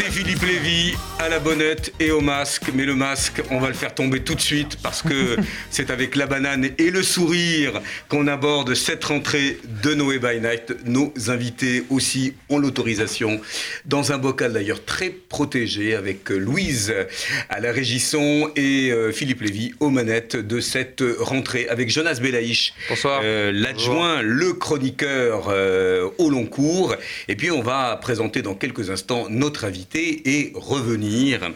c'est 0.00 0.10
Philippe 0.10 0.42
Lévy 0.42 0.94
à 1.18 1.28
la 1.28 1.38
bonnette 1.38 1.92
et 2.00 2.10
au 2.10 2.20
masque. 2.22 2.70
Mais 2.74 2.86
le 2.86 2.94
masque, 2.94 3.42
on 3.50 3.58
va 3.58 3.68
le 3.68 3.74
faire 3.74 3.94
tomber 3.94 4.20
tout 4.20 4.34
de 4.34 4.40
suite 4.40 4.78
parce 4.82 5.02
que 5.02 5.36
c'est 5.70 5.90
avec 5.90 6.16
la 6.16 6.26
banane 6.26 6.70
et 6.78 6.90
le 6.90 7.02
sourire 7.02 7.82
qu'on 8.08 8.26
aborde 8.26 8.74
cette 8.74 9.04
rentrée 9.04 9.58
de 9.82 9.92
Noé 9.92 10.18
by 10.18 10.40
Night. 10.40 10.74
Nos 10.86 11.12
invités 11.28 11.84
aussi 11.90 12.32
ont 12.48 12.58
l'autorisation 12.58 13.40
dans 13.84 14.12
un 14.12 14.18
bocal 14.18 14.54
d'ailleurs 14.54 14.84
très 14.84 15.10
protégé 15.10 15.94
avec 15.94 16.30
Louise 16.30 16.94
à 17.50 17.60
la 17.60 17.70
régisson 17.70 18.50
et 18.56 18.90
euh, 18.92 19.12
Philippe 19.12 19.42
Lévy 19.42 19.74
aux 19.80 19.90
manettes 19.90 20.36
de 20.36 20.60
cette 20.60 21.02
rentrée 21.18 21.68
avec 21.68 21.90
Jonas 21.90 22.20
Belaïch. 22.22 22.72
Bonsoir. 22.88 23.20
euh, 23.22 23.52
L'adjoint, 23.52 24.22
le 24.22 24.54
chroniqueur 24.54 25.48
euh, 25.50 26.08
au 26.16 26.30
long 26.30 26.46
cours. 26.46 26.94
Et 27.28 27.36
puis 27.36 27.50
on 27.50 27.60
va 27.60 27.98
présenter 28.00 28.40
dans 28.40 28.54
quelques 28.54 28.88
instants 28.88 29.26
notre 29.28 29.64
invité 29.66 29.89
et 29.98 30.52
revenir. 30.54 31.50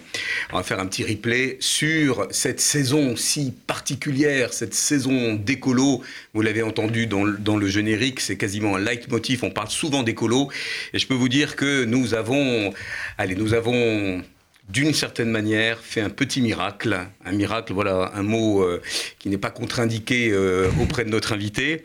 On 0.52 0.56
va 0.56 0.62
faire 0.62 0.80
un 0.80 0.86
petit 0.86 1.04
replay 1.04 1.56
sur 1.60 2.26
cette 2.30 2.60
saison 2.60 3.16
si 3.16 3.52
particulière, 3.66 4.52
cette 4.52 4.74
saison 4.74 5.34
d'écolo. 5.34 6.02
Vous 6.32 6.42
l'avez 6.42 6.62
entendu 6.62 7.06
dans, 7.06 7.24
le- 7.24 7.38
dans 7.38 7.56
le 7.56 7.68
générique, 7.68 8.20
c'est 8.20 8.36
quasiment 8.36 8.76
un 8.76 8.80
leitmotiv. 8.80 9.44
On 9.44 9.50
parle 9.50 9.70
souvent 9.70 10.02
d'écolo. 10.02 10.50
Et 10.92 10.98
je 10.98 11.06
peux 11.06 11.14
vous 11.14 11.28
dire 11.28 11.56
que 11.56 11.84
nous 11.84 12.14
avons, 12.14 12.72
allez, 13.18 13.34
nous 13.36 13.54
avons 13.54 14.22
d'une 14.68 14.94
certaine 14.94 15.30
manière, 15.30 15.78
fait 15.78 16.00
un 16.00 16.08
petit 16.08 16.40
miracle. 16.40 16.98
Un 17.24 17.32
miracle, 17.32 17.74
voilà, 17.74 18.12
un 18.14 18.22
mot 18.22 18.62
euh, 18.62 18.80
qui 19.18 19.28
n'est 19.28 19.38
pas 19.38 19.50
contre-indiqué 19.50 20.30
euh, 20.32 20.70
auprès 20.80 21.04
de 21.04 21.10
notre 21.10 21.34
invité. 21.34 21.82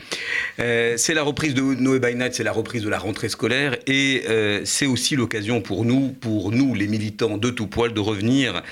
Euh, 0.60 0.96
c'est 0.96 1.14
la 1.14 1.24
reprise 1.24 1.54
de 1.54 1.62
Noé 1.62 2.00
by 2.00 2.16
c'est 2.32 2.44
la 2.44 2.54
reprise 2.54 2.82
de 2.82 2.90
la 2.90 2.98
rentrée 2.98 3.30
scolaire 3.30 3.78
et 3.86 4.24
c'est 4.66 4.86
aussi 4.86 5.16
l'occasion 5.16 5.62
pour 5.62 5.86
nous, 5.86 6.10
pour 6.10 6.52
nous, 6.52 6.74
les 6.74 6.88
militants 6.88 7.38
de 7.38 7.50
tout 7.50 7.68
poil, 7.68 7.94
de 7.94 8.00
revenir 8.00 8.64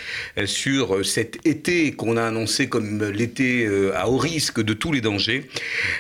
sur 0.45 1.05
cet 1.05 1.45
été 1.45 1.91
qu'on 1.91 2.17
a 2.17 2.23
annoncé 2.23 2.67
comme 2.67 3.03
l'été 3.03 3.67
à 3.95 4.09
haut 4.09 4.17
risque 4.17 4.61
de 4.61 4.73
tous 4.73 4.91
les 4.91 5.02
dangers. 5.02 5.47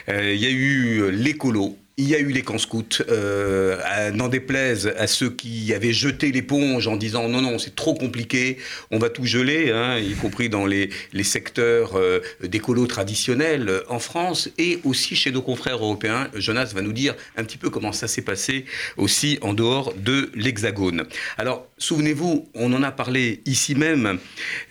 Il 0.07 0.35
y 0.35 0.45
a 0.45 0.49
eu 0.49 1.11
l'écolo, 1.11 1.77
il 1.97 2.07
y 2.07 2.15
a 2.15 2.19
eu 2.19 2.31
les 2.31 2.41
camps 2.41 2.57
scouts, 2.57 3.01
euh, 3.09 4.11
n'en 4.11 4.27
déplaise 4.27 4.93
à 4.97 5.07
ceux 5.07 5.29
qui 5.29 5.73
avaient 5.73 5.93
jeté 5.93 6.31
l'éponge 6.31 6.87
en 6.87 6.95
disant 6.95 7.27
non, 7.27 7.41
non, 7.41 7.59
c'est 7.59 7.75
trop 7.75 7.93
compliqué, 7.93 8.57
on 8.91 8.99
va 8.99 9.09
tout 9.09 9.25
geler, 9.25 9.71
hein, 9.71 9.97
y 9.97 10.13
compris 10.13 10.49
dans 10.49 10.65
les, 10.65 10.89
secteurs 11.23 11.97
euh, 11.97 12.21
d'écolo 12.41 12.87
traditionnels 12.87 13.67
euh, 13.69 13.83
en 13.89 13.99
France 13.99 14.49
et 14.57 14.79
aussi 14.83 15.15
chez 15.15 15.31
nos 15.31 15.41
confrères 15.41 15.77
européens. 15.77 16.29
Jonas 16.35 16.71
va 16.73 16.81
nous 16.81 16.93
dire 16.93 17.15
un 17.35 17.43
petit 17.43 17.57
peu 17.57 17.69
comment 17.69 17.91
ça 17.91 18.07
s'est 18.07 18.21
passé 18.21 18.65
aussi 18.95 19.39
en 19.41 19.53
dehors 19.53 19.93
de 19.93 20.31
l'Hexagone. 20.35 21.05
Alors, 21.37 21.67
souvenez-vous, 21.77 22.47
on 22.53 22.73
en 22.73 22.83
a 22.83 22.91
parlé 22.91 23.41
ici 23.45 23.75
même, 23.75 24.19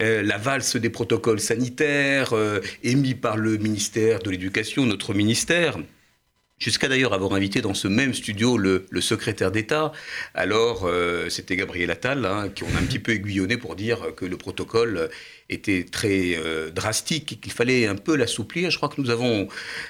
euh, 0.01 0.23
la 0.23 0.39
valse 0.39 0.77
des 0.77 0.91
protocoles 0.91 1.41
sanitaires 1.41 2.33
euh, 2.33 2.61
émis 2.83 3.15
par 3.15 3.37
le 3.37 3.57
ministère 3.57 4.21
de 4.21 4.31
l'Éducation, 4.31 4.87
notre 4.87 5.15
ministère. 5.15 5.79
Jusqu'à 6.59 6.89
d'ailleurs 6.89 7.13
avoir 7.13 7.35
invité 7.35 7.61
dans 7.61 7.75
ce 7.75 7.87
même 7.87 8.15
studio 8.15 8.57
le, 8.57 8.87
secrétaire 9.01 9.53
d'État. 9.53 9.93
Alors, 10.33 10.87
euh, 10.87 11.29
c'était 11.29 11.55
Gabriel 11.55 11.91
Attal, 11.91 12.25
hein, 12.25 12.49
qui 12.49 12.65
on 12.65 12.75
a 12.75 12.79
un 12.79 12.85
petit 12.85 12.99
peu 12.99 13.13
aiguillonné 13.13 13.59
pour 13.59 13.77
dire 13.77 14.15
que 14.17 14.25
le 14.25 14.39
protocole 14.39 15.11
était 15.51 15.85
très 15.85 16.35
euh, 16.35 16.71
drastique 16.71 17.33
et 17.33 17.37
qu'il 17.37 17.53
fallait 17.53 17.87
un 17.87 17.95
peu 17.95 18.17
l'assouplir. 18.17 18.71
Je 18.71 18.79
crois 18.79 18.89
que 18.89 18.99
nous 18.99 19.11
avons 19.11 19.49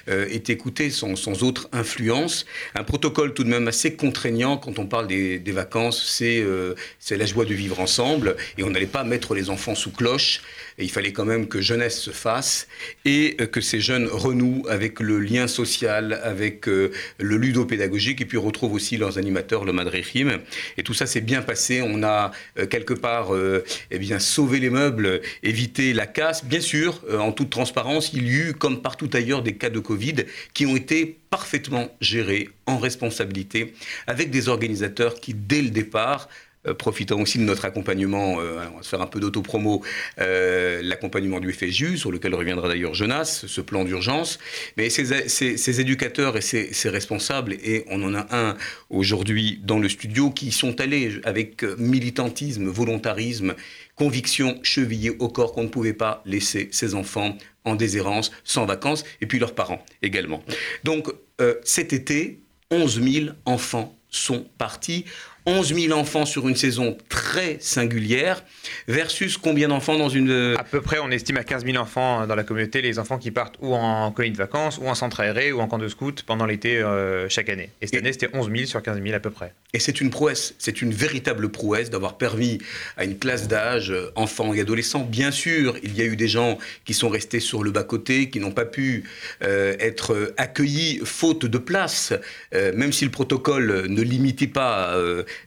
euh, 0.09 0.27
été 0.29 0.51
écoutés 0.51 0.89
sans, 0.89 1.15
autre 1.41 1.69
influence. 1.71 2.45
Un 2.75 2.83
protocole 2.83 3.33
tout 3.33 3.45
de 3.45 3.49
même 3.49 3.69
assez 3.69 3.95
contraignant 3.95 4.57
quand 4.57 4.77
on 4.77 4.87
parle 4.87 5.07
des, 5.07 5.39
des 5.39 5.51
vacances. 5.53 6.05
C'est 6.05 7.17
la 7.17 7.25
joie 7.25 7.45
de 7.45 7.53
vivre 7.53 7.79
ensemble 7.79 8.35
et 8.57 8.63
on 8.63 8.69
n'allait 8.69 8.87
pas 8.87 9.05
mettre 9.05 9.35
les 9.35 9.49
enfants 9.49 9.73
sous 9.73 9.91
cloche. 9.91 10.41
Et 10.79 10.83
il 10.83 10.91
fallait 10.91 11.13
quand 11.13 11.25
même 11.25 11.47
que 11.47 11.59
jeunesse 11.59 11.99
se 11.99 12.11
fasse 12.11 12.67
et 13.03 13.35
que 13.35 13.61
ces 13.61 13.79
jeunes 13.79 14.07
renouent 14.07 14.63
avec 14.69 14.99
le 14.99 15.19
lien 15.19 15.47
social, 15.47 16.19
avec 16.23 16.56
euh, 16.67 16.91
le 17.19 17.37
ludopédagogique 17.37 18.21
et 18.21 18.25
puis 18.25 18.37
retrouvent 18.37 18.73
aussi 18.73 18.97
leurs 18.97 19.17
animateurs, 19.17 19.65
le 19.65 19.73
Madrechim. 19.73 20.39
Et 20.77 20.83
tout 20.83 20.93
ça 20.93 21.05
s'est 21.05 21.21
bien 21.21 21.41
passé. 21.41 21.81
On 21.83 22.03
a 22.03 22.31
euh, 22.57 22.65
quelque 22.65 22.93
part 22.93 23.33
euh, 23.33 23.63
eh 23.91 23.99
bien, 23.99 24.19
sauvé 24.19 24.59
les 24.59 24.69
meubles, 24.69 25.21
évité 25.43 25.93
la 25.93 26.07
casse. 26.07 26.45
Bien 26.45 26.61
sûr, 26.61 27.01
euh, 27.09 27.19
en 27.19 27.31
toute 27.31 27.49
transparence, 27.49 28.11
il 28.13 28.27
y 28.27 28.35
eut, 28.35 28.53
comme 28.53 28.81
partout 28.81 29.09
ailleurs, 29.13 29.43
des 29.43 29.55
cas 29.55 29.69
de 29.69 29.79
Covid 29.79 30.15
qui 30.53 30.65
ont 30.65 30.75
été 30.75 31.17
parfaitement 31.29 31.89
gérés 31.99 32.49
en 32.65 32.77
responsabilité 32.77 33.73
avec 34.07 34.29
des 34.29 34.49
organisateurs 34.49 35.15
qui, 35.15 35.33
dès 35.33 35.61
le 35.61 35.69
départ, 35.69 36.29
profitant 36.73 37.19
aussi 37.19 37.37
de 37.37 37.43
notre 37.43 37.65
accompagnement, 37.65 38.39
euh, 38.39 38.59
on 38.73 38.77
va 38.77 38.83
se 38.83 38.89
faire 38.89 39.01
un 39.01 39.07
peu 39.07 39.19
d'autopromo, 39.19 39.83
euh, 40.19 40.81
l'accompagnement 40.83 41.39
du 41.39 41.51
FSJU, 41.51 41.97
sur 41.97 42.11
lequel 42.11 42.35
reviendra 42.35 42.67
d'ailleurs 42.67 42.93
Jonas, 42.93 43.45
ce 43.47 43.61
plan 43.61 43.83
d'urgence. 43.83 44.39
Mais 44.77 44.89
ces, 44.89 45.79
éducateurs 45.81 46.37
et 46.37 46.41
ces, 46.41 46.89
responsables, 46.89 47.53
et 47.53 47.85
on 47.89 48.01
en 48.03 48.13
a 48.15 48.27
un 48.31 48.55
aujourd'hui 48.89 49.59
dans 49.63 49.79
le 49.79 49.89
studio, 49.89 50.31
qui 50.31 50.51
sont 50.51 50.79
allés 50.81 51.19
avec 51.23 51.63
euh, 51.63 51.75
militantisme, 51.77 52.67
volontarisme, 52.67 53.55
conviction 53.95 54.59
chevillée 54.63 55.11
au 55.19 55.27
corps 55.27 55.53
qu'on 55.53 55.63
ne 55.63 55.69
pouvait 55.69 55.93
pas 55.93 56.21
laisser 56.25 56.69
ces 56.71 56.95
enfants 56.95 57.37
en 57.65 57.75
déshérence, 57.75 58.31
sans 58.43 58.65
vacances, 58.65 59.03
et 59.21 59.25
puis 59.25 59.39
leurs 59.39 59.55
parents 59.55 59.83
également. 60.01 60.43
Donc 60.83 61.09
euh, 61.41 61.55
cet 61.63 61.93
été, 61.93 62.39
11 62.71 63.01
000 63.01 63.25
enfants 63.45 63.97
sont 64.09 64.45
partis. 64.57 65.05
11 65.47 65.73
000 65.73 65.97
enfants 65.97 66.25
sur 66.25 66.49
une 66.49 66.57
saison 66.57 66.97
très 67.07 67.55
singulière, 67.61 68.43
versus 68.89 69.37
combien 69.37 69.69
d'enfants 69.69 69.97
dans 69.97 70.09
une... 70.09 70.55
À 70.59 70.65
peu 70.65 70.81
près, 70.81 70.99
on 70.99 71.09
estime 71.09 71.37
à 71.37 71.45
15 71.45 71.63
000 71.63 71.77
enfants 71.77 72.27
dans 72.27 72.35
la 72.35 72.43
communauté, 72.43 72.81
les 72.81 72.99
enfants 72.99 73.17
qui 73.17 73.31
partent 73.31 73.55
ou 73.61 73.73
en 73.73 74.11
colonie 74.11 74.33
de 74.33 74.37
vacances, 74.37 74.77
ou 74.77 74.89
en 74.89 74.93
centre 74.93 75.21
aéré, 75.21 75.53
ou 75.53 75.61
en 75.61 75.67
camp 75.69 75.77
de 75.77 75.87
scout 75.87 76.23
pendant 76.27 76.45
l'été 76.45 76.77
euh, 76.79 77.29
chaque 77.29 77.47
année. 77.47 77.69
Et 77.81 77.87
cette 77.87 77.95
Et- 77.95 77.97
année, 77.99 78.11
c'était 78.11 78.29
11 78.33 78.51
000 78.53 78.65
sur 78.65 78.83
15 78.83 79.01
000 79.01 79.15
à 79.15 79.21
peu 79.21 79.29
près. 79.29 79.53
Et 79.73 79.79
c'est 79.79 80.01
une 80.01 80.09
prouesse, 80.09 80.53
c'est 80.59 80.81
une 80.81 80.91
véritable 80.91 81.47
prouesse 81.49 81.89
d'avoir 81.89 82.17
permis 82.17 82.57
à 82.97 83.05
une 83.05 83.17
classe 83.17 83.47
d'âge, 83.47 83.89
euh, 83.91 84.11
enfants 84.15 84.53
et 84.53 84.59
adolescents, 84.59 85.05
bien 85.09 85.31
sûr, 85.31 85.77
il 85.81 85.95
y 85.95 86.01
a 86.01 86.05
eu 86.05 86.17
des 86.17 86.27
gens 86.27 86.57
qui 86.83 86.93
sont 86.93 87.07
restés 87.07 87.39
sur 87.39 87.63
le 87.63 87.71
bas-côté, 87.71 88.29
qui 88.29 88.41
n'ont 88.41 88.51
pas 88.51 88.65
pu 88.65 89.05
euh, 89.43 89.77
être 89.79 90.13
euh, 90.13 90.33
accueillis 90.35 90.99
faute 91.05 91.45
de 91.45 91.57
place, 91.57 92.11
euh, 92.53 92.73
même 92.75 92.91
si 92.91 93.05
le 93.05 93.11
protocole 93.11 93.85
ne 93.87 94.01
limitait 94.01 94.47
pas 94.47 94.97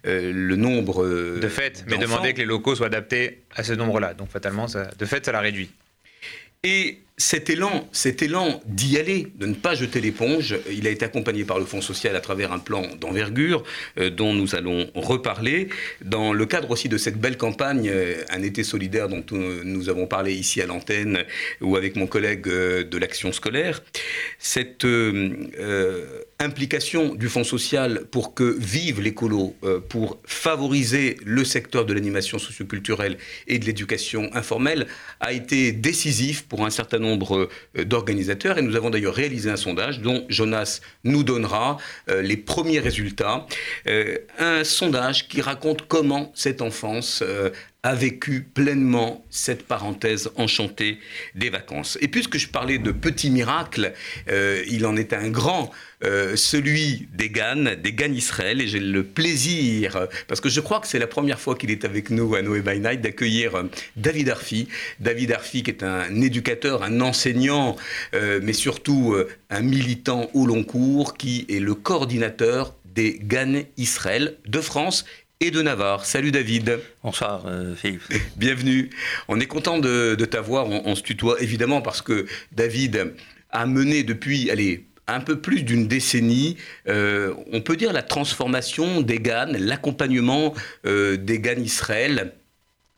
euh, 0.07 0.21
euh, 0.21 0.33
le 0.35 0.57
nombre 0.57 1.05
euh, 1.05 1.39
De 1.41 1.49
fait, 1.49 1.85
mais 1.89 1.99
demander 1.99 2.33
que 2.33 2.39
les 2.39 2.45
locaux 2.45 2.75
soient 2.75 2.87
adaptés 2.87 3.43
à 3.55 3.63
ce 3.63 3.73
nombre-là. 3.73 4.15
Donc 4.15 4.31
fatalement, 4.31 4.69
ça, 4.69 4.91
de 4.99 5.05
fait, 5.07 5.25
ça 5.25 5.33
l'a 5.33 5.41
réduit. 5.41 5.71
Et 6.63 6.99
cet 7.21 7.51
élan, 7.51 7.87
cet 7.93 8.23
élan 8.23 8.61
d'y 8.65 8.99
aller, 8.99 9.29
de 9.35 9.47
ne 9.47 9.55
pas 9.55 9.75
jeter 9.75 10.01
l'éponge, 10.01 10.57
il 10.71 10.87
a 10.87 10.91
été 10.91 11.05
accompagné 11.05 11.45
par 11.45 11.59
le 11.59 11.67
Fonds 11.67 11.83
social 11.83 12.17
à 12.17 12.21
travers 12.21 12.51
un 12.51 12.59
plan 12.59 12.83
d'envergure 12.99 13.63
euh, 13.99 14.09
dont 14.09 14.33
nous 14.33 14.55
allons 14.55 14.91
reparler. 14.95 15.69
Dans 16.03 16.33
le 16.33 16.47
cadre 16.47 16.71
aussi 16.71 16.89
de 16.89 16.97
cette 16.97 17.19
belle 17.19 17.37
campagne, 17.37 17.91
euh, 17.93 18.15
un 18.31 18.43
été 18.43 18.63
solidaire 18.65 19.09
dont 19.09 19.25
euh, 19.33 19.61
nous 19.65 19.91
avons 19.91 20.07
parlé 20.07 20.33
ici 20.33 20.63
à 20.63 20.67
l'antenne 20.67 21.25
ou 21.61 21.77
avec 21.77 21.95
mon 21.97 22.07
collègue 22.07 22.49
euh, 22.49 22.85
de 22.85 22.97
l'action 22.99 23.33
scolaire, 23.33 23.83
cette 24.39 24.87
euh, 24.87 25.51
euh, 25.59 26.23
implication 26.41 27.15
du 27.15 27.29
Fonds 27.29 27.45
social 27.45 28.07
pour 28.11 28.35
que 28.35 28.57
vive 28.59 29.01
l'écolo, 29.01 29.55
euh, 29.63 29.79
pour 29.79 30.19
favoriser 30.25 31.19
le 31.25 31.45
secteur 31.45 31.85
de 31.85 31.93
l'animation 31.93 32.39
socioculturelle 32.39 33.19
et 33.47 33.59
de 33.59 33.67
l'éducation 33.67 34.31
informelle, 34.33 34.87
a 35.21 35.33
été 35.33 35.71
décisif 35.71 36.47
pour 36.49 36.65
un 36.65 36.71
certain 36.71 36.99
nombre 36.99 37.49
euh, 37.77 37.85
d'organisateurs. 37.85 38.57
Et 38.57 38.63
nous 38.63 38.75
avons 38.75 38.89
d'ailleurs 38.89 39.15
réalisé 39.15 39.51
un 39.51 39.57
sondage 39.57 40.01
dont 40.01 40.25
Jonas 40.31 40.81
nous 41.05 41.23
donnera 41.23 41.77
euh, 42.09 42.23
les 42.23 42.39
premiers 42.39 42.81
résultats. 42.81 43.47
Un 44.39 44.65
sondage 44.65 45.29
qui 45.29 45.43
raconte 45.43 45.87
comment 45.87 46.33
cette 46.35 46.63
enfance 46.63 47.23
a 47.83 47.95
vécu 47.95 48.43
pleinement 48.43 49.25
cette 49.31 49.67
parenthèse 49.67 50.31
enchantée 50.37 50.99
des 51.35 51.51
vacances. 51.51 51.99
Et 52.01 52.09
puisque 52.09 52.39
je 52.39 52.49
parlais 52.49 52.79
de 52.79 52.93
petits 52.93 53.31
miracles, 53.31 53.93
il 54.69 54.87
en 54.87 54.97
est 54.97 55.13
un 55.13 55.29
grand, 55.29 55.71
euh, 56.05 56.37
celui 56.37 57.09
des 57.13 57.31
GAN, 57.31 57.77
des 57.83 57.93
GAN 57.93 58.13
Israël, 58.13 58.61
et 58.61 58.67
j'ai 58.67 58.81
le 58.81 59.05
plaisir, 59.05 60.09
parce 60.29 60.41
que 60.41 60.49
je 60.49 60.61
crois 60.61 60.81
que 60.81 60.87
c'est 60.87 60.99
la 60.99 61.07
première 61.07 61.41
fois 61.41 61.55
qu'il 61.57 61.71
est 61.71 61.85
avec 61.85 62.11
nous 62.11 62.35
à 62.35 62.43
Noé 62.43 62.61
by 62.61 62.81
Night, 62.81 63.01
d'accueillir 63.01 63.55
euh, 63.55 63.65
David 63.97 64.31
Arfi. 64.31 64.69
David 64.99 65.33
Arfi 65.33 65.63
qui 65.63 65.71
est 65.71 65.83
un 65.83 66.21
éducateur, 66.21 66.83
un 66.83 67.01
enseignant, 67.01 67.77
euh, 68.15 68.41
mais 68.43 68.53
surtout 68.53 69.13
euh, 69.15 69.29
un 69.51 69.63
militant 69.63 70.31
au 70.35 70.47
long 70.47 70.65
cours, 70.65 71.17
qui 71.17 71.47
est 71.49 71.61
le 71.61 71.75
coordinateur 71.75 72.75
des 72.85 73.21
GAN 73.23 73.63
Israël 73.77 74.37
de 74.47 74.61
France 74.61 75.05
et 75.41 75.51
de 75.51 75.63
Navarre. 75.63 76.05
Salut 76.05 76.33
David. 76.33 76.81
Bonsoir 77.03 77.45
euh, 77.47 77.75
Philippe. 77.75 78.03
Bienvenue. 78.37 78.91
On 79.29 79.41
est 79.41 79.47
content 79.47 79.79
de, 79.79 80.15
t'avoir. 80.27 80.67
On, 80.69 80.95
se 80.95 81.03
tutoie 81.03 81.41
évidemment 81.41 81.81
parce 81.81 82.03
que 82.03 82.27
David 82.53 83.15
a 83.51 83.67
mené 83.67 84.03
depuis, 84.03 84.51
allez, 84.51 84.85
un 85.15 85.21
peu 85.21 85.41
plus 85.41 85.63
d'une 85.63 85.87
décennie, 85.87 86.57
euh, 86.89 87.35
on 87.53 87.61
peut 87.61 87.77
dire 87.77 87.93
la 87.93 88.03
transformation 88.03 89.01
des 89.01 89.19
GAN, 89.19 89.53
l'accompagnement 89.59 90.55
euh, 90.87 91.17
des 91.17 91.39
GAN 91.39 91.61
Israël 91.63 92.33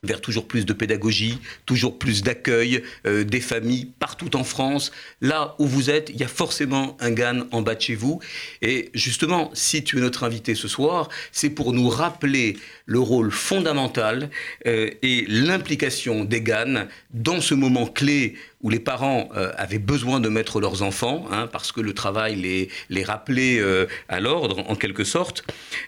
vers 0.04 0.20
toujours 0.20 0.48
plus 0.48 0.66
de 0.66 0.72
pédagogie, 0.72 1.38
toujours 1.64 1.96
plus 1.96 2.24
d'accueil 2.24 2.82
euh, 3.06 3.22
des 3.22 3.40
familles 3.40 3.92
partout 4.00 4.34
en 4.34 4.42
France. 4.42 4.90
Là 5.20 5.54
où 5.60 5.66
vous 5.66 5.90
êtes, 5.90 6.10
il 6.10 6.16
y 6.16 6.24
a 6.24 6.28
forcément 6.28 6.96
un 6.98 7.12
GAN 7.12 7.44
en 7.52 7.62
bas 7.62 7.76
de 7.76 7.80
chez 7.80 7.94
vous. 7.94 8.18
Et 8.62 8.90
justement, 8.94 9.52
si 9.54 9.84
tu 9.84 9.98
es 9.98 10.00
notre 10.00 10.24
invité 10.24 10.56
ce 10.56 10.66
soir, 10.66 11.08
c'est 11.30 11.50
pour 11.50 11.72
nous 11.72 11.88
rappeler 11.88 12.56
le 12.86 12.98
rôle 12.98 13.30
fondamental 13.30 14.28
et 14.64 15.24
l'implication 15.28 16.24
des 16.24 16.40
GAN 16.40 16.88
dans 17.14 17.40
ce 17.40 17.54
moment 17.54 17.86
clé 17.86 18.34
où 18.62 18.70
les 18.70 18.80
parents 18.80 19.28
euh, 19.34 19.52
avaient 19.56 19.78
besoin 19.78 20.20
de 20.20 20.28
mettre 20.28 20.60
leurs 20.60 20.82
enfants, 20.82 21.26
hein, 21.30 21.48
parce 21.48 21.72
que 21.72 21.80
le 21.80 21.94
travail 21.94 22.36
les, 22.36 22.68
les 22.90 23.02
rappelait 23.02 23.58
euh, 23.58 23.86
à 24.08 24.20
l'ordre, 24.20 24.58
en 24.70 24.76
quelque 24.76 25.04
sorte. 25.04 25.44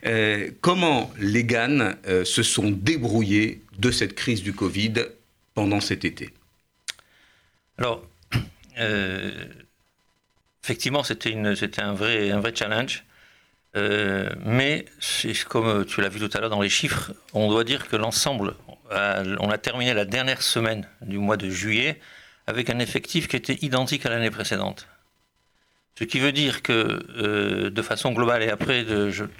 Euh, 0.06 0.50
comment 0.60 1.12
les 1.18 1.44
GAN 1.44 1.92
se 2.24 2.42
sont 2.42 2.70
débrouillés 2.70 3.62
de 3.78 3.90
cette 3.90 4.14
crise 4.14 4.42
du 4.42 4.52
Covid 4.52 4.94
pendant 5.54 5.80
cet 5.80 6.04
été? 6.04 6.30
Alors, 7.78 8.04
effectivement, 10.64 11.04
c'était 11.04 11.32
un 11.80 11.94
vrai, 11.94 12.30
un 12.30 12.40
vrai 12.40 12.52
challenge. 12.54 13.04
mais, 13.74 14.84
comme 15.48 15.84
tu 15.84 16.00
l'as 16.00 16.08
vu 16.08 16.18
tout 16.18 16.36
à 16.36 16.40
l'heure 16.40 16.50
dans 16.50 16.62
les 16.62 16.68
chiffres, 16.68 17.12
on 17.32 17.48
doit 17.48 17.64
dire 17.64 17.88
que 17.88 17.96
l'ensemble, 17.96 18.54
on 18.90 19.50
a 19.50 19.58
terminé 19.58 19.94
la 19.94 20.04
dernière 20.04 20.42
semaine 20.42 20.88
du 21.02 21.18
mois 21.18 21.36
de 21.36 21.48
juillet 21.48 22.00
avec 22.46 22.70
un 22.70 22.78
effectif 22.78 23.28
qui 23.28 23.36
était 23.36 23.58
identique 23.62 24.04
à 24.06 24.10
l'année 24.10 24.30
précédente. 24.30 24.86
Ce 25.96 26.02
qui 26.02 26.18
veut 26.18 26.32
dire 26.32 26.62
que, 26.62 26.72
euh, 27.16 27.70
de 27.70 27.82
façon 27.82 28.10
globale, 28.12 28.42
et 28.42 28.50
après, 28.50 28.84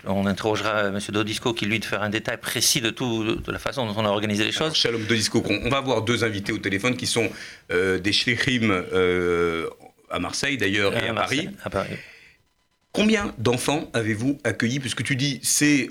on 0.05 0.25
interrogera 0.25 0.85
M. 0.87 1.01
Dodisco 1.09 1.53
qui, 1.53 1.67
lui, 1.67 1.81
de 1.81 1.85
faire 1.85 2.03
un 2.03 2.11
détail 2.11 2.37
précis 2.37 2.81
de 2.81 2.91
tout, 2.91 3.25
de, 3.25 3.53
la 3.53 3.59
façon 3.59 3.87
dont 3.87 3.95
on 3.97 4.05
a 4.05 4.09
organisé 4.09 4.45
les 4.45 4.53
choses. 4.53 4.63
Alors, 4.63 4.77
Shalom 4.77 5.05
Dodisco, 5.05 5.43
on, 5.45 5.69
va 5.69 5.79
avoir 5.79 6.03
deux 6.03 6.23
invités 6.23 6.53
au 6.53 6.59
téléphone 6.59 6.97
qui 6.97 7.09
sont 7.09 7.29
euh, 7.73 7.99
des 7.99 8.13
shlichim 8.13 8.71
euh, 8.71 9.69
à 10.11 10.21
Marseille, 10.21 10.57
d'ailleurs, 10.57 10.97
et 10.97 11.09
à, 11.09 11.15
Paris. 11.15 11.49
à 11.65 11.71
Paris. 11.71 11.97
Combien 12.93 13.35
d'enfants 13.39 13.91
avez-vous 13.93 14.39
accueillis? 14.45 14.79
Puisque 14.79 15.03
tu 15.03 15.17
dis, 15.17 15.41
c'est 15.43 15.91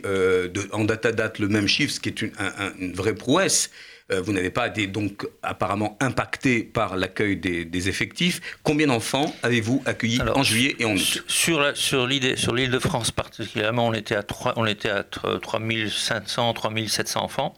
en 0.71 0.85
date 0.85 1.05
à 1.05 1.11
date 1.11 1.39
le 1.39 1.49
même 1.49 1.67
chiffre, 1.67 1.91
ce 1.91 1.99
qui 1.99 2.07
est 2.07 2.21
une, 2.21 2.31
une 2.79 2.93
vraie 2.93 3.15
prouesse. 3.15 3.69
Euh, 4.11 4.21
vous 4.21 4.33
n'avez 4.33 4.49
pas 4.49 4.67
été 4.67 4.87
donc 4.87 5.27
apparemment 5.41 5.97
impacté 6.01 6.63
par 6.63 6.97
l'accueil 6.97 7.37
des, 7.37 7.89
effectifs. 7.89 8.41
Combien 8.63 8.87
d'enfants 8.87 9.33
avez-vous 9.43 9.81
accueillis 9.85 10.21
en 10.21 10.43
juillet 10.43 10.75
et 10.79 10.85
en 10.85 10.95
août 10.95 11.23
Sur, 11.27 11.75
sur 11.75 12.07
l'île 12.07 12.71
de 12.71 12.79
France 12.79 13.11
particulièrement, 13.11 13.87
on 13.87 13.93
était 13.93 14.15
à, 14.15 14.23
3, 14.23 14.53
on 14.55 14.65
était 14.65 14.89
à 14.89 15.03
3500, 15.03 16.53
3700 16.53 17.23
enfants. 17.23 17.53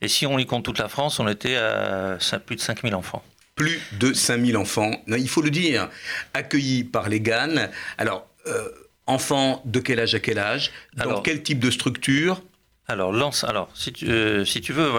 Et 0.00 0.08
si 0.08 0.26
on 0.26 0.38
y 0.38 0.46
compte 0.46 0.64
toute 0.64 0.78
la 0.78 0.88
France, 0.88 1.18
on 1.18 1.28
était 1.28 1.56
à 1.56 2.18
plus 2.44 2.56
de 2.56 2.60
5000 2.60 2.94
enfants 2.94 3.22
plus 3.54 3.80
de 4.00 4.12
5000 4.12 4.56
enfants, 4.56 4.90
il 5.06 5.28
faut 5.28 5.42
le 5.42 5.50
dire, 5.50 5.88
accueillis 6.32 6.84
par 6.84 7.08
les 7.08 7.20
GAN. 7.20 7.68
Alors, 7.98 8.26
euh, 8.46 8.68
enfants 9.06 9.62
de 9.64 9.80
quel 9.80 10.00
âge 10.00 10.14
à 10.14 10.20
quel 10.20 10.38
âge? 10.38 10.72
Dans 10.96 11.20
quel 11.22 11.42
type 11.42 11.60
de 11.60 11.70
structure? 11.70 12.42
Alors, 12.86 13.12
lance, 13.12 13.44
alors 13.44 13.70
si, 13.74 13.92
tu, 13.92 14.06
euh, 14.10 14.44
veux, 14.70 14.92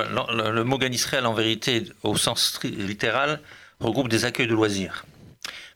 le, 0.51 0.63
mot 0.63 0.77
GAN 0.77 0.91
Israël, 0.91 1.25
en 1.25 1.33
vérité, 1.33 1.83
au 2.03 2.17
sens 2.17 2.59
littéral, 2.63 3.39
regroupe 3.79 4.09
des 4.09 4.25
accueils 4.25 4.47
de 4.47 4.53
loisirs. 4.53 5.05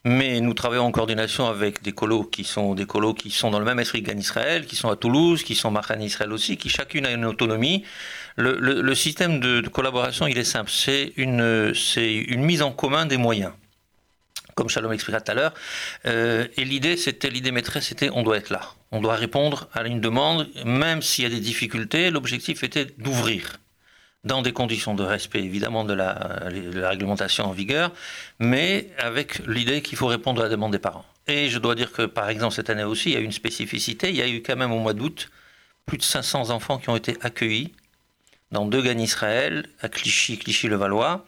Mais 0.05 0.39
nous 0.39 0.53
travaillons 0.53 0.85
en 0.85 0.91
coordination 0.91 1.47
avec 1.47 1.83
des 1.83 1.91
colos 1.91 2.23
qui 2.23 2.45
sont 2.45 2.73
des 2.73 2.85
colos 2.85 3.13
qui 3.13 3.29
sont 3.31 3.51
dans 3.51 3.59
le 3.59 3.65
même 3.65 3.79
esprit 3.79 4.03
Israël, 4.17 4.65
qui 4.65 4.75
sont 4.75 4.89
à 4.89 4.95
Toulouse, 4.95 5.43
qui 5.43 5.55
sont 5.55 5.71
Marhan 5.71 5.99
Israël 5.99 6.31
aussi, 6.31 6.57
qui 6.57 6.69
chacune 6.69 7.05
a 7.05 7.11
une 7.11 7.25
autonomie. 7.25 7.83
Le, 8.37 8.55
le, 8.57 8.95
système 8.95 9.41
de, 9.41 9.67
collaboration, 9.67 10.25
il 10.25 10.37
est 10.37 10.45
simple. 10.45 10.71
C'est 10.71 11.13
une 11.17 11.73
mise 12.37 12.61
en 12.61 12.71
commun 12.71 13.05
des 13.05 13.17
moyens 13.17 13.51
comme 14.59 14.67
Shalom 14.67 14.91
expliquera 14.91 15.21
tout 15.21 15.31
à 15.31 15.35
l'heure. 15.35 15.53
Euh, 16.05 16.45
et 16.57 16.65
l'idée, 16.65 16.97
c'était, 16.97 17.29
l'idée 17.29 17.51
maîtresse, 17.51 17.87
c'était 17.87 18.09
on 18.11 18.23
doit 18.23 18.35
être 18.35 18.49
là. 18.49 18.61
On 18.91 18.99
doit 18.99 19.15
répondre 19.15 19.69
à 19.73 19.83
une 19.83 20.01
demande, 20.01 20.49
même 20.65 21.01
s'il 21.01 21.23
y 21.23 21.27
a 21.27 21.29
des 21.29 21.39
difficultés. 21.39 22.11
L'objectif 22.11 22.61
était 22.63 22.87
d'ouvrir 22.97 23.53
dans 24.25 24.41
des 24.41 24.51
conditions 24.51 24.95
de 24.95 25.03
respect 25.03 25.41
évidemment 25.41 25.85
de 25.85 25.93
la, 25.93 26.49
réglementation 26.89 27.45
en 27.45 27.53
vigueur, 27.53 27.93
mais 28.39 28.89
avec 28.97 29.39
l'idée 29.47 29.81
qu'il 29.81 29.97
faut 29.97 30.07
répondre 30.07 30.41
à 30.41 30.43
la 30.43 30.49
demande 30.49 30.73
des 30.73 30.79
parents. 30.79 31.05
Et 31.27 31.47
je 31.47 31.57
dois 31.57 31.73
dire 31.73 31.93
que 31.93 32.01
par 32.01 32.27
exemple 32.27 32.53
cette 32.53 32.69
année 32.69 32.83
aussi, 32.83 33.11
il 33.11 33.13
y 33.13 33.17
a 33.17 33.21
une 33.21 33.31
spécificité, 33.31 34.09
il 34.09 34.17
y 34.17 34.21
a 34.21 34.27
eu 34.27 34.41
quand 34.41 34.57
même 34.57 34.73
au 34.73 34.79
mois 34.79 34.93
d'août 34.93 35.29
plus 35.85 35.97
de 35.97 36.03
500 36.03 36.49
enfants 36.49 36.79
qui 36.79 36.89
ont 36.89 36.97
été 36.97 37.15
accueillis 37.21 37.71
dans 38.51 38.65
deux 38.65 38.81
gannes 38.81 38.99
Israël, 38.99 39.69
à 39.79 39.87
Clichy, 39.87 40.37
Clichy-le-Valois, 40.37 41.25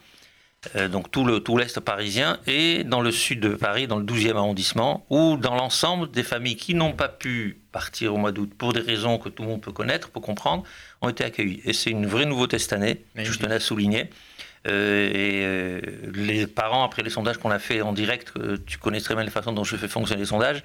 donc 0.88 1.10
tout 1.10 1.24
le 1.24 1.40
tout 1.40 1.56
l'est 1.56 1.80
parisien 1.80 2.38
et 2.46 2.84
dans 2.84 3.00
le 3.00 3.10
sud 3.10 3.40
de 3.40 3.54
Paris, 3.54 3.86
dans 3.86 3.98
le 3.98 4.04
12e 4.04 4.36
arrondissement, 4.36 5.04
où 5.10 5.36
dans 5.36 5.54
l'ensemble 5.54 6.10
des 6.10 6.22
familles 6.22 6.56
qui 6.56 6.74
n'ont 6.74 6.92
pas 6.92 7.08
pu 7.08 7.58
partir 7.72 8.14
au 8.14 8.16
mois 8.16 8.32
d'août 8.32 8.50
pour 8.56 8.72
des 8.72 8.80
raisons 8.80 9.18
que 9.18 9.28
tout 9.28 9.42
le 9.42 9.48
monde 9.48 9.60
peut 9.60 9.72
connaître, 9.72 10.10
peut 10.10 10.20
comprendre, 10.20 10.62
ont 11.00 11.08
été 11.08 11.24
accueillies. 11.24 11.60
Et 11.64 11.72
c'est 11.72 11.90
une 11.90 12.06
vraie 12.06 12.26
nouveauté 12.26 12.58
cette 12.58 12.72
année, 12.72 13.04
je 13.16 13.36
tenais 13.38 13.56
à 13.56 13.60
souligner. 13.60 14.08
Euh, 14.68 15.10
et 15.12 15.44
euh, 15.44 15.80
les 16.14 16.46
parents, 16.46 16.84
après 16.84 17.02
les 17.02 17.10
sondages 17.10 17.38
qu'on 17.38 17.50
a 17.50 17.58
fait 17.58 17.82
en 17.82 17.92
direct, 17.92 18.32
tu 18.64 18.78
connais 18.78 19.00
très 19.00 19.16
bien 19.16 19.24
la 19.24 19.30
façon 19.30 19.52
dont 19.52 19.64
je 19.64 19.76
fais 19.76 19.88
fonctionner 19.88 20.22
les 20.22 20.28
sondages, 20.28 20.62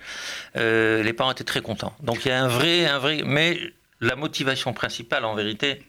les 0.55 1.13
parents 1.13 1.31
étaient 1.31 1.43
très 1.43 1.61
contents. 1.61 1.95
Donc 2.03 2.25
il 2.25 2.27
y 2.27 2.31
a 2.31 2.43
un 2.43 2.47
vrai, 2.47 2.85
un 2.85 2.99
vrai, 2.99 3.23
mais 3.25 3.59
la 4.01 4.15
motivation 4.15 4.73
principale 4.73 5.25
en 5.25 5.33
vérité, 5.33 5.81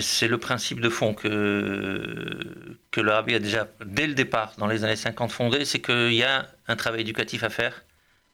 c'est 0.00 0.28
le 0.28 0.38
principe 0.38 0.80
de 0.80 0.88
fond 0.88 1.14
que, 1.14 2.76
que 2.90 3.00
le 3.00 3.10
Rabbi 3.10 3.34
a 3.34 3.38
déjà, 3.38 3.68
dès 3.84 4.06
le 4.06 4.14
départ, 4.14 4.54
dans 4.58 4.66
les 4.66 4.84
années 4.84 4.96
50, 4.96 5.30
fondé, 5.30 5.64
c'est 5.64 5.80
qu'il 5.80 6.14
y 6.14 6.22
a 6.22 6.48
un 6.66 6.76
travail 6.76 7.02
éducatif 7.02 7.44
à 7.44 7.50
faire, 7.50 7.84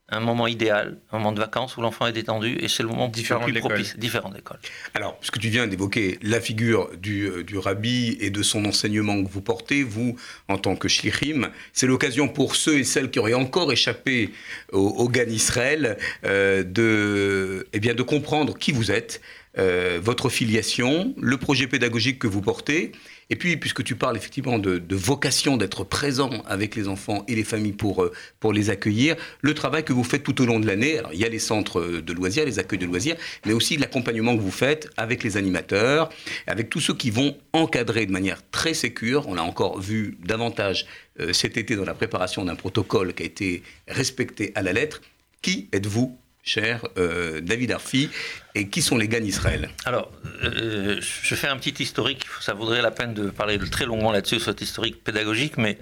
un 0.09 0.21
moment 0.21 0.47
idéal, 0.47 0.99
un 1.11 1.19
moment 1.19 1.33
de 1.33 1.39
vacances 1.39 1.77
où 1.77 1.81
l'enfant 1.81 2.07
est 2.07 2.13
détendu, 2.13 2.57
et 2.61 2.69
c'est 2.69 2.83
le 2.83 2.89
moment 2.91 3.09
différent 3.09 3.47
le 3.47 3.53
plus 3.53 3.61
propice, 3.61 3.97
différent 3.97 4.31
d'école. 4.31 4.59
Alors, 4.95 5.17
puisque 5.19 5.39
tu 5.39 5.49
viens 5.49 5.67
d'évoquer 5.67 6.19
la 6.23 6.41
figure 6.41 6.91
du, 6.99 7.25
euh, 7.25 7.43
du 7.43 7.57
Rabbi 7.57 8.19
et 8.21 8.31
de 8.31 8.43
son 8.43 8.65
enseignement 8.67 9.23
que 9.23 9.31
vous 9.31 9.41
portez, 9.41 9.83
vous, 9.83 10.17
en 10.49 10.59
tant 10.59 10.77
que 10.77 10.89
shlichim, 10.89 11.51
c'est 11.73 11.87
l'occasion 11.87 12.29
pour 12.29 12.57
ceux 12.57 12.79
et 12.79 12.85
celles 12.85 13.11
qui 13.11 13.19
auraient 13.19 13.33
encore 13.35 13.73
échappé 13.73 14.33
au, 14.71 14.81
au 14.81 15.09
Gan 15.09 15.29
Israël 15.29 15.97
euh, 16.25 16.63
de, 16.63 17.67
eh 17.73 17.81
bien, 17.81 17.95
de 17.95 18.03
comprendre 18.03 18.59
qui 18.59 18.73
vous 18.73 18.91
êtes, 18.91 19.23
euh, 19.59 20.01
votre 20.03 20.31
filiation, 20.31 21.15
le 21.21 21.37
projet 21.37 21.67
pédagogique 21.67 22.19
que 22.19 22.27
vous 22.27 22.41
portez, 22.41 22.93
et 23.29 23.37
puis 23.37 23.57
puisque 23.57 23.85
tu 23.85 23.97
parles 23.97 24.17
effectivement 24.17 24.59
de, 24.59 24.83
vocation 24.91 25.57
d'être 25.57 25.85
présent 25.85 26.31
avec 26.47 26.75
les 26.75 26.89
enfants 26.89 27.25
et 27.29 27.35
les 27.35 27.45
familles 27.45 27.73
pour, 27.73 28.03
euh, 28.03 28.13
pour 28.41 28.53
les 28.53 28.71
accueillir, 28.71 29.17
le 29.41 29.55
travail 29.55 29.85
que 29.85 29.93
vous 29.93 30.05
faites 30.05 30.23
tout 30.23 30.41
au 30.41 30.47
long 30.47 30.59
de 30.59 30.67
l'année, 30.67 30.99
alors 30.99 31.13
il 31.13 31.21
y 31.21 31.25
a 31.25 31.29
les 31.29 31.39
centres 31.39 31.83
de 31.83 32.13
loisirs, 32.13 32.45
les 32.45 32.59
accueils 32.59 32.79
de 32.79 32.87
loisirs, 32.87 33.17
mais 33.45 33.53
aussi 33.53 33.77
l'accompagnement 33.77 34.37
que 34.37 34.43
vous 34.43 34.51
faites 34.51 34.89
avec 34.97 35.23
les 35.23 35.37
animateurs, 35.37 36.09
avec 36.47 36.71
tous 36.71 36.81
ceux 36.81 36.95
qui 36.95 37.11
vont 37.11 37.37
encadrer 37.53 38.07
de 38.07 38.13
manière 38.13 38.41
très 38.51 38.75
sécure, 38.75 39.29
on 39.29 39.35
l'a 39.35 39.45
encore 39.45 39.81
vu 39.81 40.17
davantage 40.25 40.87
euh, 41.21 41.33
cet 41.33 41.59
été 41.59 41.77
dans 41.77 41.85
la 41.85 41.95
préparation 41.95 42.45
d'un 42.45 42.57
protocole 42.57 43.13
qui 43.13 43.23
a 43.23 43.27
été 43.27 43.63
respecté 43.87 44.53
à 44.55 44.63
la 44.63 44.73
lettre. 44.73 45.03
Qui 45.43 45.69
êtes-vous 45.73 46.17
cher 46.43 46.87
euh, 46.99 47.41
David 47.41 47.73
Arfi, 47.73 48.11
et 48.55 48.69
qui 48.69 48.83
sont 48.83 48.97
les 48.97 49.09
GAN 49.09 49.23
Israël 49.23 49.71
Alors, 49.85 50.11
euh, 50.43 51.01
je 51.01 51.35
fais 51.35 51.49
un 51.49 51.57
petit 51.57 51.83
historique, 51.83 52.27
ça 52.41 52.53
vaudrait 52.53 52.83
la 52.83 52.91
peine 52.91 53.15
de 53.15 53.31
parler 53.31 53.59
très 53.59 53.87
longuement 53.87 54.13
là-dessus, 54.13 54.41
cet 54.41 54.61
historique 54.61 55.03
pédagogique, 55.05 55.57
mais 55.57 55.79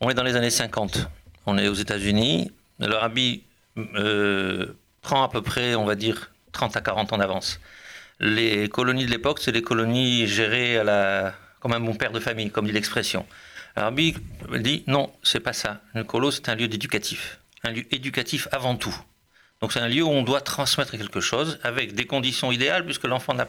on 0.00 0.10
est 0.10 0.14
dans 0.14 0.22
les 0.22 0.36
années 0.36 0.50
50, 0.50 1.08
on 1.46 1.58
est 1.58 1.68
aux 1.68 1.74
États-Unis, 1.74 2.52
le 2.78 2.94
rabbi 2.94 3.42
euh, 3.78 4.66
prend 5.00 5.22
à 5.22 5.28
peu 5.28 5.42
près, 5.42 5.74
on 5.74 5.84
va 5.84 5.94
dire, 5.94 6.30
30 6.52 6.76
à 6.76 6.80
40 6.80 7.12
ans 7.14 7.18
d'avance. 7.18 7.60
Les 8.20 8.68
colonies 8.68 9.06
de 9.06 9.10
l'époque, 9.10 9.40
c'est 9.40 9.52
des 9.52 9.62
colonies 9.62 10.26
gérées 10.26 10.78
à 10.78 10.84
la, 10.84 11.34
comme 11.60 11.72
un 11.72 11.80
bon 11.80 11.94
père 11.94 12.12
de 12.12 12.20
famille, 12.20 12.50
comme 12.50 12.66
dit 12.66 12.72
l'expression. 12.72 13.26
Le 13.76 13.82
rabbi 13.82 14.14
dit 14.58 14.84
non, 14.86 15.12
c'est 15.22 15.40
pas 15.40 15.54
ça. 15.54 15.80
Le 15.94 16.04
c'est 16.30 16.48
un 16.50 16.54
lieu 16.54 16.68
d'éducatif, 16.68 17.38
un 17.64 17.70
lieu 17.70 17.84
éducatif 17.90 18.46
avant 18.52 18.76
tout. 18.76 18.94
Donc 19.62 19.72
c'est 19.72 19.80
un 19.80 19.88
lieu 19.88 20.02
où 20.02 20.10
on 20.10 20.24
doit 20.24 20.40
transmettre 20.40 20.90
quelque 20.90 21.20
chose 21.20 21.60
avec 21.62 21.94
des 21.94 22.04
conditions 22.04 22.50
idéales 22.50 22.84
puisque 22.84 23.04
l'enfant 23.04 23.32
n'est 23.32 23.46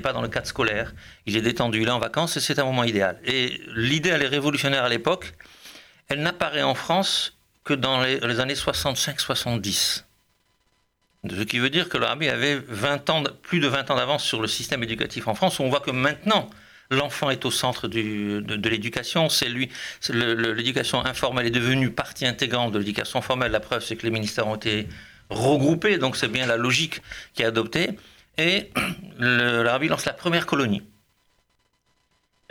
pas 0.00 0.12
dans 0.12 0.20
le 0.20 0.28
cadre 0.28 0.48
scolaire, 0.48 0.92
il 1.24 1.36
est 1.36 1.40
détendu, 1.40 1.80
il 1.82 1.88
est 1.88 1.92
en 1.92 2.00
vacances 2.00 2.36
et 2.36 2.40
c'est 2.40 2.58
un 2.58 2.64
moment 2.64 2.82
idéal. 2.82 3.18
Et 3.24 3.60
l'idée, 3.76 4.10
elle 4.10 4.22
est 4.22 4.28
révolutionnaire 4.28 4.82
à 4.82 4.88
l'époque. 4.88 5.34
Elle 6.08 6.20
n'apparaît 6.20 6.64
en 6.64 6.74
France 6.74 7.38
que 7.62 7.74
dans 7.74 8.02
les, 8.02 8.40
années 8.40 8.54
65-70. 8.54 10.02
Ce 11.28 11.42
qui 11.42 11.58
veut 11.60 11.70
dire 11.70 11.88
que 11.88 11.96
rabbi 11.96 12.28
avait 12.28 12.56
20 12.56 13.10
ans, 13.10 13.22
plus 13.42 13.60
de 13.60 13.68
20 13.68 13.90
ans 13.92 13.96
d'avance 13.96 14.24
sur 14.24 14.40
le 14.40 14.48
système 14.48 14.82
éducatif 14.82 15.28
en 15.28 15.34
France, 15.36 15.60
on 15.60 15.68
voit 15.68 15.80
que 15.80 15.92
maintenant, 15.92 16.50
l'enfant 16.90 17.30
est 17.30 17.44
au 17.44 17.52
centre 17.52 17.86
de, 17.86 18.40
de 18.40 18.68
l'éducation. 18.68 19.28
C'est 19.28 19.48
lui, 19.48 19.70
l'éducation 20.10 21.04
informelle 21.04 21.46
est 21.46 21.50
devenue 21.50 21.90
partie 21.92 22.26
intégrante 22.26 22.72
de 22.72 22.78
l'éducation 22.80 23.22
formelle. 23.22 23.52
La 23.52 23.60
preuve, 23.60 23.84
c'est 23.84 23.94
que 23.94 24.02
les 24.02 24.12
ministères 24.12 24.48
ont 24.48 24.56
été 24.56 24.88
regroupés, 25.30 25.98
donc 25.98 26.16
c'est 26.16 26.28
bien 26.28 26.46
la 26.46 26.56
logique 26.56 27.02
qui 27.34 27.42
est 27.42 27.46
adoptée. 27.46 27.90
Et 28.38 28.70
rabbi 29.18 29.88
lance 29.88 30.04
la 30.04 30.12
première 30.12 30.46
colonie. 30.46 30.82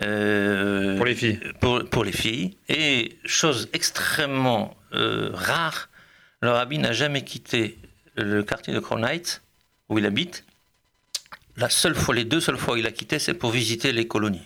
Euh, 0.01 0.97
Pour 0.97 1.05
les 1.05 1.15
filles. 1.15 1.39
pour, 1.59 1.85
pour 1.89 2.03
les 2.03 2.11
filles. 2.11 2.57
Et 2.67 3.17
chose 3.25 3.69
extrêmement 3.73 4.75
euh, 4.93 5.29
rare, 5.33 5.89
le 6.41 6.49
rabbi 6.49 6.79
n'a 6.79 6.91
jamais 6.91 7.23
quitté 7.23 7.77
le 8.15 8.43
quartier 8.43 8.73
de 8.73 8.79
Crown 8.79 9.05
Heights, 9.05 9.41
où 9.89 9.99
il 9.99 10.05
habite. 10.05 10.45
La 11.57 11.69
seule 11.69 11.95
fois, 11.95 12.13
les 12.13 12.25
deux 12.25 12.41
seules 12.41 12.57
fois 12.57 12.73
où 12.73 12.77
il 12.77 12.87
a 12.87 12.91
quitté, 12.91 13.19
c'est 13.19 13.33
pour 13.33 13.51
visiter 13.51 13.93
les 13.93 14.07
colonies. 14.07 14.43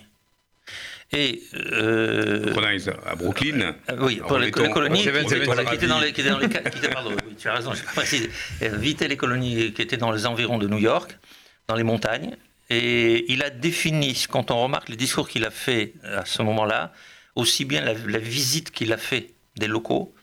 Et 1.12 1.42
euh, 1.54 2.52
Prenez 2.52 2.78
à 3.04 3.16
Brooklyn. 3.16 3.60
euh, 3.90 3.96
oui, 3.98 4.16
Alors, 4.16 4.28
pour 4.28 4.38
les, 4.38 4.50
colonies, 4.52 5.02
qui, 5.02 5.08
voilà, 5.44 5.64
qui 5.64 5.74
étaient 5.74 5.88
dans 5.88 5.98
les, 5.98 6.12
qui 6.12 6.20
étaient 6.20 6.30
dans 6.30 6.38
les, 6.38 6.48
qui 6.48 6.56
étaient- 6.56 6.88
pardon, 6.88 7.10
oui, 7.26 7.34
tu 7.36 7.48
as 7.48 7.54
raison, 7.54 7.74
j'ai 7.74 7.82
pas 7.82 7.92
précisé. 7.92 8.30
Euh, 8.62 8.76
les 8.78 9.16
colonies 9.16 9.72
qui 9.72 9.82
étaient 9.82 9.96
dans 9.96 10.12
les 10.12 10.26
environs 10.26 10.58
de 10.58 10.68
New 10.68 10.78
York, 10.78 11.18
dans 11.66 11.74
les 11.74 11.82
montagnes, 11.82 12.36
et 12.68 13.30
il 13.32 13.42
a 13.42 13.50
défini, 13.50 14.24
quand 14.30 14.52
on 14.52 14.62
remarque 14.62 14.88
les 14.88 14.96
discours 14.96 15.28
qu'il 15.28 15.44
a 15.44 15.50
fait 15.50 15.94
à 16.04 16.24
ce 16.24 16.42
moment-là, 16.42 16.92
aussi 17.34 17.64
bien 17.64 17.80
la, 17.80 17.94
la 17.94 18.18
visite 18.18 18.70
qu'il 18.70 18.92
a 18.92 18.96
fait 18.96 19.34
des 19.56 19.66
locaux, 19.66 20.14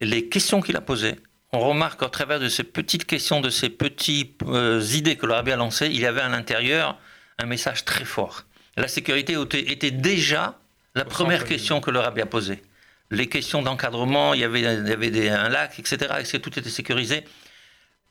les 0.00 0.28
questions 0.28 0.62
qu'il 0.62 0.76
a 0.76 0.80
posées. 0.80 1.16
On 1.52 1.60
remarque 1.60 2.00
qu'à 2.00 2.08
travers 2.08 2.40
de 2.40 2.48
ces 2.48 2.64
petites 2.64 3.04
questions, 3.04 3.40
de 3.42 3.50
ces 3.50 3.68
petites 3.68 4.42
euh, 4.46 4.82
idées 4.94 5.16
que 5.16 5.26
le 5.26 5.34
rabbi 5.34 5.52
a 5.52 5.56
lancées, 5.56 5.86
il 5.86 6.00
y 6.00 6.06
avait 6.06 6.20
à 6.22 6.28
l'intérieur 6.28 6.98
un 7.38 7.46
message 7.46 7.84
très 7.84 8.04
fort. 8.06 8.44
La 8.76 8.88
sécurité 8.88 9.36
était, 9.50 9.90
déjà 9.90 10.58
la 10.94 11.04
première 11.04 11.44
question 11.44 11.80
que 11.80 11.90
le 11.90 11.98
rabbi 11.98 12.20
a 12.20 12.26
posée. 12.26 12.62
Les 13.10 13.28
questions 13.28 13.62
d'encadrement, 13.62 14.34
il 14.34 14.40
y 14.40 14.44
avait, 14.44 14.60
il 14.60 14.88
y 14.88 14.92
avait 14.92 15.10
des- 15.10 15.28
un 15.28 15.48
lac, 15.48 15.78
etc. 15.78 15.96
Et 16.20 16.24
que 16.24 16.36
tout 16.38 16.58
était 16.58 16.70
sécurisé. 16.70 17.24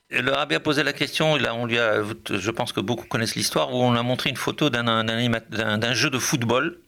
Et 0.10 0.22
le 0.22 0.32
rabbi 0.32 0.56
a 0.56 0.60
posé 0.60 0.84
la 0.84 0.94
question, 0.94 1.36
a- 1.36 1.54
on 1.54 1.66
lui 1.66 1.78
a, 1.80 2.02
je 2.32 2.52
pense 2.52 2.72
que 2.74 2.80
beaucoup 2.80 3.06
connaissent 3.06 3.36
l'histoire, 3.36 3.74
où 3.74 3.78
on 3.84 3.94
a 3.96 4.04
montré 4.04 4.30
une 4.30 4.38
photo 4.38 4.70
d'un- 4.70 5.94
jeu 5.94 6.10
de 6.10 6.20
football, 6.20 6.80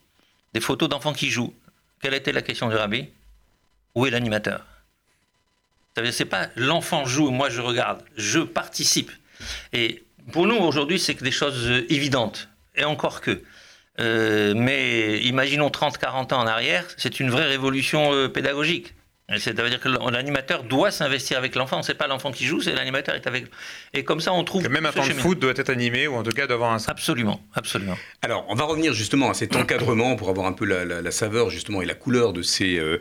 des 0.53 0.61
photos 0.61 0.87
d'enfants 0.89 1.13
qui 1.13 1.29
jouent. 1.29 1.53
Quelle 2.01 2.13
était 2.13 2.31
la 2.31 2.41
question 2.41 2.69
du 2.69 2.75
rabbi? 2.75 3.09
Où 3.95 4.05
est 4.05 4.11
l'animateur? 4.11 4.63
C'est 6.11 6.25
pas 6.25 6.47
l'enfant 6.55 7.05
joue, 7.05 7.31
moi 7.31 7.49
je 7.49 7.59
regarde, 7.59 8.03
je 8.15 8.39
participe. 8.39 9.11
Et 9.73 10.03
pour 10.31 10.45
nous 10.45 10.55
aujourd'hui, 10.55 10.99
c'est 10.99 11.15
que 11.15 11.23
des 11.23 11.31
choses 11.31 11.65
euh, 11.67 11.85
évidentes. 11.91 12.49
Et 12.75 12.85
encore 12.85 13.19
que. 13.21 13.41
Euh, 13.99 14.53
mais 14.55 15.19
imaginons 15.19 15.69
30, 15.69 15.97
40 15.97 16.33
ans 16.33 16.39
en 16.41 16.47
arrière, 16.47 16.85
c'est 16.97 17.19
une 17.19 17.29
vraie 17.31 17.47
révolution 17.47 18.13
euh, 18.13 18.27
pédagogique. 18.27 18.93
C'est-à-dire 19.39 19.81
que 19.81 19.89
l'animateur 20.09 20.63
doit 20.63 20.89
s'investir 20.89 21.37
avec 21.37 21.53
l'enfant. 21.55 21.81
C'est 21.83 21.95
pas 21.95 22.07
l'enfant 22.07 22.31
qui 22.31 22.45
joue, 22.45 22.61
c'est 22.61 22.71
l'animateur 22.71 23.13
est 23.13 23.27
avec. 23.27 23.47
Et 23.93 24.05
comme 24.05 24.21
ça, 24.21 24.31
on 24.31 24.45
trouve. 24.45 24.63
Que 24.63 24.69
même 24.69 24.85
un 24.85 24.93
temps 24.93 25.05
de 25.05 25.11
foot 25.11 25.37
doit 25.37 25.51
être 25.53 25.69
animé, 25.69 26.07
ou 26.07 26.15
en 26.15 26.23
tout 26.23 26.31
cas 26.31 26.47
doit 26.47 26.53
avoir 26.55 26.71
un 26.71 26.77
Absolument, 26.87 27.41
absolument. 27.53 27.97
Alors, 28.21 28.45
on 28.47 28.55
va 28.55 28.63
revenir 28.63 28.93
justement 28.93 29.29
à 29.29 29.33
cet 29.33 29.57
encadrement 29.57 30.15
pour 30.15 30.29
avoir 30.29 30.45
un 30.47 30.53
peu 30.53 30.63
la, 30.63 30.85
la- 30.85 31.01
la 31.01 31.11
saveur 31.11 31.49
justement 31.49 31.81
et 31.81 31.85
la 31.85 31.93
couleur 31.93 32.31
de 32.31 32.41
ces, 32.41 32.79
euh, 32.79 32.99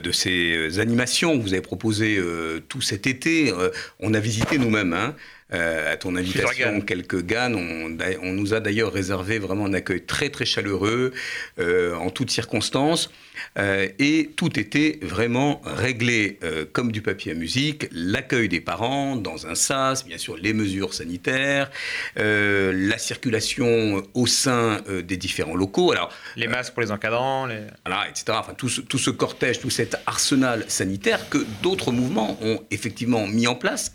de 0.00 0.10
ces 0.10 0.78
animations 0.78 1.36
que 1.36 1.42
vous 1.42 1.52
avez 1.52 1.60
proposées 1.60 2.16
euh, 2.16 2.60
tout 2.66 2.80
cet 2.80 3.06
été. 3.06 3.52
Euh, 3.52 3.68
on 4.00 4.14
a 4.14 4.20
visité 4.20 4.56
nous-mêmes, 4.56 4.94
hein, 4.94 5.14
à 5.50 5.96
ton 5.96 6.16
invitation, 6.16 6.80
quelques 6.80 7.24
GAN. 7.24 7.54
On, 7.54 7.96
on 8.22 8.32
nous 8.32 8.54
a 8.54 8.60
d'ailleurs 8.60 8.92
réservé 8.92 9.38
vraiment 9.38 9.66
un 9.66 9.74
accueil 9.74 10.02
très 10.02 10.28
très 10.28 10.44
chaleureux 10.44 11.12
euh, 11.58 11.94
en 11.94 12.10
toutes 12.10 12.30
circonstances. 12.30 13.10
Euh, 13.56 13.88
et 13.98 14.30
tout 14.36 14.58
était 14.58 14.98
vraiment 15.00 15.60
réglé 15.64 16.38
euh, 16.42 16.64
comme 16.70 16.92
du 16.92 17.02
papier 17.02 17.32
à 17.32 17.34
musique. 17.34 17.86
L'accueil 17.92 18.48
des 18.48 18.60
parents 18.60 19.16
dans 19.16 19.46
un 19.46 19.54
sas, 19.54 20.04
bien 20.04 20.18
sûr 20.18 20.36
les 20.36 20.52
mesures 20.52 20.92
sanitaires, 20.92 21.70
euh, 22.18 22.72
la 22.74 22.98
circulation 22.98 24.02
au 24.14 24.26
sein 24.26 24.82
euh, 24.88 25.02
des 25.02 25.16
différents 25.16 25.54
locaux. 25.54 25.92
Alors, 25.92 26.12
les 26.36 26.48
masques 26.48 26.74
pour 26.74 26.82
les 26.82 26.90
encadrants. 26.90 27.46
Les... 27.46 27.60
voilà, 27.86 28.08
etc. 28.08 28.24
Enfin, 28.30 28.54
tout 28.54 28.68
ce, 28.68 28.80
tout 28.80 28.98
ce 28.98 29.10
cortège, 29.10 29.60
tout 29.60 29.70
cet 29.70 29.96
arsenal 30.06 30.64
sanitaire 30.68 31.28
que 31.28 31.38
d'autres 31.62 31.92
mouvements 31.92 32.38
ont 32.42 32.62
effectivement 32.70 33.26
mis 33.26 33.46
en 33.46 33.54
place. 33.54 33.92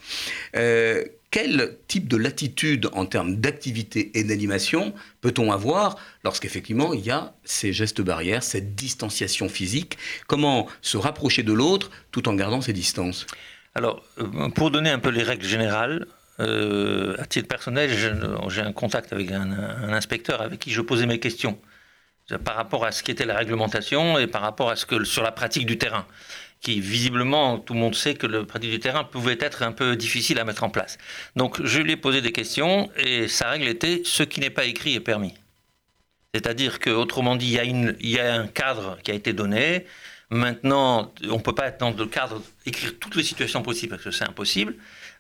Euh, 0.55 1.03
quel 1.33 1.79
type 1.87 2.07
de 2.07 2.15
latitude 2.15 2.91
en 2.93 3.07
termes 3.07 3.37
d'activité 3.37 4.11
et 4.13 4.23
d'animation 4.23 4.93
peut-on 5.19 5.51
avoir 5.51 5.97
lorsqu'effectivement 6.23 6.93
il 6.93 6.99
y 6.99 7.09
a 7.09 7.33
ces 7.43 7.73
gestes 7.73 8.01
barrières, 8.01 8.43
cette 8.43 8.75
distanciation 8.75 9.49
physique? 9.49 9.97
Comment 10.27 10.67
se 10.83 10.95
rapprocher 10.95 11.41
de 11.41 11.51
l'autre 11.51 11.89
tout 12.11 12.29
en 12.29 12.35
gardant 12.35 12.61
ses 12.61 12.71
distances? 12.71 13.25
Alors, 13.73 14.03
euh, 14.19 14.49
pour 14.49 14.69
donner 14.69 14.91
un 14.91 14.99
peu 14.99 15.09
les 15.09 15.23
règles 15.23 15.47
générales, 15.47 16.05
euh, 16.39 17.15
à 17.17 17.25
titre 17.25 17.47
personnel, 17.47 17.89
j'ai 18.49 18.61
un 18.61 18.71
contact 18.71 19.11
avec 19.11 19.31
un, 19.31 19.51
un 19.51 19.91
inspecteur 19.91 20.39
avec 20.39 20.59
qui 20.59 20.69
je 20.69 20.81
posais 20.81 21.07
mes 21.07 21.19
questions 21.19 21.57
par 22.45 22.55
rapport 22.55 22.85
à 22.85 22.91
ce 22.91 23.01
qu'était 23.01 23.25
la 23.25 23.35
réglementation 23.35 24.19
et 24.19 24.27
par 24.27 24.43
rapport 24.43 24.69
à 24.69 24.75
ce 24.75 24.85
que 24.85 25.03
sur 25.03 25.23
la 25.23 25.31
pratique 25.31 25.65
du 25.65 25.79
terrain, 25.79 26.05
qui 26.63 26.79
visiblement 26.79 27.59
tout 27.59 27.73
le 27.73 27.79
monde 27.79 27.93
sait 27.93 28.15
que 28.15 28.25
la 28.25 28.43
pratique 28.43 28.71
du 28.71 28.79
terrain 28.79 29.03
pouvait 29.03 29.37
être 29.39 29.61
un 29.63 29.73
peu 29.73 29.95
difficile 29.95 30.39
à 30.39 30.45
mettre 30.45 30.63
en 30.63 30.69
place. 30.69 30.97
Donc 31.35 31.61
je 31.63 31.81
lui 31.81 31.91
ai 31.91 31.97
posé 31.97 32.21
des 32.21 32.31
questions 32.31 32.89
et 32.97 33.27
sa 33.27 33.49
règle 33.49 33.67
était 33.67 34.01
ce 34.05 34.23
qui 34.23 34.39
n'est 34.39 34.49
pas 34.49 34.65
écrit 34.65 34.95
est 34.95 35.01
permis. 35.01 35.33
C'est-à-dire 36.33 36.79
que 36.79 36.89
autrement 36.89 37.35
dit, 37.35 37.47
il 37.47 37.53
y, 37.53 37.59
a 37.59 37.63
il 37.65 38.09
y 38.09 38.19
a 38.19 38.33
un 38.33 38.47
cadre 38.47 38.97
qui 39.03 39.11
a 39.11 39.13
été 39.13 39.33
donné. 39.33 39.85
Maintenant, 40.31 41.13
on 41.29 41.37
ne 41.37 41.41
peut 41.41 41.53
pas 41.53 41.67
être 41.67 41.79
dans 41.79 41.91
le 41.91 42.05
cadre 42.07 42.41
écrire 42.65 42.97
toutes 42.97 43.15
les 43.15 43.23
situations 43.23 43.61
possibles 43.61 43.91
parce 43.91 44.03
que 44.03 44.11
c'est 44.11 44.27
impossible. 44.27 44.75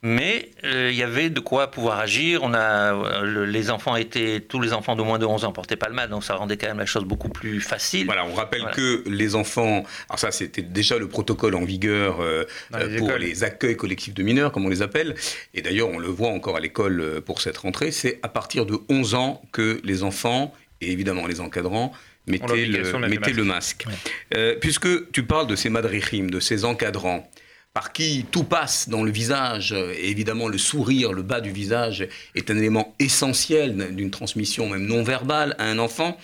Mais 0.05 0.49
euh, 0.65 0.89
il 0.91 0.97
y 0.97 1.01
avait 1.03 1.29
de 1.29 1.39
quoi 1.39 1.71
pouvoir 1.71 1.97
agir. 1.99 2.41
On 2.43 2.53
a 2.53 2.93
euh, 2.93 3.21
le- 3.21 3.45
les 3.45 3.69
enfants 3.71 3.95
étaient 3.95 4.41
tous 4.41 4.59
les 4.59 4.73
enfants 4.73 4.97
de 4.97 5.01
moins 5.01 5.17
de 5.17 5.25
11 5.25 5.45
ans 5.45 5.53
portaient 5.53 5.77
pas 5.77 5.87
le 5.87 5.95
masque, 5.95 6.09
donc 6.09 6.25
ça 6.25 6.35
rendait 6.35 6.57
quand 6.57 6.67
même 6.67 6.79
la 6.79 6.85
chose 6.85 7.05
beaucoup 7.05 7.29
plus 7.29 7.61
facile. 7.61 8.05
Voilà, 8.05 8.25
on 8.25 8.33
rappelle 8.33 8.59
Voilà. 8.61 8.75
que 8.75 9.03
les 9.07 9.35
enfants, 9.35 9.85
alors 10.09 10.19
ça 10.19 10.31
c'était 10.31 10.61
déjà 10.61 10.97
le 10.97 11.07
protocole 11.07 11.55
en 11.55 11.63
vigueur 11.63 12.19
euh, 12.21 12.43
les 12.77 12.97
pour 12.97 13.07
écoles. 13.11 13.21
les 13.21 13.43
accueils 13.45 13.77
collectifs 13.77 14.13
de 14.13 14.23
mineurs, 14.23 14.51
comme 14.51 14.65
on 14.65 14.69
les 14.69 14.81
appelle, 14.81 15.15
et 15.53 15.61
d'ailleurs 15.61 15.87
on 15.89 15.99
le 15.99 16.09
voit 16.09 16.29
encore 16.29 16.57
à 16.57 16.59
l'école 16.59 17.21
pour 17.25 17.39
cette 17.39 17.57
rentrée, 17.57 17.91
c'est 17.91 18.19
à 18.23 18.27
partir 18.27 18.65
de 18.65 18.77
11 18.89 19.15
ans 19.15 19.41
que 19.53 19.79
les 19.85 20.03
enfants, 20.03 20.53
et 20.81 20.91
évidemment 20.91 21.27
les 21.27 21.39
encadrants, 21.39 21.93
mettaient, 22.27 22.65
le, 22.65 23.07
mettaient 23.07 23.33
masque. 23.41 23.85
Ouais. 23.87 23.93
Euh, 24.37 24.55
puisque 24.59 25.11
tu 25.13 25.23
parles 25.23 25.47
de 25.47 25.55
ces 25.55 25.69
madrichim, 25.69 26.27
de 26.29 26.41
ces 26.41 26.65
encadrants, 26.65 27.29
par 27.73 27.91
qui 27.91 28.25
tout 28.31 28.43
passe 28.43 28.87
dans 28.87 29.03
le 29.03 29.11
visage, 29.11 29.73
et 29.73 30.09
évidemment 30.11 30.47
le 30.47 30.59
sourire, 30.59 31.11
le 31.11 31.23
bas 31.23 31.41
du 31.41 31.51
visage 31.51 32.07
est 32.35 32.51
un 32.51 32.57
élément 32.57 32.93
essentiel 32.99 33.95
d'une 33.95 34.11
transmission 34.11 34.69
même 34.69 34.85
non 34.85 35.01
verbale 35.03 35.55
à 35.57 35.65
un 35.65 35.79
enfant. 35.79 36.17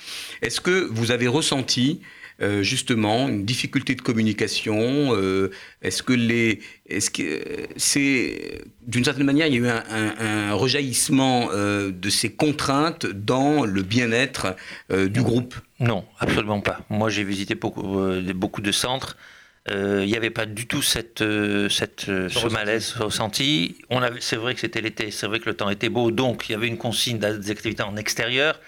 Est-ce 0.43 0.61
que 0.61 0.87
vous 0.91 1.09
avez 1.11 1.27
ressenti 1.27 2.01
euh, 2.41 2.61
justement 2.61 3.27
une 3.27 3.43
difficulté 3.45 3.95
de 3.95 4.01
communication 4.01 5.09
euh, 5.15 5.49
Est-ce 5.81 6.03
que 6.03 6.13
les, 6.13 6.59
est-ce 6.87 7.09
que 7.09 7.23
euh, 7.23 7.65
c'est 7.77 8.61
d'une 8.85 9.03
certaine 9.03 9.25
manière 9.25 9.47
il 9.47 9.53
y 9.55 9.57
a 9.57 9.59
eu 9.59 9.67
un, 9.67 9.83
un- 9.89 10.49
un 10.51 10.53
rejaillissement 10.53 11.49
euh, 11.51 11.91
de 11.91 12.09
ces 12.11 12.31
contraintes 12.31 13.07
dans 13.07 13.65
le 13.65 13.81
bien-être 13.81 14.55
du 14.89 15.21
groupe? 15.23 15.55
Non, 15.79 16.05
absolument 16.19 16.61
pas. 16.61 16.79
Moi, 16.89 17.09
j'ai 17.09 17.23
visité 17.23 17.55
beaucoup 17.55 18.61
de 18.61 18.71
centres. 18.71 19.17
Euh, 19.71 20.01
Il 20.03 20.09
n'y 20.09 20.17
avait 20.17 20.29
pas 20.31 20.45
du 20.45 20.65
tout 20.67 20.81
cette, 20.81 21.21
euh, 21.21 21.69
cette, 21.69 22.09
euh, 22.09 22.27
ce 22.29 22.47
malaise 22.47 22.93
ressenti. 22.93 23.77
On 23.89 24.01
avait, 24.01 24.19
c'est 24.21 24.35
vrai 24.35 24.53
que 24.55 24.61
c'était 24.61 24.81
l'été, 24.81 25.11
c'est 25.11 25.27
vrai 25.27 25.39
que 25.39 25.45
le 25.49 25.55
temps 25.55 25.69
était 25.69 25.89
beau, 25.89 26.11
donc 26.11 26.49
il 26.49 26.53
y 26.53 26.55
avait 26.55 26.67
une 26.67 26.77
consigne 26.77 27.19
des 27.19 27.51
activités 27.51 27.83
en 27.83 27.95
extérieur. 27.95 28.59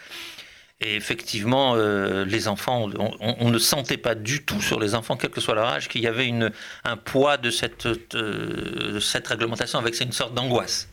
Et 0.84 0.96
effectivement, 0.96 1.74
euh, 1.76 2.26
les 2.26 2.48
enfants, 2.48 2.86
on, 2.98 3.16
on- 3.20 3.36
on 3.40 3.50
ne 3.50 3.60
sentait 3.60 3.98
pas 3.98 4.16
du 4.16 4.44
tout 4.44 4.62
sur 4.62 4.80
les 4.80 4.96
enfants, 4.96 5.16
quel 5.16 5.30
que 5.30 5.40
soit 5.42 5.56
leur 5.56 5.68
âge, 5.68 5.88
qu'il 5.90 6.02
y 6.02 6.08
avait 6.08 6.28
une, 6.28 6.52
un 6.84 6.98
poids 6.98 7.38
de 7.38 7.50
cette, 7.52 7.88
de 7.88 9.00
cette 9.00 9.28
réglementation 9.28 9.78
avec 9.80 10.00
une 10.02 10.12
sorte 10.12 10.34
d'angoisse. 10.34 10.88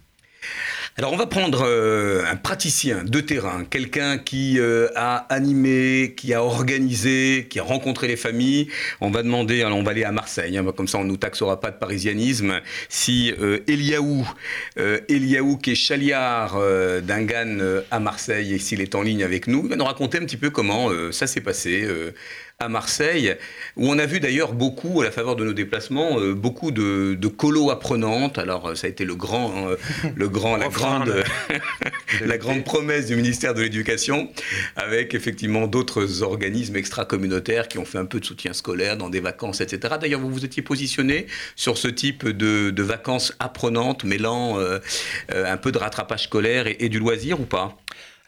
Alors 0.98 1.12
on 1.12 1.16
va 1.16 1.26
prendre 1.26 1.62
euh, 1.64 2.24
un 2.28 2.34
praticien 2.34 3.04
de 3.04 3.20
terrain, 3.20 3.64
quelqu'un 3.64 4.18
qui 4.18 4.58
euh, 4.58 4.88
a 4.96 5.32
animé, 5.32 6.12
qui 6.16 6.34
a 6.34 6.42
organisé, 6.42 7.46
qui 7.48 7.60
a 7.60 7.62
rencontré 7.62 8.08
les 8.08 8.16
familles. 8.16 8.66
On 9.00 9.12
va 9.12 9.22
demander, 9.22 9.62
alors 9.62 9.78
on 9.78 9.84
va 9.84 9.92
aller 9.92 10.02
à 10.02 10.10
Marseille, 10.10 10.58
hein, 10.58 10.66
comme 10.76 10.88
ça 10.88 10.98
on 10.98 11.04
nous 11.04 11.16
taxera 11.16 11.60
pas 11.60 11.70
de 11.70 11.76
parisianisme. 11.76 12.60
Si 12.88 13.32
euh, 13.40 13.60
Eliaou, 13.68 14.26
Eliaou 14.76 15.56
qui 15.58 15.70
est 15.70 15.76
chaliard 15.76 16.58
d'Ingan 17.02 17.58
euh, 17.60 17.82
à 17.92 18.00
Marseille 18.00 18.54
et 18.54 18.58
s'il 18.58 18.80
est 18.80 18.96
en 18.96 19.02
ligne 19.02 19.22
avec 19.22 19.46
nous, 19.46 19.62
il 19.62 19.70
va 19.70 19.76
nous 19.76 19.84
raconter 19.84 20.18
un 20.18 20.24
petit 20.24 20.36
peu 20.36 20.50
comment 20.50 20.90
ça 21.12 21.28
s'est 21.28 21.40
passé 21.40 21.86
à 22.58 22.68
Marseille, 22.68 23.36
où 23.76 23.88
on 23.88 24.00
a 24.00 24.06
vu 24.06 24.18
d'ailleurs 24.18 24.52
beaucoup, 24.52 25.00
à 25.00 25.04
la 25.04 25.12
faveur 25.12 25.36
de 25.36 25.44
nos 25.44 25.52
déplacements, 25.52 26.16
beaucoup 26.34 26.72
de, 26.72 27.14
de 27.14 27.28
colos 27.28 27.70
apprenantes. 27.70 28.36
Alors, 28.38 28.76
ça 28.76 28.88
a 28.88 28.90
été 28.90 29.04
le 29.04 29.14
grand, 29.14 29.68
le 30.16 30.28
grand, 30.28 30.56
la 30.56 30.68
grande, 30.68 30.87
la 32.24 32.38
grande 32.38 32.64
promesse 32.64 33.06
du 33.06 33.16
ministère 33.16 33.54
de 33.54 33.62
l'Éducation, 33.62 34.30
avec 34.76 35.14
effectivement 35.14 35.66
d'autres 35.66 36.22
organismes 36.22 36.76
extra-communautaires 36.76 37.68
qui 37.68 37.78
ont 37.78 37.84
fait 37.84 37.98
un 37.98 38.06
peu 38.06 38.20
de 38.20 38.24
soutien 38.24 38.52
scolaire 38.52 38.96
dans 38.96 39.08
des 39.08 39.20
vacances, 39.20 39.60
etc. 39.60 39.96
D'ailleurs, 40.00 40.20
vous 40.20 40.30
vous 40.30 40.44
étiez 40.44 40.62
positionné 40.62 41.26
sur 41.56 41.78
ce 41.78 41.88
type 41.88 42.26
de, 42.26 42.70
de 42.70 42.82
vacances 42.82 43.34
apprenantes, 43.38 44.04
mêlant 44.04 44.58
un 45.28 45.56
peu 45.56 45.72
de 45.72 45.78
rattrapage 45.78 46.24
scolaire 46.24 46.66
et 46.66 46.88
du 46.88 46.98
loisir 46.98 47.40
ou 47.40 47.44
pas? 47.44 47.76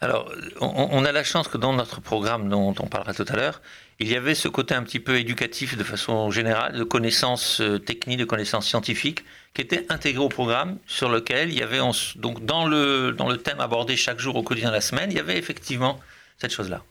Alors, 0.03 0.31
on, 0.61 1.05
a 1.05 1.11
la 1.11 1.23
chance 1.23 1.47
que 1.47 1.59
dans 1.59 1.73
notre 1.73 2.01
programme 2.01 2.49
dont 2.49 2.73
on 2.79 2.87
parlera 2.87 3.13
tout 3.13 3.25
à 3.27 3.35
l'heure, 3.35 3.61
il 3.99 4.09
y 4.09 4.15
avait 4.15 4.33
ce 4.33 4.47
côté 4.47 4.73
un 4.73 4.81
petit 4.81 4.99
peu 4.99 5.19
éducatif 5.19 5.77
de 5.77 5.83
façon 5.83 6.31
générale, 6.31 6.75
de 6.75 6.83
connaissances 6.83 7.61
euh, 7.61 7.77
techniques, 7.77 8.17
de 8.17 8.25
connaissances 8.25 8.67
scientifiques, 8.67 9.23
qui 9.53 9.61
était 9.61 9.85
intégré 9.89 10.23
au 10.23 10.29
programme, 10.29 10.77
sur 10.87 11.09
lequel 11.09 11.49
il 11.49 11.59
y 11.59 11.61
avait, 11.61 11.79
donc 12.15 12.45
dans 12.45 12.65
le, 12.67 13.11
dans 13.11 13.29
le 13.29 13.37
thème 13.37 13.59
abordé 13.59 13.97
chaque 13.97 14.19
jour 14.19 14.35
au 14.35 14.43
quotidien 14.43 14.69
de 14.69 14.75
la 14.75 14.81
semaine, 14.81 15.11
il 15.11 15.17
y 15.17 15.19
avait 15.19 15.37
effectivement 15.37 15.99
cette 16.37 16.51
chose-là. 16.51 16.83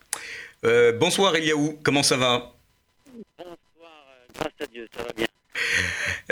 Euh, 0.64 0.92
bonsoir 0.92 1.34
Eliaou, 1.36 1.78
comment 1.82 2.02
ça 2.02 2.16
va? 2.18 2.52
Bonsoir, 3.38 3.56
euh, 3.82 4.26
grâce 4.34 4.52
à 4.60 4.66
Dieu, 4.66 4.86
ça 4.94 5.02
va 5.02 5.12
bien. 5.16 5.26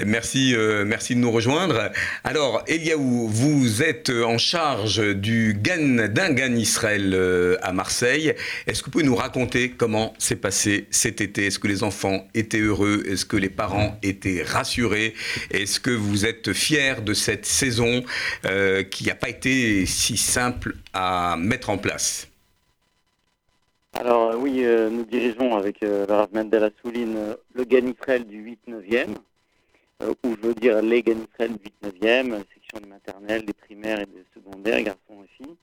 Merci, 0.05 0.55
euh, 0.55 0.85
merci 0.85 1.15
de 1.15 1.21
nous 1.21 1.31
rejoindre. 1.31 1.91
Alors, 2.23 2.63
Eliaou, 2.69 3.29
vous 3.29 3.83
êtes 3.83 4.11
en 4.11 4.39
charge 4.39 5.03
du 5.17 5.57
GAN, 5.61 6.09
d'un 6.09 6.31
GAN 6.31 6.55
Israël 6.55 7.13
euh, 7.15 7.57
à 7.63 7.73
Marseille. 7.73 8.35
Est-ce 8.67 8.81
que 8.81 8.87
vous 8.87 8.91
pouvez 8.93 9.05
nous 9.05 9.17
raconter 9.17 9.71
comment 9.71 10.15
s'est 10.19 10.37
passé 10.37 10.87
cet 10.91 11.21
été? 11.21 11.47
Est-ce 11.47 11.59
que 11.59 11.67
les 11.67 11.83
enfants 11.83 12.29
étaient 12.35 12.61
heureux? 12.61 13.03
Est-ce 13.09 13.25
que 13.25 13.37
les 13.37 13.51
parents 13.51 13.99
étaient 14.03 14.43
rassurés? 14.43 15.15
Est-ce 15.51 15.81
que 15.81 15.91
vous 15.91 16.25
êtes 16.25 16.53
fiers 16.53 17.01
de 17.05 17.13
cette 17.13 17.47
saison 17.47 18.05
euh, 18.45 18.85
qui 18.85 19.05
n'a 19.07 19.15
pas 19.17 19.29
été 19.29 19.85
si 19.87 20.17
simple 20.17 20.77
à 20.93 21.37
mettre 21.39 21.71
en 21.71 21.79
place? 21.79 22.28
Alors 23.95 24.37
oui, 24.39 24.63
nous 24.63 25.05
dirigeons 25.05 25.57
avec 25.57 25.81
le 25.81 26.05
Rav 26.05 26.29
Mendel 26.33 26.71
Souline 26.83 27.37
le 27.55 27.65
GAN 27.65 27.87
Israël 27.87 28.25
du 28.27 28.57
8-9e. 28.69 29.17
Euh, 30.01 30.15
ou 30.25 30.37
je 30.41 30.49
veux 30.49 30.55
dire 30.55 30.81
les 30.81 31.03
Ganifrel 31.03 31.53
8-9e, 31.83 32.39
section 32.55 32.79
de 32.81 32.87
maternelle, 32.87 33.45
des 33.45 33.53
primaires 33.53 34.01
et 34.01 34.07
des 34.07 34.25
secondaires, 34.33 34.81
garçons 34.83 35.25
et 35.25 35.29
filles. 35.37 35.57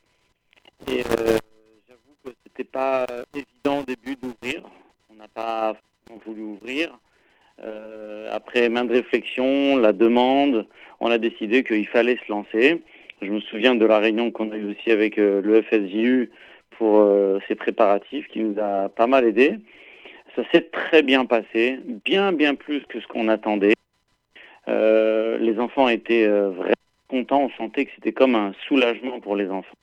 Et 0.92 1.04
euh, 1.06 1.38
j'avoue 1.88 2.16
que 2.26 2.32
c'était 2.44 2.66
pas 2.66 3.08
évident 3.34 3.80
au 3.80 3.84
début 3.84 4.18
d'ouvrir. 4.18 4.64
On 5.10 5.16
n'a 5.16 5.30
pas 5.30 5.78
voulu 6.26 6.42
ouvrir. 6.42 7.00
Euh, 7.64 8.30
après 8.34 8.68
maintes 8.68 8.92
réflexions, 8.92 9.78
la 9.78 9.94
demande, 9.94 10.68
on 11.00 11.10
a 11.10 11.18
décidé 11.18 11.64
qu'il 11.64 11.88
fallait 11.88 12.20
se 12.26 12.30
lancer. 12.30 12.84
Je 13.22 13.32
me 13.32 13.40
souviens 13.40 13.76
de 13.76 13.86
la 13.86 14.00
réunion 14.00 14.32
qu'on 14.32 14.52
a 14.52 14.58
eue 14.58 14.72
aussi 14.72 14.92
avec 14.92 15.16
le 15.16 15.62
FSJU 15.62 16.30
pour 16.78 17.08
ces 17.48 17.56
préparatifs 17.56 18.28
qui 18.28 18.40
nous 18.40 18.60
a 18.60 18.90
pas 18.90 19.08
mal 19.08 19.26
aidé. 19.26 19.60
Ça 20.36 20.44
s'est 20.52 20.70
très 20.72 21.02
bien 21.02 21.26
passé, 21.26 21.80
bien 22.06 22.34
bien 22.34 22.56
plus 22.56 22.82
que 22.90 23.00
ce 23.00 23.08
qu'on 23.08 23.30
attendait. 23.30 23.76
Euh, 24.68 25.38
les 25.38 25.60
enfants 25.60 25.88
étaient 25.88 26.26
euh, 26.26 26.50
vraiment 26.50 26.74
contents, 27.08 27.42
on 27.44 27.50
sentait 27.58 27.86
que 27.86 27.92
c'était 27.96 28.14
comme 28.14 28.36
un 28.36 28.54
soulagement 28.68 29.20
pour 29.20 29.36
les 29.36 29.48
enfants. 29.48 29.76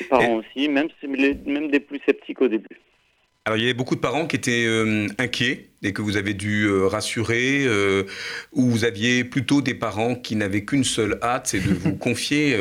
Les 0.00 0.06
parents 0.06 0.34
aussi, 0.34 0.68
même, 0.68 0.88
même 1.46 1.70
des 1.70 1.80
plus 1.80 2.00
sceptiques 2.06 2.40
au 2.40 2.48
début. 2.48 2.66
Alors, 3.44 3.56
il 3.56 3.62
y 3.62 3.64
avait 3.64 3.74
beaucoup 3.74 3.96
de 3.96 4.00
parents 4.00 4.26
qui 4.26 4.36
étaient 4.36 4.64
euh, 4.66 5.06
inquiets 5.18 5.70
et 5.82 5.92
que 5.92 6.02
vous 6.02 6.16
avez 6.16 6.34
dû 6.34 6.70
rassurer, 6.70 7.66
ou 8.52 8.62
vous 8.62 8.84
aviez 8.84 9.24
plutôt 9.24 9.62
des 9.62 9.74
parents 9.74 10.14
qui 10.14 10.36
n'avaient 10.36 10.64
qu'une 10.64 10.84
seule 10.84 11.18
hâte, 11.22 11.48
c'est 11.48 11.60
de 11.60 11.72
vous 11.72 11.96
confier 11.98 12.56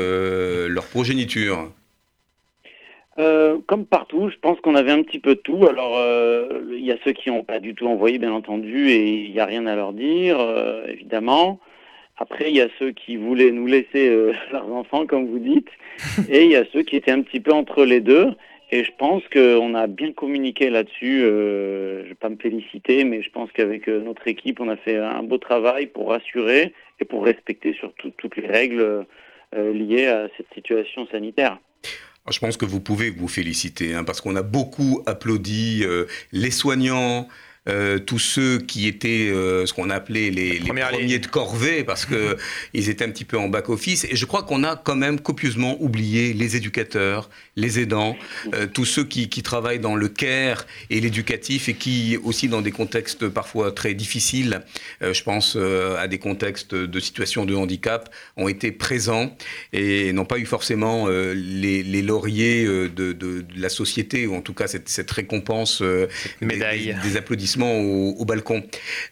leur 0.67 0.85
progéniture. 0.85 1.71
Euh, 3.19 3.57
comme 3.65 3.85
partout, 3.87 4.29
je 4.29 4.37
pense 4.37 4.59
qu'on 4.61 4.75
avait 4.75 4.91
un 4.91 5.01
petit 5.01 5.19
peu 5.19 5.35
de 5.35 5.39
tout. 5.39 5.67
Alors, 5.67 5.97
euh, 5.97 6.61
il 6.71 6.85
y 6.85 6.91
a 6.91 6.97
ceux 7.03 7.13
qui 7.13 7.29
n'ont 7.29 7.43
pas 7.43 7.59
du 7.59 7.73
tout 7.73 7.87
envoyé, 7.87 8.19
bien 8.19 8.31
entendu, 8.31 8.89
et 8.89 9.25
il 9.25 9.31
n'y 9.31 9.39
a 9.39 9.45
rien 9.45 9.65
à 9.65 9.75
leur 9.75 9.93
dire, 9.93 10.39
euh, 10.39 10.85
évidemment. 10.87 11.59
Après, 12.17 12.49
il 12.49 12.55
y 12.55 12.61
a 12.61 12.67
ceux 12.77 12.91
qui 12.91 13.15
voulaient 13.15 13.51
nous 13.51 13.65
laisser 13.65 14.09
leurs 14.51 14.71
enfants, 14.71 15.05
comme 15.07 15.27
vous 15.27 15.39
dites, 15.39 15.69
et 16.29 16.45
il 16.45 16.51
y 16.51 16.55
a 16.55 16.65
ceux 16.71 16.83
qui 16.83 16.95
étaient 16.95 17.11
un 17.11 17.21
petit 17.21 17.39
peu 17.39 17.51
entre 17.53 17.85
les 17.85 18.01
deux. 18.01 18.27
Et 18.69 18.83
je 18.83 18.91
pense 18.97 19.23
qu'on 19.31 19.75
a 19.75 19.87
bien 19.87 20.11
communiqué 20.11 20.69
là-dessus. 20.69 21.21
je 21.21 22.01
ne 22.03 22.07
vais 22.09 22.15
pas 22.15 22.27
me 22.27 22.35
féliciter, 22.35 23.05
mais 23.05 23.21
je 23.21 23.31
pense 23.31 23.49
qu'avec 23.53 23.87
notre 23.87 24.27
équipe, 24.27 24.59
on 24.59 24.67
a 24.67 24.75
fait 24.75 24.97
un 24.97 25.23
beau 25.23 25.37
travail 25.37 25.87
pour 25.87 26.09
rassurer 26.09 26.73
et 26.99 27.05
pour 27.05 27.23
respecter 27.23 27.73
surtout 27.73 28.11
toutes 28.17 28.35
les 28.35 28.47
règles 28.47 29.05
liées 29.55 30.07
à 30.07 30.27
cette 30.35 30.53
situation 30.53 31.07
sanitaire. 31.07 31.59
Je 32.29 32.39
pense 32.39 32.57
que 32.57 32.65
vous 32.65 32.81
pouvez 32.81 33.09
vous 33.09 33.27
féliciter, 33.27 33.93
hein, 33.93 34.03
parce 34.03 34.19
qu'on 34.21 34.35
a 34.35 34.41
beaucoup 34.41 35.01
applaudi 35.05 35.83
euh, 35.83 36.05
les 36.33 36.51
soignants, 36.51 37.27
euh, 37.67 37.99
tous 37.99 38.19
ceux 38.19 38.59
qui 38.59 38.87
étaient 38.87 39.29
euh, 39.29 39.65
ce 39.65 39.73
qu'on 39.73 39.89
appelait 39.89 40.29
les, 40.29 40.59
les 40.59 40.69
premiers 40.69 41.19
de 41.19 41.27
corvée, 41.27 41.83
parce 41.83 42.05
que 42.05 42.37
ils 42.73 42.89
étaient 42.89 43.03
un 43.03 43.09
petit 43.09 43.25
peu 43.25 43.37
en 43.37 43.49
back-office. 43.49 44.05
Et 44.05 44.15
je 44.15 44.25
crois 44.25 44.43
qu'on 44.43 44.63
a 44.63 44.75
quand 44.77 44.95
même 44.95 45.19
copieusement 45.19 45.75
oublié 45.81 46.33
les 46.33 46.55
éducateurs, 46.55 47.29
les 47.55 47.79
aidants, 47.79 48.15
euh, 48.53 48.67
tous 48.67 48.85
ceux 48.85 49.03
qui, 49.03 49.27
qui, 49.27 49.43
travaillent 49.43 49.79
dans 49.79 49.95
le 49.95 50.07
care 50.07 50.65
et 50.89 50.99
l'éducatif 50.99 51.69
et 51.69 51.73
qui 51.73 52.17
aussi 52.23 52.47
dans 52.47 52.61
des 52.61 52.71
contextes 52.71 53.27
parfois 53.27 53.71
très 53.71 53.93
difficiles, 53.93 54.61
je 55.01 55.23
pense 55.23 55.55
à 55.55 56.07
des 56.07 56.17
contextes 56.17 56.75
de 56.75 56.99
situation 56.99 57.45
de 57.45 57.55
handicap, 57.55 58.13
ont 58.35 58.47
été 58.47 58.71
présents 58.71 59.35
et 59.73 60.11
n'ont 60.11 60.25
pas 60.25 60.37
eu 60.37 60.45
forcément 60.45 61.07
les, 61.07 61.83
les, 61.83 62.01
lauriers 62.01 62.65
de, 62.65 62.87
de, 62.87 63.13
de, 63.13 63.45
la 63.55 63.69
société, 63.69 64.27
ou 64.27 64.35
en 64.35 64.41
tout 64.41 64.53
cas 64.53 64.67
cette, 64.67 64.89
cette 64.89 65.09
récompense 65.11 65.81
médaille. 66.41 66.95
des, 67.01 67.09
des 67.09 67.17
applaudissements 67.17 67.56
au, 67.65 68.25
balcon. 68.25 68.63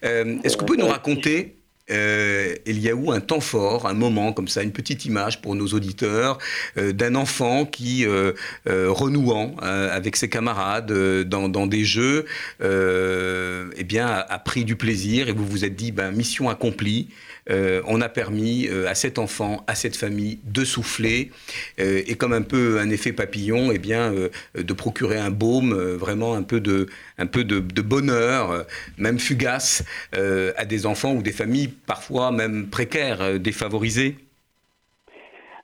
Euh, 0.03 0.37
est-ce 0.43 0.55
que 0.55 0.61
vous 0.61 0.65
pouvez 0.67 0.79
nous 0.79 0.87
raconter 0.87 1.55
euh, 1.91 2.55
Eliaou, 2.65 3.11
un 3.11 3.19
temps 3.19 3.39
fort, 3.39 3.85
un 3.85 3.93
moment 3.93 4.33
comme 4.33 4.47
ça, 4.47 4.63
une 4.63 4.71
petite 4.71 5.05
image 5.05 5.41
pour 5.41 5.53
nos 5.53 5.67
auditeurs 5.67 6.39
euh, 6.77 6.93
d'un 6.93 7.13
enfant 7.13 7.65
qui, 7.65 8.05
euh, 8.07 8.33
renouant 8.65 9.55
avec 9.59 10.15
ses 10.15 10.29
camarades 10.29 10.91
dans, 11.23 11.67
des 11.67 11.85
jeux, 11.85 12.25
eh 12.61 13.83
bien, 13.83 14.07
a, 14.07 14.39
pris 14.39 14.65
du 14.65 14.75
plaisir 14.75 15.29
et 15.29 15.31
vous 15.31 15.45
vous 15.45 15.63
êtes 15.65 15.75
dit, 15.75 15.91
ben, 15.91 16.11
mission 16.11 16.49
accomplie. 16.49 17.09
On 17.49 18.01
a 18.01 18.09
permis 18.09 18.67
à 18.87 18.95
cet 18.95 19.19
enfant, 19.19 19.63
à 19.67 19.75
cette 19.75 19.95
famille 19.95 20.39
de 20.43 20.65
souffler 20.65 21.31
et 21.77 22.15
comme 22.15 22.33
un 22.33 22.41
peu 22.41 22.79
un 22.79 22.89
effet 22.89 23.13
papillon, 23.13 23.71
eh 23.71 23.77
bien, 23.77 24.13
de 24.55 24.73
procurer 24.73 25.17
un 25.17 25.31
baume, 25.31 25.73
vraiment 25.73 26.35
un 26.35 26.43
peu 26.43 26.59
de, 26.59 26.87
un 27.17 27.25
peu 27.27 27.43
de, 27.43 27.59
bonheur, 27.81 28.65
même 28.97 29.19
fugace, 29.19 29.83
à 30.13 30.65
des 30.65 30.85
enfants 30.85 31.13
ou 31.13 31.21
des 31.21 31.31
familles 31.31 31.69
parfois 31.87 32.31
même 32.31 32.67
précaires, 32.69 33.39
défavorisées. 33.39 34.15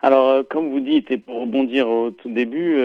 Alors, 0.01 0.47
comme 0.47 0.69
vous 0.71 0.79
dites, 0.79 1.11
et 1.11 1.17
pour 1.17 1.41
rebondir 1.41 1.87
au 1.87 2.11
tout 2.11 2.31
début, 2.31 2.77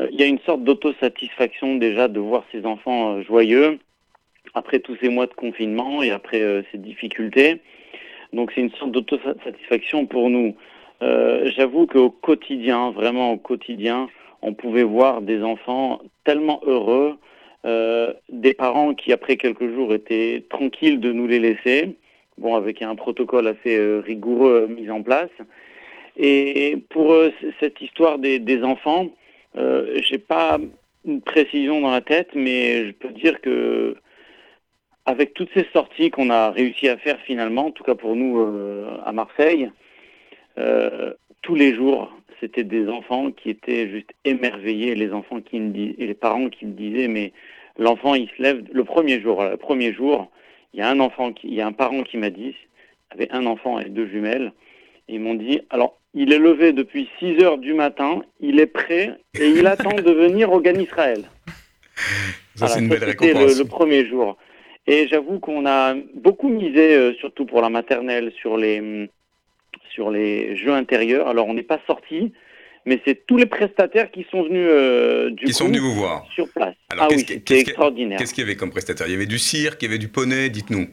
il 0.00 0.18
y 0.18 0.22
a 0.22 0.26
une 0.26 0.38
sorte 0.40 0.62
d'autosatisfaction 0.64 1.76
déjà 1.76 2.08
de 2.08 2.20
voir 2.20 2.44
ces 2.52 2.64
enfants 2.64 3.20
joyeux 3.22 3.78
après 4.54 4.78
tous 4.78 4.96
ces 5.00 5.08
mois 5.08 5.26
de 5.26 5.34
confinement 5.34 6.02
et 6.02 6.10
après 6.10 6.64
ces 6.70 6.78
difficultés. 6.78 7.60
Donc 8.32 8.52
c'est 8.54 8.60
une 8.60 8.70
sorte 8.72 8.92
d'autosatisfaction 8.92 10.06
pour 10.06 10.30
nous. 10.30 10.54
Euh, 11.02 11.50
J'avoue 11.56 11.86
qu'au 11.86 12.10
quotidien, 12.10 12.90
vraiment 12.90 13.32
au 13.32 13.38
quotidien, 13.38 14.08
on 14.42 14.54
pouvait 14.54 14.84
voir 14.84 15.22
des 15.22 15.42
enfants 15.42 16.00
tellement 16.24 16.60
heureux, 16.64 17.16
euh, 17.64 18.12
des 18.28 18.54
parents 18.54 18.94
qui 18.94 19.12
après 19.12 19.36
quelques 19.36 19.72
jours 19.74 19.92
étaient 19.92 20.44
tranquilles 20.48 21.00
de 21.00 21.12
nous 21.12 21.26
les 21.26 21.38
laisser, 21.38 21.96
bon 22.38 22.54
avec 22.56 22.82
un 22.82 22.94
protocole 22.94 23.46
assez 23.46 23.76
euh, 23.76 24.00
rigoureux 24.00 24.66
mis 24.68 24.90
en 24.90 25.02
place. 25.02 25.30
Et 26.16 26.78
pour 26.90 27.14
cette 27.60 27.80
histoire 27.80 28.18
des, 28.18 28.62
enfants, 28.62 29.08
euh, 29.56 30.00
j'ai 30.02 30.18
pas 30.18 30.58
une 31.04 31.22
précision 31.22 31.80
dans 31.80 31.90
la 31.90 32.00
tête, 32.00 32.30
mais 32.34 32.86
je 32.86 32.92
peux 32.92 33.08
dire 33.08 33.40
que 33.40 33.96
avec 35.06 35.34
toutes 35.34 35.48
ces 35.54 35.66
sorties 35.72 36.10
qu'on 36.10 36.30
a 36.30 36.50
réussi 36.50 36.88
à 36.88 36.96
faire 36.96 37.18
finalement, 37.20 37.66
en 37.66 37.70
tout 37.70 37.84
cas 37.84 37.94
pour 37.94 38.16
nous 38.16 38.38
euh, 38.38 38.98
à 39.04 39.12
Marseille, 39.12 39.70
euh, 40.58 41.14
tous 41.42 41.54
les 41.54 41.74
jours, 41.74 42.12
c'était 42.40 42.64
des 42.64 42.88
enfants 42.88 43.30
qui 43.30 43.50
étaient 43.50 43.88
juste 43.88 44.10
émerveillés, 44.24 44.94
les 44.94 45.12
enfants 45.12 45.40
qui 45.40 45.60
me 45.60 45.76
et 45.76 46.06
les 46.06 46.14
parents 46.14 46.48
qui 46.48 46.66
me 46.66 46.72
disaient 46.72 47.08
mais 47.08 47.32
l'enfant 47.78 48.14
il 48.14 48.28
se 48.28 48.42
lève 48.42 48.62
le 48.72 48.84
premier 48.84 49.20
jour, 49.20 49.42
le 49.42 49.56
premier 49.56 49.92
jour, 49.92 50.30
il 50.72 50.80
y 50.80 50.82
a 50.82 50.90
un 50.90 51.00
enfant 51.00 51.32
qui, 51.32 51.48
il 51.48 51.54
y 51.54 51.60
a 51.60 51.66
un 51.66 51.72
parent 51.72 52.02
qui 52.02 52.16
m'a 52.16 52.30
dit, 52.30 52.54
avait 53.10 53.30
un 53.32 53.46
enfant 53.46 53.78
et 53.78 53.88
deux 53.88 54.06
jumelles, 54.06 54.52
et 55.08 55.14
ils 55.14 55.20
m'ont 55.20 55.34
dit 55.34 55.60
alors 55.70 55.98
il 56.14 56.32
est 56.32 56.38
levé 56.38 56.72
depuis 56.72 57.08
6 57.18 57.42
heures 57.42 57.58
du 57.58 57.74
matin, 57.74 58.22
il 58.40 58.58
est 58.58 58.66
prêt 58.66 59.16
et 59.38 59.48
il 59.48 59.66
attend 59.66 59.94
de 59.94 60.10
venir 60.10 60.50
au 60.52 60.60
Gan 60.60 60.78
Israël. 60.78 61.24
Ça, 62.56 62.66
c'est 62.66 62.80
une 62.80 62.88
belle 62.88 63.04
récompense. 63.04 63.58
Le, 63.58 63.62
le 63.62 63.68
premier 63.68 64.06
jour. 64.06 64.36
Et 64.86 65.06
j'avoue 65.08 65.38
qu'on 65.38 65.66
a 65.66 65.94
beaucoup 66.14 66.48
misé, 66.48 66.96
euh, 66.96 67.14
surtout 67.14 67.46
pour 67.46 67.60
la 67.60 67.68
maternelle, 67.68 68.32
sur 68.40 68.56
les, 68.56 68.80
hum, 68.80 69.08
sur 69.90 70.10
les 70.10 70.56
jeux 70.56 70.72
intérieurs. 70.72 71.28
Alors, 71.28 71.46
on 71.48 71.54
n'est 71.54 71.62
pas 71.62 71.80
sorti, 71.86 72.32
mais 72.86 73.00
c'est 73.04 73.26
tous 73.26 73.36
les 73.36 73.46
prestataires 73.46 74.10
qui 74.10 74.26
sont 74.30 74.42
venus 74.44 74.68
euh, 74.70 75.30
du 75.30 75.44
Ils 75.44 75.48
coup, 75.48 75.52
sont 75.52 75.66
venus 75.66 75.80
vous 75.82 75.94
voir. 75.94 76.26
sur 76.34 76.48
place. 76.52 76.74
Alors, 76.90 77.04
ah 77.04 77.08
oui, 77.10 77.16
qui- 77.24 77.34
c'était 77.34 77.40
qui- 77.40 77.60
extraordinaire. 77.60 78.18
Qu'est-ce 78.18 78.34
qu'il 78.34 78.44
y 78.44 78.46
avait 78.46 78.56
comme 78.56 78.70
prestataire? 78.70 79.06
Il 79.06 79.12
y 79.12 79.16
avait 79.16 79.26
du 79.26 79.38
cirque, 79.38 79.82
il 79.82 79.86
y 79.86 79.88
avait 79.88 79.98
du 79.98 80.08
poney, 80.08 80.48
dites-nous. 80.48 80.86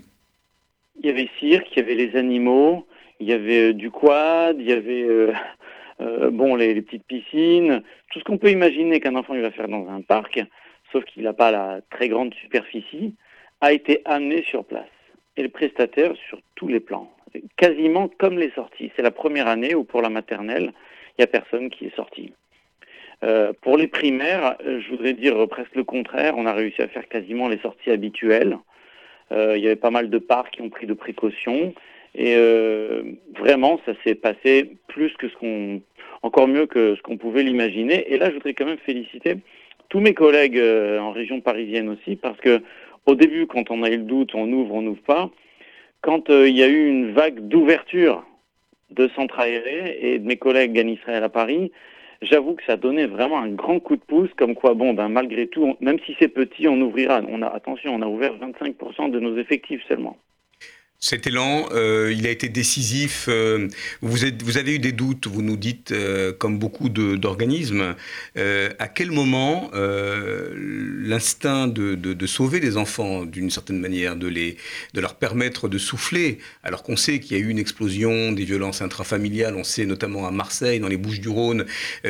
Il 0.99 1.05
y 1.05 1.09
avait 1.09 1.29
cirque, 1.39 1.67
il 1.75 1.79
y 1.79 1.81
avait 1.81 1.95
les 1.95 2.15
animaux, 2.17 2.87
il 3.19 3.27
y 3.27 3.33
avait 3.33 3.69
euh, 3.69 3.73
du 3.73 3.91
quad, 3.91 4.57
il 4.59 4.67
y 4.67 4.71
avait 4.73 5.03
euh, 5.03 5.31
euh, 6.01 6.29
bon 6.31 6.55
les, 6.55 6.73
les 6.73 6.81
petites 6.81 7.05
piscines, 7.05 7.81
tout 8.11 8.19
ce 8.19 8.23
qu'on 8.23 8.37
peut 8.37 8.49
imaginer 8.51 8.99
qu'un 8.99 9.15
enfant 9.15 9.35
il 9.35 9.41
va 9.41 9.51
faire 9.51 9.67
dans 9.67 9.87
un 9.89 10.01
parc, 10.01 10.43
sauf 10.91 11.03
qu'il 11.05 11.23
n'a 11.23 11.33
pas 11.33 11.51
la 11.51 11.81
très 11.91 12.09
grande 12.09 12.33
superficie, 12.33 13.13
a 13.61 13.73
été 13.73 14.01
amené 14.05 14.43
sur 14.43 14.65
place. 14.65 14.87
Et 15.35 15.43
le 15.43 15.49
prestataire 15.49 16.13
sur 16.29 16.39
tous 16.55 16.67
les 16.67 16.79
plans, 16.79 17.11
quasiment 17.55 18.09
comme 18.17 18.37
les 18.37 18.51
sorties. 18.51 18.91
C'est 18.95 19.01
la 19.01 19.11
première 19.11 19.47
année 19.47 19.75
où 19.75 19.83
pour 19.83 20.01
la 20.01 20.09
maternelle, 20.09 20.73
il 21.17 21.21
n'y 21.21 21.23
a 21.23 21.27
personne 21.27 21.69
qui 21.69 21.85
est 21.85 21.95
sorti. 21.95 22.33
Euh, 23.23 23.51
pour 23.61 23.77
les 23.77 23.87
primaires, 23.87 24.55
euh, 24.65 24.79
je 24.81 24.89
voudrais 24.89 25.13
dire 25.13 25.47
presque 25.47 25.75
le 25.75 25.83
contraire. 25.83 26.35
On 26.37 26.45
a 26.45 26.53
réussi 26.53 26.81
à 26.81 26.87
faire 26.87 27.07
quasiment 27.07 27.47
les 27.47 27.57
sorties 27.59 27.89
habituelles. 27.89 28.57
Euh, 29.31 29.57
il 29.57 29.63
y 29.63 29.67
avait 29.67 29.75
pas 29.75 29.89
mal 29.89 30.09
de 30.09 30.17
parcs 30.19 30.51
qui 30.51 30.61
ont 30.61 30.69
pris 30.69 30.85
de 30.85 30.93
précautions. 30.93 31.73
Et 32.15 32.35
vraiment, 33.37 33.79
ça 33.85 33.91
s'est 34.03 34.15
passé 34.15 34.71
plus 34.87 35.13
que 35.17 35.29
ce 35.29 35.35
qu'on, 35.35 35.81
encore 36.23 36.47
mieux 36.47 36.65
que 36.65 36.95
ce 36.95 37.01
qu'on 37.03 37.17
pouvait 37.17 37.43
l'imaginer. 37.43 38.11
Et 38.11 38.17
là, 38.17 38.29
je 38.29 38.35
voudrais 38.35 38.55
quand 38.55 38.65
même 38.65 38.79
féliciter 38.79 39.35
tous 39.89 39.99
mes 39.99 40.15
collègues 40.15 40.59
en 40.59 41.11
région 41.11 41.41
parisienne 41.41 41.89
aussi, 41.89 42.15
parce 42.15 42.39
que 42.39 42.63
au 43.05 43.13
début, 43.13 43.45
quand 43.45 43.69
on 43.69 43.83
a 43.83 43.89
eu 43.89 43.97
le 43.97 44.03
doute, 44.03 44.33
on 44.33 44.51
ouvre, 44.51 44.73
on 44.73 44.81
n'ouvre 44.81 45.03
pas. 45.03 45.29
Quand 46.01 46.29
euh, 46.29 46.47
il 46.47 46.55
y 46.55 46.63
a 46.63 46.67
eu 46.67 46.87
une 46.87 47.11
vague 47.11 47.47
d'ouverture 47.47 48.23
de 48.91 49.07
centres 49.09 49.39
aérés 49.39 49.97
et 50.01 50.19
de 50.19 50.25
mes 50.25 50.37
collègues 50.37 50.79
en 50.79 50.87
Israël 50.87 51.23
à 51.23 51.29
Paris, 51.29 51.71
j'avoue 52.21 52.55
que 52.55 52.63
ça 52.65 52.77
donnait 52.77 53.07
vraiment 53.07 53.39
un 53.39 53.49
grand 53.49 53.79
coup 53.79 53.95
de 53.95 54.01
pouce, 54.01 54.29
comme 54.37 54.55
quoi, 54.55 54.73
bon, 54.73 54.93
ben 54.93 55.09
malgré 55.09 55.47
tout, 55.47 55.75
même 55.81 55.99
si 56.05 56.15
c'est 56.19 56.29
petit, 56.29 56.67
on 56.67 56.79
ouvrira. 56.81 57.21
On 57.27 57.41
a 57.41 57.47
attention, 57.47 57.95
on 57.95 58.01
a 58.01 58.07
ouvert 58.07 58.35
25% 58.37 59.11
de 59.11 59.19
nos 59.19 59.37
effectifs 59.37 59.83
seulement. 59.87 60.17
Cet 60.99 61.27
élan, 61.27 61.69
euh, 61.73 62.11
il 62.17 62.25
a 62.25 62.31
été 62.31 62.49
décisif. 62.49 63.27
euh, 63.29 63.67
vous, 64.01 64.23
avez 64.57 64.75
eu 64.75 64.79
des 64.79 64.91
doutes, 64.91 65.27
vous 65.27 65.43
nous 65.43 65.55
dites, 65.55 65.91
euh, 65.91 66.33
comme 66.33 66.57
beaucoup 66.57 66.89
d'organismes. 66.89 67.93
À 68.35 68.87
quel 68.87 69.11
moment 69.11 69.69
l'instinct 69.73 71.67
de, 71.67 72.25
sauver 72.25 72.59
des 72.59 72.77
enfants, 72.77 73.25
d'une 73.25 73.51
certaine 73.51 73.79
manière, 73.79 74.15
de, 74.15 74.27
les, 74.27 74.57
leur 74.95 75.15
permettre 75.15 75.69
de 75.69 75.77
souffler, 75.77 76.39
alors 76.63 76.81
qu'on 76.81 76.97
sait 76.97 77.19
qu'il 77.19 77.37
y 77.37 77.39
a 77.39 77.43
eu 77.43 77.49
une 77.49 77.59
explosion 77.59 78.31
des 78.31 78.43
violences 78.43 78.81
intrafamiliales, 78.81 79.55
on 79.55 79.63
sait 79.63 79.85
notamment 79.85 80.27
à 80.27 80.31
Marseille, 80.31 80.79
dans 80.79 80.87
les 80.87 80.97
Bouches-du-Rhône, 80.97 81.65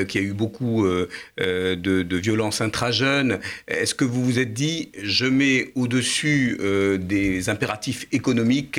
qu'il 0.07 0.21
y 0.21 0.23
a 0.23 0.27
eu 0.27 0.33
beaucoup 0.33 0.87
de, 0.87 1.75
de 1.75 2.17
violences 2.17 2.61
intra-jeunes. 2.61 3.39
Est-ce 3.67 3.95
que 3.95 4.05
vous 4.05 4.23
vous 4.23 4.39
êtes 4.39 4.53
dit, 4.53 4.91
je 5.01 5.25
mets 5.25 5.71
au-dessus 5.75 6.57
des 6.99 7.49
impératifs 7.49 8.07
économiques 8.11 8.76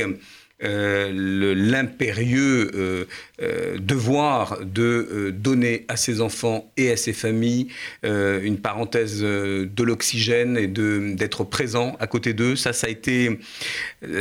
euh, 0.64 1.12
l'impérieux 1.54 2.72
euh, 2.74 3.04
euh, 3.40 3.78
devoir 3.78 4.58
de 4.64 5.30
donner 5.30 5.84
à 5.86 5.96
ses 5.96 6.20
enfants 6.20 6.72
et 6.76 6.90
à 6.90 6.96
ses 6.96 7.12
familles 7.12 7.68
une 8.02 8.60
parenthèse 8.60 9.22
de 9.22 9.82
l'oxygène 9.84 10.56
et 10.56 10.66
d'être 10.66 11.44
présent 11.44 11.96
à 12.00 12.08
côté 12.08 12.32
d'eux. 12.32 12.56
Ça, 12.56 12.72
ça 12.72 12.88
a 12.88 12.90
été, 12.90 13.38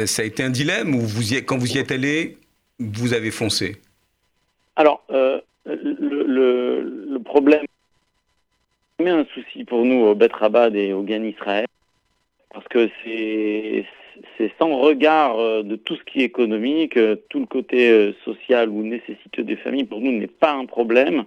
ça 0.05 0.21
a 0.21 0.25
été 0.25 0.43
un 0.43 0.51
dilemme 0.51 0.93
ou 0.93 1.07
quand 1.47 1.57
vous 1.57 1.73
y 1.73 1.79
êtes 1.79 1.91
allé, 1.91 2.37
vous 2.79 3.13
avez 3.15 3.31
foncé. 3.31 3.77
Alors, 4.75 5.03
le, 5.09 5.41
le, 5.65 7.07
le 7.13 7.19
problème, 7.19 7.65
mais 8.99 9.09
un 9.09 9.25
souci 9.33 9.63
pour 9.63 9.83
nous 9.85 10.01
au 10.01 10.13
Bet 10.13 10.29
Rabad 10.31 10.75
et 10.75 10.93
au 10.93 11.01
Gan 11.01 11.23
Israël, 11.23 11.65
parce 12.53 12.67
que 12.67 12.89
c'est 13.03 13.85
c'est 14.37 14.51
sans 14.59 14.77
regard 14.77 15.39
euh, 15.39 15.63
de 15.63 15.75
tout 15.75 15.95
ce 15.95 16.03
qui 16.03 16.21
est 16.21 16.25
économique, 16.25 16.97
euh, 16.97 17.15
tout 17.29 17.39
le 17.39 17.45
côté 17.45 17.89
euh, 17.89 18.13
social 18.25 18.69
ou 18.69 18.83
nécessiteux 18.83 19.43
des 19.43 19.55
familles, 19.55 19.85
pour 19.85 20.01
nous, 20.01 20.11
n'est 20.11 20.27
pas 20.27 20.53
un 20.53 20.65
problème. 20.65 21.25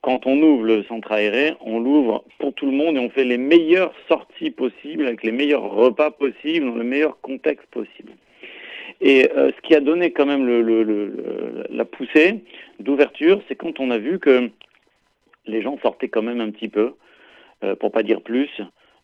Quand 0.00 0.26
on 0.26 0.40
ouvre 0.42 0.64
le 0.64 0.82
centre 0.84 1.12
aéré, 1.12 1.54
on 1.60 1.78
l'ouvre 1.78 2.24
pour 2.38 2.54
tout 2.54 2.66
le 2.66 2.72
monde 2.72 2.96
et 2.96 3.00
on 3.00 3.10
fait 3.10 3.24
les 3.24 3.38
meilleures 3.38 3.94
sorties 4.08 4.50
possibles, 4.50 5.06
avec 5.06 5.22
les 5.22 5.32
meilleurs 5.32 5.70
repas 5.70 6.10
possibles, 6.10 6.66
dans 6.66 6.74
le 6.74 6.84
meilleur 6.84 7.20
contexte 7.20 7.66
possible. 7.70 8.12
Et 9.00 9.28
ce 9.34 9.60
qui 9.62 9.74
a 9.74 9.80
donné 9.80 10.10
quand 10.12 10.26
même 10.26 10.46
la 11.70 11.84
poussée 11.84 12.40
d'ouverture, 12.80 13.40
c'est 13.46 13.54
quand 13.54 13.78
on 13.78 13.90
a 13.90 13.98
vu 13.98 14.18
que 14.18 14.50
les 15.46 15.62
gens 15.62 15.78
sortaient 15.82 16.08
quand 16.08 16.22
même 16.22 16.40
un 16.40 16.50
petit 16.50 16.68
peu, 16.68 16.94
euh, 17.64 17.76
pour 17.76 17.92
pas 17.92 18.02
dire 18.02 18.20
plus. 18.20 18.50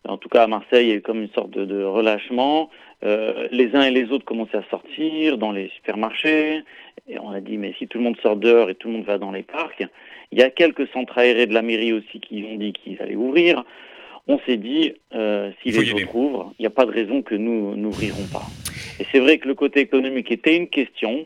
En 0.07 0.17
tout 0.17 0.29
cas, 0.29 0.43
à 0.43 0.47
Marseille, 0.47 0.87
il 0.87 0.89
y 0.89 0.91
a 0.93 0.95
eu 0.95 1.01
comme 1.01 1.21
une 1.21 1.29
sorte 1.29 1.51
de, 1.51 1.65
de 1.65 1.83
relâchement. 1.83 2.69
Euh, 3.03 3.47
les 3.51 3.75
uns 3.75 3.83
et 3.83 3.91
les 3.91 4.11
autres 4.11 4.25
commençaient 4.25 4.57
à 4.57 4.63
sortir 4.69 5.37
dans 5.37 5.51
les 5.51 5.69
supermarchés. 5.75 6.63
Et 7.07 7.19
on 7.19 7.31
a 7.31 7.41
dit, 7.41 7.57
mais 7.57 7.73
si 7.77 7.87
tout 7.87 7.97
le 7.97 8.03
monde 8.03 8.17
sort 8.21 8.35
dehors 8.35 8.69
et 8.69 8.75
tout 8.75 8.87
le 8.87 8.95
monde 8.95 9.05
va 9.05 9.17
dans 9.17 9.31
les 9.31 9.43
parcs, 9.43 9.85
il 10.31 10.39
y 10.39 10.43
a 10.43 10.49
quelques 10.49 10.87
centres 10.89 11.17
aérés 11.17 11.47
de 11.47 11.53
la 11.53 11.61
mairie 11.61 11.93
aussi 11.93 12.19
qui 12.19 12.45
ont 12.49 12.55
dit 12.55 12.73
qu'ils 12.73 13.01
allaient 13.01 13.15
ouvrir. 13.15 13.63
On 14.27 14.39
s'est 14.45 14.57
dit, 14.57 14.93
euh, 15.15 15.51
si 15.61 15.71
les 15.71 15.91
autres 15.93 16.15
ouvrent, 16.15 16.53
il 16.59 16.63
n'y 16.63 16.67
a 16.67 16.71
pas 16.71 16.85
de 16.85 16.91
raison 16.91 17.21
que 17.21 17.35
nous 17.35 17.75
n'ouvrirons 17.75 18.27
pas. 18.31 18.45
Et 18.99 19.05
c'est 19.11 19.19
vrai 19.19 19.37
que 19.37 19.47
le 19.47 19.55
côté 19.55 19.79
économique 19.79 20.31
était 20.31 20.55
une 20.55 20.67
question. 20.67 21.25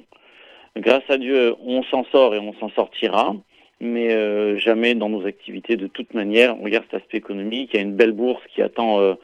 Grâce 0.77 1.03
à 1.09 1.17
Dieu, 1.17 1.55
on 1.65 1.83
s'en 1.83 2.05
sort 2.05 2.33
et 2.33 2.39
on 2.39 2.53
s'en 2.53 2.69
sortira. 2.69 3.35
Mais 3.83 4.13
euh, 4.13 4.57
jamais 4.57 4.95
dans 4.95 5.09
nos 5.09 5.25
activités, 5.25 5.75
de 5.75 5.87
toute 5.87 6.13
manière, 6.13 6.57
on 6.57 6.63
regarde 6.63 6.85
cet 6.89 7.01
aspect 7.01 7.17
économique. 7.17 7.71
Il 7.73 7.75
y 7.75 7.79
a 7.79 7.83
une 7.83 7.97
belle 7.97 8.13
bourse 8.13 8.41
qui 8.55 8.61
attend 8.61 9.01
euh, 9.01 9.15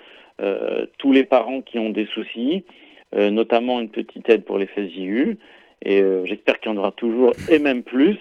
euh, 0.41 0.85
tous 0.97 1.13
les 1.13 1.23
parents 1.23 1.61
qui 1.61 1.79
ont 1.79 1.91
des 1.91 2.05
soucis, 2.07 2.65
notamment 3.15 3.79
une 3.79 3.89
petite 3.89 4.29
aide 4.29 4.43
pour 4.43 4.57
les 4.57 4.67
FSJU. 4.67 5.37
Et 5.83 6.03
j'espère 6.25 6.59
qu'il 6.59 6.71
y 6.71 6.75
en 6.75 6.77
aura 6.77 6.91
toujours 6.91 7.31
et 7.49 7.57
même 7.57 7.83
plus. 7.83 8.17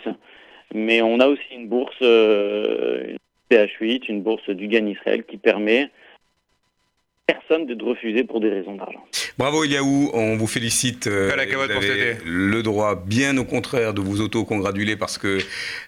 Mais 0.72 1.02
on 1.02 1.18
a 1.18 1.26
aussi 1.26 1.42
une 1.54 1.66
bourse, 1.66 2.00
une 2.00 3.18
PH8, 3.50 4.08
une 4.08 4.22
bourse 4.22 4.48
du 4.48 4.68
Gan 4.68 4.86
Israël 4.86 5.24
qui 5.24 5.36
permet 5.36 5.90
personne 7.28 7.66
d'être 7.66 7.84
refusé 7.84 8.24
pour 8.24 8.40
des 8.40 8.48
raisons 8.48 8.74
d'argent. 8.74 9.04
Bravo 9.36 9.62
Eliaou, 9.62 10.10
on 10.14 10.36
vous 10.36 10.46
félicite. 10.46 11.06
euh, 11.06 11.36
la 11.36 11.44
vous 11.44 11.50
cavote 11.50 11.68
pour 11.72 11.82
avez 11.82 11.88
cet 11.88 12.16
été. 12.16 12.24
le 12.24 12.62
droit, 12.62 12.94
bien 13.06 13.36
au 13.36 13.44
contraire, 13.44 13.92
de 13.92 14.00
vous 14.00 14.22
auto-congratuler 14.22 14.96
parce 14.96 15.18
que 15.18 15.38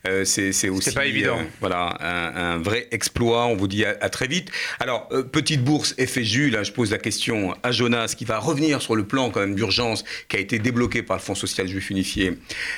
euh, 0.06 0.24
c'est 0.26 0.52
c'est 0.52 0.68
aussi 0.68 0.92
pas 0.92 1.06
évident. 1.06 1.38
euh, 1.38 1.44
voilà, 1.60 1.96
un, 2.00 2.52
un 2.54 2.58
vrai 2.58 2.88
exploit. 2.90 3.46
On 3.46 3.56
vous 3.56 3.68
dit 3.68 3.86
à, 3.86 3.96
à 4.02 4.10
très 4.10 4.26
vite. 4.26 4.50
Alors, 4.80 5.08
euh, 5.12 5.22
petite 5.22 5.64
bourse 5.64 5.94
FSJU, 5.98 6.50
là 6.50 6.62
je 6.62 6.72
pose 6.72 6.90
la 6.90 6.98
question 6.98 7.54
à 7.62 7.72
Jonas 7.72 8.14
qui 8.16 8.26
va 8.26 8.38
revenir 8.38 8.82
sur 8.82 8.94
le 8.94 9.04
plan 9.04 9.30
quand 9.30 9.40
même 9.40 9.54
d'urgence 9.54 10.04
qui 10.28 10.36
a 10.36 10.40
été 10.40 10.58
débloqué 10.58 11.02
par 11.02 11.16
le 11.16 11.22
Fonds 11.22 11.34
social 11.34 11.66
juif 11.66 11.88
unifié 11.90 12.34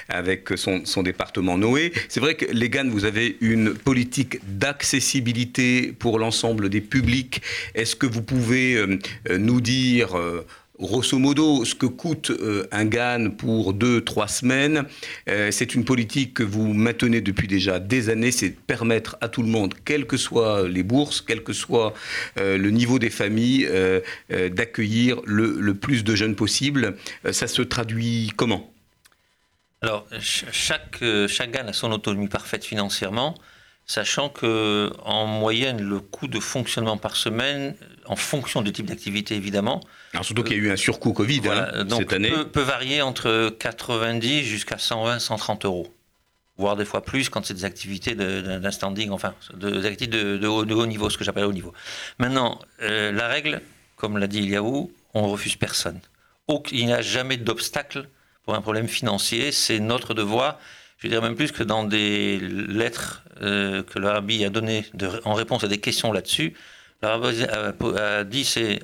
avec 0.09 0.51
son, 0.55 0.85
son 0.85 1.03
département 1.03 1.59
Noé. 1.59 1.93
C'est 2.09 2.21
vrai 2.21 2.37
que 2.37 2.47
les 2.53 2.69
GAN, 2.71 2.89
vous 2.89 3.05
avez 3.05 3.37
une 3.41 3.75
politique 3.75 4.39
d'accessibilité 4.47 5.93
pour 5.99 6.21
l'ensemble 6.21 6.69
des 6.69 6.81
publics. 6.81 7.43
Est-ce 7.75 7.97
que 7.97 8.07
vous 8.07 8.23
pouvez 8.23 8.52
euh, 8.53 8.99
euh, 9.31 9.39
nous 9.39 9.61
dire... 9.61 10.17
euh, 10.17 10.47
Grosso 10.81 11.17
modo, 11.17 11.65
ce 11.65 11.77
que 11.77 11.87
coûte 11.87 12.31
euh, 12.31 12.67
un 12.73 12.87
GAN 12.87 13.31
pour 13.31 13.73
deux, 13.73 14.01
trois 14.01 14.27
semaines, 14.27 14.85
c'est 15.29 15.77
une 15.77 15.85
politique 15.85 16.35
que 16.35 16.43
vous 16.43 16.73
maintenez 16.73 17.21
depuis 17.21 17.47
déjà 17.47 17.79
des 17.79 18.09
années, 18.09 18.33
c'est 18.33 18.49
de 18.49 18.57
permettre 18.67 19.17
à 19.21 19.29
tout 19.29 19.43
le 19.43 19.49
monde, 19.49 19.75
quelles 19.85 20.07
que 20.07 20.17
soient 20.17 20.67
les 20.67 20.83
bourses, 20.83 21.21
quel 21.21 21.45
que 21.45 21.53
soit 21.53 21.95
le 22.37 22.71
niveau 22.71 22.99
des 22.99 23.11
familles, 23.11 23.69
d'accueillir 24.29 25.21
le, 25.25 25.73
plus 25.75 26.03
de 26.03 26.17
jeunes 26.17 26.35
possible. 26.35 26.97
Ça 27.31 27.47
se 27.47 27.63
traduit 27.63 28.33
comment? 28.35 28.73
Alors, 29.83 30.09
ch- 30.11 30.47
chaque, 30.51 31.05
chaque 31.29 31.53
GAN 31.53 31.69
a 31.69 31.73
son 31.73 31.93
autonomie 31.93 32.29
parfaite 32.29 32.65
financièrement, 32.65 33.37
sachant 33.93 34.29
que 34.31 34.91
en 35.05 35.27
moyenne, 35.27 35.81
le 35.83 36.01
coût 36.01 36.27
de 36.29 36.41
fonctionnement 36.41 36.97
par 36.97 37.15
semaine, 37.17 37.75
en 38.07 38.17
fonction 38.17 38.63
du 38.63 38.73
type 38.73 38.87
d'activité 38.87 39.35
évidemment, 39.37 39.81
Alors 40.15 40.25
surtout 40.25 40.43
qu'il 40.45 40.57
y 40.57 40.61
a 40.61 40.63
eu 40.63 40.71
un 40.73 40.77
surcoût 40.77 41.13
Covid 41.13 41.41
voilà, 41.41 41.71
hein, 41.75 41.85
donc 41.85 42.01
cette 42.01 42.13
année. 42.15 42.31
Peut, 42.31 42.49
peut 42.49 42.63
varier 42.63 43.03
entre 43.03 43.55
90 43.59 44.45
jusqu'à 44.45 44.79
120, 44.79 45.19
130 45.19 45.65
euros, 45.67 45.93
voire 46.57 46.77
des 46.77 46.87
fois 46.87 47.03
plus 47.03 47.29
quand 47.29 47.45
c'est 47.45 47.55
des 47.55 47.65
activités 47.67 48.15
de- 48.15 48.41
de- 48.41 48.59
d'un 48.59 48.71
standing, 48.71 49.11
enfin, 49.11 49.35
de- 49.55 49.71
des 49.81 49.87
activités 49.87 50.07
de, 50.39 50.47
haut, 50.47 50.65
de 50.65 50.75
haut 50.75 50.87
niveau, 50.87 51.11
ce 51.11 51.19
que 51.19 51.25
j'appelle 51.25 51.45
haut 51.45 51.53
niveau. 51.53 51.75
Maintenant, 52.19 52.59
euh, 52.83 53.13
la 53.13 53.29
règle, 53.29 53.61
comme 53.97 54.17
l'a 54.17 54.27
dit 54.27 54.39
Iliaou, 54.41 54.91
on 55.15 55.29
refuse 55.29 55.57
personne. 55.57 56.01
Il 56.71 56.87
n'y 56.87 56.93
a 56.93 57.03
jamais 57.03 57.37
d'obstacle 57.37 58.09
pour 58.45 58.55
un 58.55 58.61
problème 58.63 58.89
financier, 58.89 59.53
c'est 59.53 59.79
notre 59.81 60.13
devoir. 60.15 60.59
Je 61.03 61.09
dirais 61.09 61.21
même 61.21 61.35
plus 61.35 61.51
que 61.51 61.65
dans 61.65 61.83
des 61.83 62.39
lettres 62.39 63.25
euh, 63.41 63.83
que 63.83 63.99
le 63.99 64.09
a 64.09 64.51
données 64.51 64.87
en 65.25 65.35
réponse 65.35 65.65
à 65.65 65.69
des 65.69 65.79
questions 65.79 66.13
là-dessus, 66.13 66.55
L'Arabie 67.03 67.45
a 67.45 68.23
dit 68.23 68.45
c'est 68.45 68.81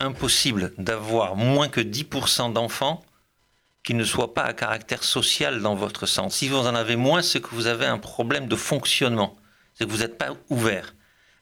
impossible 0.00 0.72
d'avoir 0.78 1.36
moins 1.36 1.68
que 1.68 1.80
10% 1.80 2.52
d'enfants 2.52 3.04
qui 3.84 3.94
ne 3.94 4.02
soient 4.02 4.34
pas 4.34 4.42
à 4.42 4.52
caractère 4.52 5.04
social 5.04 5.60
dans 5.60 5.76
votre 5.76 6.06
sens. 6.06 6.34
Si 6.34 6.48
vous 6.48 6.56
en 6.56 6.74
avez 6.74 6.96
moins, 6.96 7.22
c'est 7.22 7.40
que 7.40 7.50
vous 7.52 7.68
avez 7.68 7.86
un 7.86 7.98
problème 7.98 8.48
de 8.48 8.56
fonctionnement, 8.56 9.36
c'est 9.74 9.84
que 9.84 9.90
vous 9.90 9.98
n'êtes 9.98 10.18
pas 10.18 10.34
ouvert. 10.50 10.94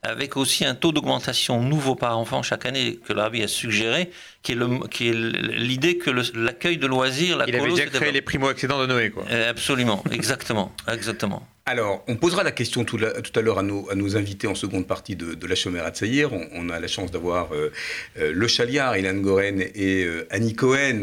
Avec 0.03 0.39
aussi 0.39 0.65
un 0.65 0.75
taux 0.75 0.93
d'augmentation 0.93 1.63
nouveau 1.63 1.95
par 1.95 2.19
enfant 2.19 2.43
chaque 2.43 2.65
année 2.65 2.99
que 3.07 3.13
l'Arabie 3.13 3.43
a 3.43 3.49
suggéré, 3.49 4.11
qui 4.43 4.53
est 4.53 5.13
l'idée 5.13 5.99
que 5.99 6.11
l'accueil 6.11 6.79
de 6.79 6.87
loisirs, 6.87 7.37
la 7.37 7.47
Il 7.47 7.55
avait 7.55 7.69
déjà 7.69 7.85
créé 7.87 8.11
les 8.11 8.23
primo-excédents 8.23 8.81
de 8.81 8.87
Noé, 8.87 9.11
quoi. 9.11 9.25
Euh, 9.31 9.51
absolument, 9.51 10.03
exactement, 10.11 10.73
exactement. 10.91 11.47
Alors, 11.67 12.03
on 12.09 12.17
posera 12.17 12.43
la 12.43 12.51
question 12.51 12.85
tout, 12.85 12.97
à 12.97 13.41
l'heure 13.43 13.59
à 13.59 13.63
nos, 13.63 14.17
invités 14.17 14.47
en 14.47 14.55
seconde 14.55 14.87
partie 14.87 15.17
de, 15.17 15.47
la 15.47 15.55
Chomère 15.55 15.85
à 15.85 15.91
Tsaïr. 15.91 16.33
On, 16.33 16.71
a 16.71 16.81
la 16.81 16.89
chance 16.89 17.11
d'avoir 17.11 17.55
euh, 17.55 17.71
euh, 18.19 18.33
Le 18.35 18.49
Chaliard, 18.49 18.97
Ilan 18.97 19.17
Goren 19.17 19.61
et 19.61 20.07
Annie 20.31 20.55
Cohen 20.55 21.03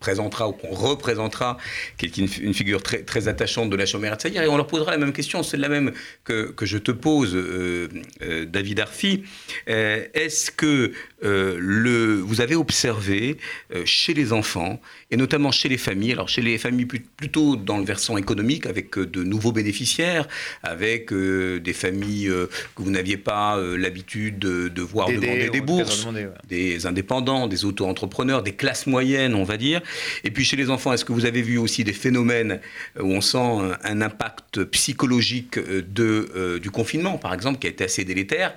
présentera 0.00 0.48
ou 0.48 0.52
qu'on 0.52 0.74
représentera, 0.74 1.56
qui 1.98 2.06
est 2.06 2.16
une, 2.18 2.54
figure 2.54 2.82
très, 2.82 3.02
très 3.02 3.28
attachante 3.28 3.70
de 3.70 3.76
la 3.76 3.86
chômère 3.86 4.16
de 4.16 4.28
et 4.28 4.48
on 4.48 4.56
leur 4.56 4.66
posera 4.66 4.90
la 4.90 4.98
même 4.98 5.12
question, 5.12 5.42
c'est 5.42 5.56
la 5.56 5.68
même 5.68 5.92
que, 6.24 6.50
que 6.50 6.66
je 6.66 6.78
te 6.78 6.90
pose, 6.90 7.34
euh, 7.34 7.88
euh, 8.22 8.44
David 8.44 8.80
Arfi. 8.80 9.24
Euh, 9.68 10.04
est-ce 10.14 10.50
que 10.50 10.92
le, 11.22 12.20
vous 12.20 12.40
avez 12.40 12.54
observé 12.54 13.38
chez 13.84 14.14
les 14.14 14.32
enfants, 14.32 14.80
et 15.10 15.16
notamment 15.16 15.50
chez 15.50 15.68
les 15.68 15.78
familles, 15.78 16.12
alors 16.12 16.28
chez 16.28 16.42
les 16.42 16.58
familles 16.58 16.86
plutôt 16.86 17.56
dans 17.56 17.78
le 17.78 17.84
versant 17.84 18.16
économique, 18.16 18.66
avec 18.66 18.98
de 18.98 19.24
nouveaux 19.24 19.50
bénéficiaires, 19.50 20.28
avec 20.62 21.12
des 21.12 21.72
familles 21.72 22.26
que 22.28 22.82
vous 22.82 22.90
n'aviez 22.90 23.16
pas 23.16 23.60
l'habitude 23.76 24.38
de, 24.38 24.82
voir 24.82 25.08
demander 25.08 25.50
des 25.50 25.60
bourses, 25.60 26.06
des 26.48 26.86
indépendants, 26.86 27.48
des 27.48 27.64
auto-entrepreneurs, 27.64 28.42
des 28.42 28.54
classes 28.54 28.86
moyennes, 28.86 29.34
on 29.34 29.44
va 29.44 29.56
dire, 29.56 29.75
et 30.24 30.30
puis 30.30 30.44
chez 30.44 30.56
les 30.56 30.70
enfants, 30.70 30.92
est-ce 30.92 31.04
que 31.04 31.12
vous 31.12 31.26
avez 31.26 31.42
vu 31.42 31.58
aussi 31.58 31.84
des 31.84 31.92
phénomènes 31.92 32.60
où 33.00 33.12
on 33.12 33.20
sent 33.20 33.38
un, 33.82 34.00
impact 34.00 34.64
psychologique 34.64 35.58
de, 35.58 36.28
euh, 36.34 36.58
du 36.58 36.70
confinement, 36.70 37.18
par 37.18 37.34
exemple, 37.34 37.58
qui 37.58 37.66
a 37.66 37.70
été 37.70 37.84
assez 37.84 38.04
délétère? 38.04 38.54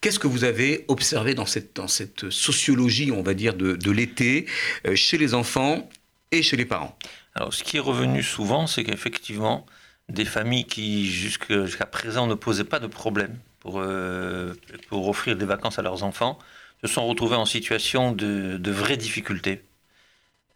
Qu'est-ce 0.00 0.18
que 0.18 0.26
vous 0.26 0.44
avez 0.44 0.84
observé 0.88 1.34
dans 1.34 1.46
cette, 1.46 2.30
sociologie, 2.30 3.12
on 3.12 3.22
va 3.22 3.34
dire, 3.34 3.54
de, 3.54 3.90
l'été, 3.90 4.46
euh, 4.86 4.94
chez 4.94 5.18
les 5.18 5.34
enfants 5.34 5.88
et 6.32 6.42
chez 6.42 6.56
les 6.56 6.64
parents? 6.64 6.96
Alors, 7.34 7.52
ce 7.52 7.62
qui 7.62 7.76
est 7.76 7.80
revenu 7.80 8.22
souvent, 8.22 8.66
c'est 8.66 8.84
qu'effectivement, 8.84 9.66
des 10.08 10.24
familles 10.24 10.64
qui 10.64 11.06
jusqu'à 11.06 11.86
présent 11.86 12.26
ne 12.26 12.34
posaient 12.34 12.64
pas 12.64 12.80
de 12.80 12.86
problème 12.86 13.36
pour, 13.60 13.80
euh, 13.80 14.54
offrir 14.90 15.36
des 15.36 15.44
vacances 15.44 15.78
à 15.78 15.82
leurs 15.82 16.02
enfants, 16.02 16.38
se 16.82 16.88
sont 16.88 17.06
retrouvées 17.06 17.36
en 17.36 17.44
situation 17.44 18.12
de 18.12 18.70
vraies 18.70 18.96
difficultés 18.96 19.62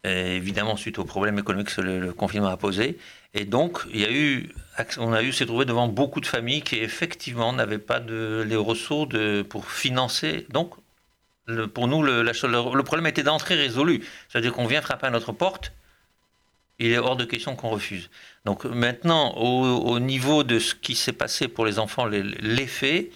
évidemment 0.03 0.75
suite 0.75 0.99
aux 0.99 1.05
problèmes 1.05 1.39
économiques 1.39 1.75
que 1.75 1.81
le, 1.81 2.13
confinement 2.13 2.47
a 2.47 2.57
posé. 2.57 2.97
Et 3.33 3.45
donc, 3.45 3.79
il 3.91 4.01
y 4.01 4.05
a 4.05 4.11
eu, 4.11 4.49
on 4.97 5.13
a 5.13 5.23
eu 5.23 5.31
s'est 5.31 5.45
trouvé 5.45 5.65
devant 5.65 5.87
beaucoup 5.87 6.19
de 6.19 6.25
familles 6.25 6.61
qui 6.61 6.77
effectivement 6.77 7.53
n'avaient 7.53 7.79
pas 7.79 7.99
les 7.99 8.55
ressources 8.55 9.15
pour 9.49 9.71
financer. 9.71 10.45
Donc, 10.49 10.73
pour 11.73 11.87
nous, 11.87 12.03
le, 12.03 12.83
problème 12.83 13.07
était 13.07 13.23
d'entrée 13.23 13.55
résolu. 13.55 14.03
C'est-à-dire 14.29 14.53
qu'on 14.53 14.65
vient 14.65 14.81
frapper 14.81 15.07
à 15.07 15.09
notre 15.09 15.31
porte, 15.31 15.73
il 16.79 16.91
est 16.91 16.97
hors 16.97 17.15
de 17.15 17.25
question 17.25 17.55
qu'on 17.55 17.69
refuse. 17.69 18.09
Donc 18.45 18.65
maintenant, 18.65 19.33
au, 19.35 19.99
niveau 19.99 20.43
de 20.43 20.59
ce 20.59 20.75
qui 20.75 20.95
s'est 20.95 21.13
passé 21.13 21.47
pour 21.47 21.65
les 21.65 21.79
enfants, 21.79 22.05
l'effet, 22.05 23.11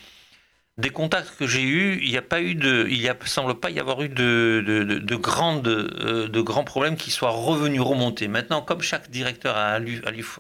des 0.78 0.92
contacts 0.92 1.36
que 1.38 1.48
j'ai 1.48 1.64
eus, 1.64 2.00
il 2.04 2.10
n'y 2.10 2.18
a 2.18 2.22
pas 2.22 2.40
eu 2.42 2.54
de, 2.54 2.86
il 2.90 3.02
y 3.02 3.10
semble 3.26 3.56
pas 3.60 3.72
y 3.72 3.80
avoir 3.80 4.02
eu 4.04 4.10
de, 4.10 4.64
de, 4.66 4.84
de, 4.84 5.16
grandes, 5.16 5.68
euh, 5.68 6.28
de 6.28 6.42
grands 6.42 6.64
problèmes 6.64 6.96
qui 6.98 7.10
soient 7.10 7.32
revenus 7.32 7.82
remonter. 7.82 8.28
Maintenant, 8.28 8.62
comme 8.62 8.82
chaque 8.82 9.10
directeur 9.10 9.58
a, 9.58 9.80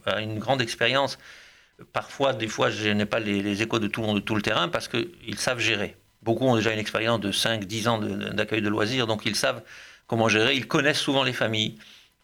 a, 0.06 0.21
une 0.21 0.38
grande 0.38 0.62
expérience, 0.62 1.17
parfois, 1.91 2.34
des 2.34 2.47
fois, 2.47 2.69
je 2.69 2.89
n'ai 2.89 3.08
pas 3.08 3.19
les, 3.19 3.62
échos 3.63 3.80
de 3.80 3.88
tout 3.88 4.36
le 4.36 4.41
terrain, 4.41 4.67
parce 4.67 4.88
qu'ils 4.88 5.39
savent 5.39 5.60
gérer. 5.60 5.95
Beaucoup 6.21 6.45
ont 6.45 6.56
déjà 6.56 6.71
une 6.71 6.80
expérience 6.80 7.19
de 7.19 7.32
5, 7.32 7.65
10 7.65 7.88
ans 7.88 7.97
d'accueil 8.00 8.62
de 8.62 8.69
loisirs, 8.69 9.08
donc 9.08 9.26
ils 9.26 9.36
savent 9.36 9.63
comment 10.06 10.30
gérer. 10.30 10.56
Ils 10.56 10.67
connaissent 10.67 11.00
souvent 11.00 11.23
les 11.23 11.34
familles 11.34 11.78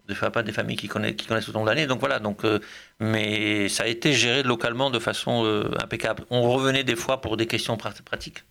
de 0.07 0.13
fois 0.13 0.31
pas 0.31 0.43
des 0.43 0.51
familles 0.51 0.75
qui 0.75 0.87
connaissent, 0.87 1.15
qui 1.15 1.27
connaissent 1.27 1.45
tout 1.45 1.55
au 1.55 1.63
long. 1.65 1.85
Donc 1.87 1.99
voilà, 1.99 2.19
donc, 2.19 2.43
euh, 2.43 2.59
mais 2.99 3.69
ça 3.69 3.83
a 3.83 3.87
été 3.87 4.13
géré 4.13 4.43
localement 4.43 4.89
de 4.89 4.99
façon 4.99 5.45
euh, 5.45 5.71
impeccable. 5.81 6.23
On 6.29 6.41
revenait 6.51 6.83
des 6.83 6.95
fois 6.95 7.21
pour 7.21 7.37
des 7.37 7.47
questions 7.47 7.77
pratiques. 7.77 8.43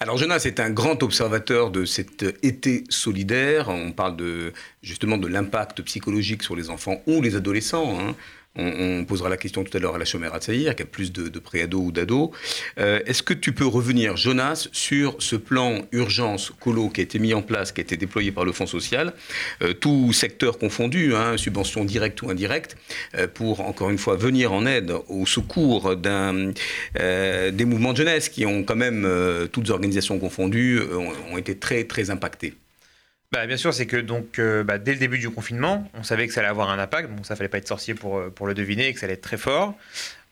Alors 0.00 0.16
Jonas 0.16 0.42
est 0.44 0.58
un 0.58 0.70
grand 0.70 1.02
observateur 1.02 1.70
de 1.70 1.84
cet 1.84 2.24
été 2.44 2.84
solidaire. 2.88 3.68
On 3.68 3.92
parle 3.92 4.16
de, 4.16 4.52
justement 4.82 5.18
de 5.18 5.28
l'impact 5.28 5.82
psychologique 5.82 6.42
sur 6.42 6.56
les 6.56 6.70
enfants 6.70 7.00
ou 7.06 7.20
les 7.22 7.36
adolescents. 7.36 7.98
Hein. 7.98 8.14
On, 8.56 9.04
posera 9.04 9.28
la 9.28 9.36
question 9.36 9.62
tout 9.62 9.76
à 9.76 9.80
l'heure 9.80 9.94
à 9.94 9.98
la 9.98 10.04
chômère 10.04 10.34
à 10.34 10.40
qui 10.40 10.68
a 10.68 10.72
plus 10.86 11.12
de, 11.12 11.28
de 11.28 11.38
pré-ados 11.38 11.80
ou 11.86 11.92
d'ados. 11.92 12.30
Euh, 12.78 13.00
est-ce 13.06 13.22
que 13.22 13.34
tu 13.34 13.52
peux 13.52 13.66
revenir, 13.66 14.16
Jonas, 14.16 14.68
sur 14.72 15.16
ce 15.18 15.36
plan 15.36 15.82
urgence 15.92 16.52
colo 16.60 16.88
qui 16.88 17.00
a 17.00 17.04
été 17.04 17.18
mis 17.18 17.34
en 17.34 17.42
place, 17.42 17.72
qui 17.72 17.80
a 17.80 17.82
été 17.82 17.96
déployé 17.96 18.32
par 18.32 18.44
le 18.44 18.52
Fonds 18.52 18.66
social, 18.66 19.12
euh, 19.62 19.74
tout 19.74 20.12
secteur 20.12 20.58
confondu, 20.58 21.14
hein, 21.14 21.36
subventions 21.36 21.84
directes 21.84 22.22
ou 22.22 22.30
indirectes, 22.30 22.76
euh, 23.16 23.26
pour 23.26 23.60
encore 23.60 23.90
une 23.90 23.98
fois 23.98 24.16
venir 24.16 24.52
en 24.52 24.66
aide 24.66 24.92
au 25.08 25.26
secours 25.26 25.94
des 25.96 27.64
mouvements 27.64 27.92
de 27.92 27.98
jeunesse 27.98 28.28
qui 28.28 28.46
ont 28.46 28.62
quand 28.64 28.76
même, 28.76 29.08
toutes 29.52 29.70
organisations 29.70 30.18
confondues, 30.18 30.80
ont, 30.80 31.12
ont 31.32 31.38
été 31.38 31.56
très 31.56 31.84
très 31.84 32.10
impactés 32.10 32.54
bah, 33.32 33.46
Bien 33.46 33.56
sûr, 33.56 33.72
c'est 33.74 33.86
que 33.86 33.96
donc, 33.96 34.38
euh, 34.38 34.64
bah, 34.64 34.78
dès 34.78 34.92
le 34.92 34.98
début 34.98 35.18
du 35.18 35.30
confinement, 35.30 35.90
on 35.94 36.02
savait 36.02 36.26
que 36.26 36.32
ça 36.32 36.40
allait 36.40 36.48
avoir 36.48 36.70
un 36.70 36.78
impact. 36.78 37.10
Bon, 37.10 37.22
ça 37.22 37.36
fallait 37.36 37.48
pas 37.48 37.58
être 37.58 37.68
sorcier 37.68 37.94
pour, 37.94 38.18
euh, 38.18 38.30
pour 38.30 38.46
le 38.46 38.54
deviner 38.54 38.88
et 38.88 38.94
que 38.94 39.00
ça 39.00 39.06
allait 39.06 39.14
être 39.14 39.20
très 39.20 39.36
fort. 39.38 39.74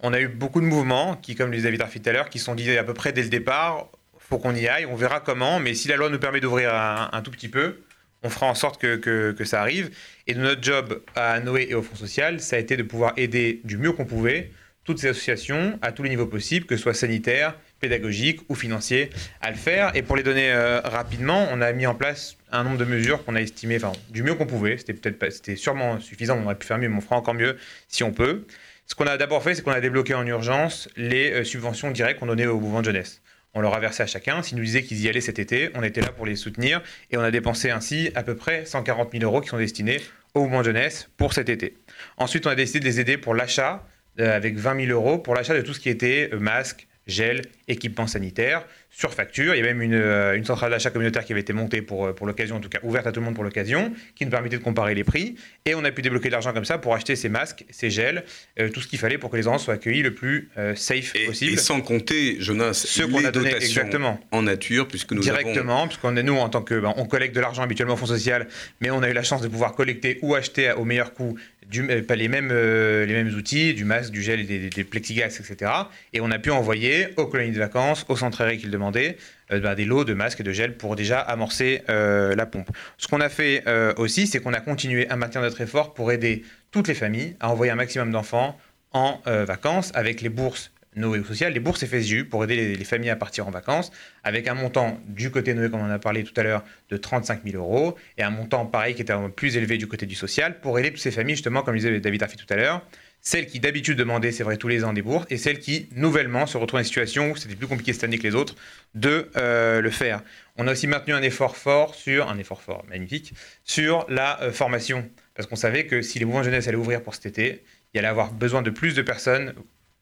On 0.01 0.13
a 0.13 0.21
eu 0.21 0.29
beaucoup 0.29 0.61
de 0.61 0.67
mouvements 0.67 1.17
qui, 1.17 1.35
comme 1.35 1.51
le 1.51 1.57
disait 1.57 1.71
David 1.71 2.03
tout 2.03 2.09
à 2.09 2.13
l'heure, 2.13 2.29
qui 2.29 2.39
sont 2.39 2.55
dit 2.55 2.77
à 2.77 2.85
peu 2.85 2.95
près 2.95 3.13
dès 3.13 3.23
le 3.23 3.29
départ 3.29 3.89
faut 4.29 4.39
qu'on 4.39 4.55
y 4.55 4.69
aille, 4.69 4.87
on 4.87 4.97
verra 4.97 5.21
comment, 5.21 5.61
mais 5.61 5.75
si 5.75 5.89
la 5.89 5.97
loi 5.97 6.09
nous 6.09 6.19
permet 6.19 6.41
d'ouvrir 6.41 6.75
un, 6.75 7.23
tout 7.23 7.31
petit 7.31 7.49
peu, 7.49 7.81
on 8.23 8.31
fera 8.31 8.47
en 8.47 8.55
sorte 8.55 8.81
que, 8.81 8.97
que, 8.97 9.33
que, 9.33 9.45
ça 9.45 9.61
arrive. 9.61 9.91
Et 10.27 10.35
notre 10.35 10.63
job 10.63 11.03
à 11.15 11.41
Noé 11.41 11.67
et 11.69 11.75
au 11.75 11.83
Fonds 11.83 11.95
social, 11.95 12.41
ça 12.41 12.57
a 12.57 12.59
été 12.59 12.77
de 12.77 12.83
pouvoir 12.83 13.13
aider 13.17 13.61
du 13.65 13.77
mieux 13.77 13.93
qu'on 13.93 14.07
pouvait 14.07 14.51
toutes 14.85 14.99
ces 14.99 15.09
associations 15.09 15.79
à 15.83 15.93
tous 15.93 16.03
les 16.03 16.11
niveaux 16.11 16.27
possibles, 16.27 16.67
que 16.67 16.77
ce 16.77 16.83
soit 16.83 16.95
sanitaire, 16.95 17.55
pédagogique 17.85 18.41
ou 18.49 18.55
financier, 18.55 19.11
à 19.43 19.51
le 19.51 19.57
faire. 19.57 19.95
Et 19.95 20.01
pour 20.01 20.17
les 20.17 20.23
donner 20.23 20.51
euh, 20.51 20.81
rapidement, 20.81 21.47
on 21.53 21.61
a 21.61 21.71
mis 21.73 21.87
en 21.87 21.95
place 21.95 22.39
un 22.51 22.65
nombre 22.65 22.79
de 22.79 22.87
mesures 22.87 23.23
qu'on 23.25 23.35
a 23.35 23.43
estimé, 23.43 23.77
enfin, 23.77 23.93
du 24.09 24.23
mieux 24.23 24.35
qu'on 24.35 24.47
pouvait. 24.47 24.79
C'était 24.79 24.95
peut-être 24.95 25.19
pas, 25.19 25.31
c'était 25.31 25.57
sûrement 25.57 26.01
suffisant. 26.01 26.39
On 26.41 26.45
aurait 26.45 26.55
pu 26.55 26.67
faire 26.67 26.79
mieux, 26.79 26.89
mais 26.89 26.97
on 26.97 27.03
fera 27.03 27.17
encore 27.17 27.35
mieux 27.35 27.59
si 27.89 28.03
on 28.03 28.13
peut. 28.13 28.47
Ce 28.87 28.95
qu'on 28.95 29.07
a 29.07 29.19
d'abord 29.19 29.43
fait, 29.43 29.55
c'est 29.55 29.63
qu'on 29.63 29.71
a 29.71 29.83
débloqué 29.83 30.15
en 30.15 30.27
urgence 30.27 30.89
les 30.97 31.31
euh, 31.31 31.45
subventions 31.45 31.91
directes 31.91 32.21
qu'on 32.21 32.27
donnait 32.27 32.47
au 32.47 32.59
mouvement 32.59 32.81
de 32.81 32.87
jeunesse. 32.87 33.21
On 33.53 33.61
leur 33.61 33.75
a 33.75 33.81
versé 33.81 34.03
à 34.03 34.07
chacun. 34.07 34.43
S'ils 34.43 34.57
nous 34.57 34.65
disaient 34.65 34.83
qu'ils 34.83 35.03
y 35.03 35.09
allaient 35.11 35.21
cet 35.21 35.39
été, 35.39 35.71
on 35.75 35.83
était 35.83 36.01
là 36.01 36.09
pour 36.09 36.25
les 36.25 36.37
soutenir. 36.37 36.83
Et 37.11 37.19
on 37.19 37.23
a 37.23 37.31
dépensé 37.31 37.71
ainsi 37.71 38.11
à 38.15 38.23
peu 38.23 38.35
près 38.35 38.65
140 38.65 39.13
000 39.13 39.25
euros 39.25 39.43
qui 39.43 39.49
sont 39.49 39.59
destinés 39.59 40.01
au 40.33 40.41
mouvement 40.41 40.61
de 40.61 40.67
jeunesse 40.67 41.11
pour 41.19 41.35
cet 41.35 41.51
été. 41.51 41.77
Ensuite, 42.17 42.47
on 42.47 42.51
a 42.51 42.55
décidé 42.55 42.81
de 42.81 42.87
les 42.87 42.99
aider 42.99 43.19
pour 43.19 43.35
l'achat, 43.35 43.87
euh, 44.21 44.35
avec 44.35 44.57
20 44.57 44.87
000 44.87 44.93
euros, 44.99 45.19
pour 45.19 45.35
l'achat 45.35 45.55
de 45.55 45.61
tout 45.61 45.75
ce 45.75 45.81
qui 45.81 45.91
était 45.91 46.31
masques, 46.33 46.89
gel, 47.07 47.43
équipement 47.69 48.07
sanitaire, 48.07 48.65
sur 48.91 49.13
facture. 49.13 49.55
Il 49.55 49.59
y 49.59 49.61
a 49.61 49.65
même 49.65 49.83
une, 49.83 49.95
euh, 49.95 50.37
une 50.37 50.45
centrale 50.45 50.71
d'achat 50.71 50.91
communautaire 50.91 51.25
qui 51.25 51.33
avait 51.33 51.41
été 51.41 51.53
montée 51.53 51.83
pour, 51.83 52.07
euh, 52.07 52.13
pour 52.13 52.27
l'occasion, 52.27 52.57
en 52.57 52.61
tout 52.61 52.69
cas 52.69 52.79
ouverte 52.83 53.07
à 53.07 53.13
tout 53.13 53.21
le 53.21 53.27
monde 53.27 53.35
pour 53.35 53.45
l'occasion, 53.45 53.93
qui 54.15 54.25
nous 54.25 54.31
permettait 54.31 54.59
de 54.59 54.63
comparer 54.63 54.95
les 54.95 55.05
prix. 55.05 55.35
Et 55.67 55.75
on 55.75 55.85
a 55.85 55.91
pu 55.91 56.01
débloquer 56.03 56.29
de 56.29 56.33
l'argent 56.33 56.53
comme 56.53 56.65
ça 56.65 56.79
pour 56.79 56.95
acheter 56.95 57.17
ces 57.17 57.29
masques, 57.29 57.65
ces 57.71 57.91
gels, 57.91 58.25
euh, 58.61 58.69
tout 58.69 58.81
ce 58.81 58.87
qu'il 58.87 58.99
fallait 58.99 59.19
pour 59.19 59.31
que 59.31 59.37
les 59.37 59.49
enfants 59.49 59.59
soient 59.59 59.75
accueillis 59.75 60.03
le 60.03 60.15
plus 60.15 60.49
safe 60.77 61.13
possible. 61.27 61.53
Et 61.53 61.57
sans 61.57 61.81
compter, 61.81 62.37
Jonas, 62.41 62.75
ce 62.75 63.03
qu'on 63.03 63.25
a 63.25 63.31
donné 63.31 63.55
exactement 63.55 64.21
en 64.31 64.43
nature, 64.43 64.87
puisque 64.87 65.13
nous 65.13 65.23
directement, 65.23 65.87
puisqu'on 65.87 66.17
est 66.17 66.23
nous 66.23 66.37
en 66.37 66.49
tant 66.49 66.63
que 66.63 66.79
ben, 66.79 66.95
on 66.97 67.07
collecte 67.07 67.35
de 67.35 67.41
l'argent 67.41 67.63
habituellement 67.63 67.95
au 67.95 67.97
fonds 67.97 68.07
social, 68.07 68.47
mais 68.81 68.91
on 68.91 69.03
a 69.03 69.11
eu 69.11 69.13
la 69.13 69.23
chance 69.23 69.43
de 69.43 69.49
pouvoir 69.49 69.75
collecter 69.75 70.19
ou 70.23 70.35
acheter 70.35 70.73
au 70.73 70.85
meilleur 70.85 71.15
coût 71.15 71.37
du, 71.83 72.03
pas 72.05 72.17
les 72.17 72.29
mêmes, 72.29 72.53
les 72.53 73.13
mêmes 73.13 73.35
outils, 73.35 73.75
du 73.75 73.85
masque, 73.85 74.11
du 74.13 74.23
gel 74.23 74.41
et 74.41 74.69
des, 74.69 74.85
plexiglas, 74.85 75.27
etc. 75.27 75.71
Et 76.13 76.21
on 76.21 76.31
a 76.31 76.39
pu 76.39 76.51
envoyer 76.51 77.09
aux 77.17 77.27
colonies 77.27 77.53
de 77.53 77.59
vacances, 77.59 78.07
aux 78.09 78.17
centres 78.17 78.41
aérés 78.41 78.59
qu'ils 78.59 78.71
demandaient, 78.71 79.17
euh, 79.53 79.61
bah, 79.61 79.75
des 79.75 79.85
lots 79.85 80.05
de 80.05 80.15
masques 80.15 80.41
et 80.41 80.43
de 80.43 80.53
gel 80.53 80.77
pour 80.77 80.97
déjà 80.97 81.21
amorcer 81.21 81.83
euh, 81.89 82.35
la 82.35 82.47
pompe. 82.47 82.71
Ce 82.97 83.09
qu'on 83.09 83.21
a 83.21 83.29
fait 83.29 83.63
euh, 83.67 83.93
aussi, 83.97 84.27
c'est 84.27 84.41
qu'on 84.41 84.55
a 84.55 84.61
continué 84.61 85.09
à 85.11 85.17
maintenir 85.17 85.43
notre 85.43 85.61
effort 85.61 85.95
pour 85.95 86.13
aider 86.13 86.45
toutes 86.71 86.89
les 86.89 86.95
familles 86.95 87.37
à 87.41 87.51
envoyer 87.51 87.73
un 87.73 87.77
maximum 87.77 88.11
d'enfants 88.11 88.59
en 88.93 89.21
vacances 89.25 89.91
avec 89.97 90.21
les 90.21 90.29
bourses 90.29 90.71
Noé 90.97 91.19
ou 91.19 91.25
sociales, 91.25 91.53
les 91.53 91.61
bourses 91.61 91.85
FSJU 91.85 92.25
pour 92.25 92.45
aider 92.45 92.77
les, 92.77 92.85
familles 92.85 93.11
à 93.11 93.17
partir 93.17 93.47
en 93.47 93.51
vacances, 93.51 93.91
avec 94.23 94.49
un 94.49 94.55
montant 94.55 95.01
du 95.07 95.31
côté 95.31 95.55
Noé, 95.55 95.71
comme 95.71 95.81
on 95.81 95.87
en 95.87 95.91
a 95.91 95.99
parlé 95.99 96.25
tout 96.25 96.39
à 96.39 96.43
l'heure, 96.43 96.65
de 96.91 96.97
35 96.97 97.43
000 97.45 97.57
euros, 97.57 97.97
et 98.19 98.23
un 98.23 98.31
montant 98.31 98.67
pareil 98.67 98.95
qui 98.95 99.03
était 99.03 99.15
plus 99.35 99.57
élevé 99.57 99.79
du 99.79 99.87
côté 99.87 100.07
du 100.07 100.15
social, 100.15 100.61
pour 100.61 100.79
aider 100.79 100.91
toutes 100.91 101.01
ces 101.01 101.11
familles, 101.11 101.37
justement, 101.37 101.63
comme 101.63 101.77
disait 101.77 102.01
David 102.01 102.23
Arfi 102.23 102.37
tout 102.37 102.47
à 102.51 102.57
l'heure, 102.57 102.87
celles 103.25 103.47
qui 103.47 103.59
d'habitude 103.59 103.97
demandaient, 103.97 104.33
c'est 104.33 104.45
vrai, 104.45 104.59
tous 104.59 104.69
les 104.69 104.85
ans 104.85 104.93
des 104.93 105.01
bourses, 105.01 105.25
et 105.31 105.39
celles 105.39 105.59
qui, 105.59 105.89
nouvellement, 105.97 106.47
se 106.47 106.59
retrouvent 106.59 106.79
dans 106.79 106.83
une 106.83 106.87
situation 106.87 107.31
où 107.31 107.37
c'était 107.37 107.57
plus 107.57 107.67
compliqué 107.67 107.95
cette 107.95 108.05
année 108.05 108.19
que 108.19 108.23
les 108.23 108.35
autres 108.35 108.55
de 108.95 109.31
euh, 109.37 109.81
le 109.81 109.91
faire. 109.91 110.23
On 110.57 110.69
a 110.69 110.73
aussi 110.73 110.87
maintenu 110.87 111.15
un 111.15 111.23
effort 111.23 111.57
fort 111.57 111.95
sur, 111.95 112.29
un 112.29 112.39
effort 112.39 112.61
fort, 112.61 112.85
magnifique, 112.89 113.33
sur 113.65 114.05
la 114.11 114.43
euh, 114.43 114.53
formation. 114.53 115.09
Parce 115.35 115.49
qu'on 115.49 115.57
savait 115.57 115.87
que 115.87 116.03
si 116.03 116.19
les 116.19 116.27
mouvements 116.27 116.43
jeunesse 116.43 116.69
allaient 116.69 116.77
ouvrir 116.77 117.03
pour 117.03 117.15
cet 117.15 117.25
été, 117.25 117.65
il 117.95 117.99
allait 117.99 118.09
avoir 118.09 118.31
besoin 118.31 118.61
de 118.61 118.71
plus 118.71 118.95
de 118.95 119.01
personnes, 119.01 119.55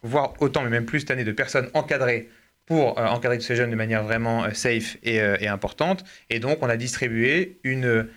voire 0.02 0.34
autant, 0.40 0.62
mais 0.62 0.70
même 0.70 0.86
plus 0.86 1.00
cette 1.00 1.10
année, 1.10 1.24
de 1.24 1.32
personnes 1.32 1.68
encadrées 1.74 2.28
pour 2.66 2.98
euh, 2.98 3.06
encadrer 3.06 3.38
tous 3.38 3.44
ces 3.44 3.56
jeunes 3.56 3.70
de 3.70 3.76
manière 3.76 4.04
vraiment 4.04 4.52
safe 4.54 4.96
et, 5.02 5.16
et, 5.16 5.48
importante. 5.48 6.04
Et 6.30 6.38
donc, 6.38 6.58
on 6.62 6.68
a 6.68 6.76
distribué 6.76 7.58
une 7.64 8.08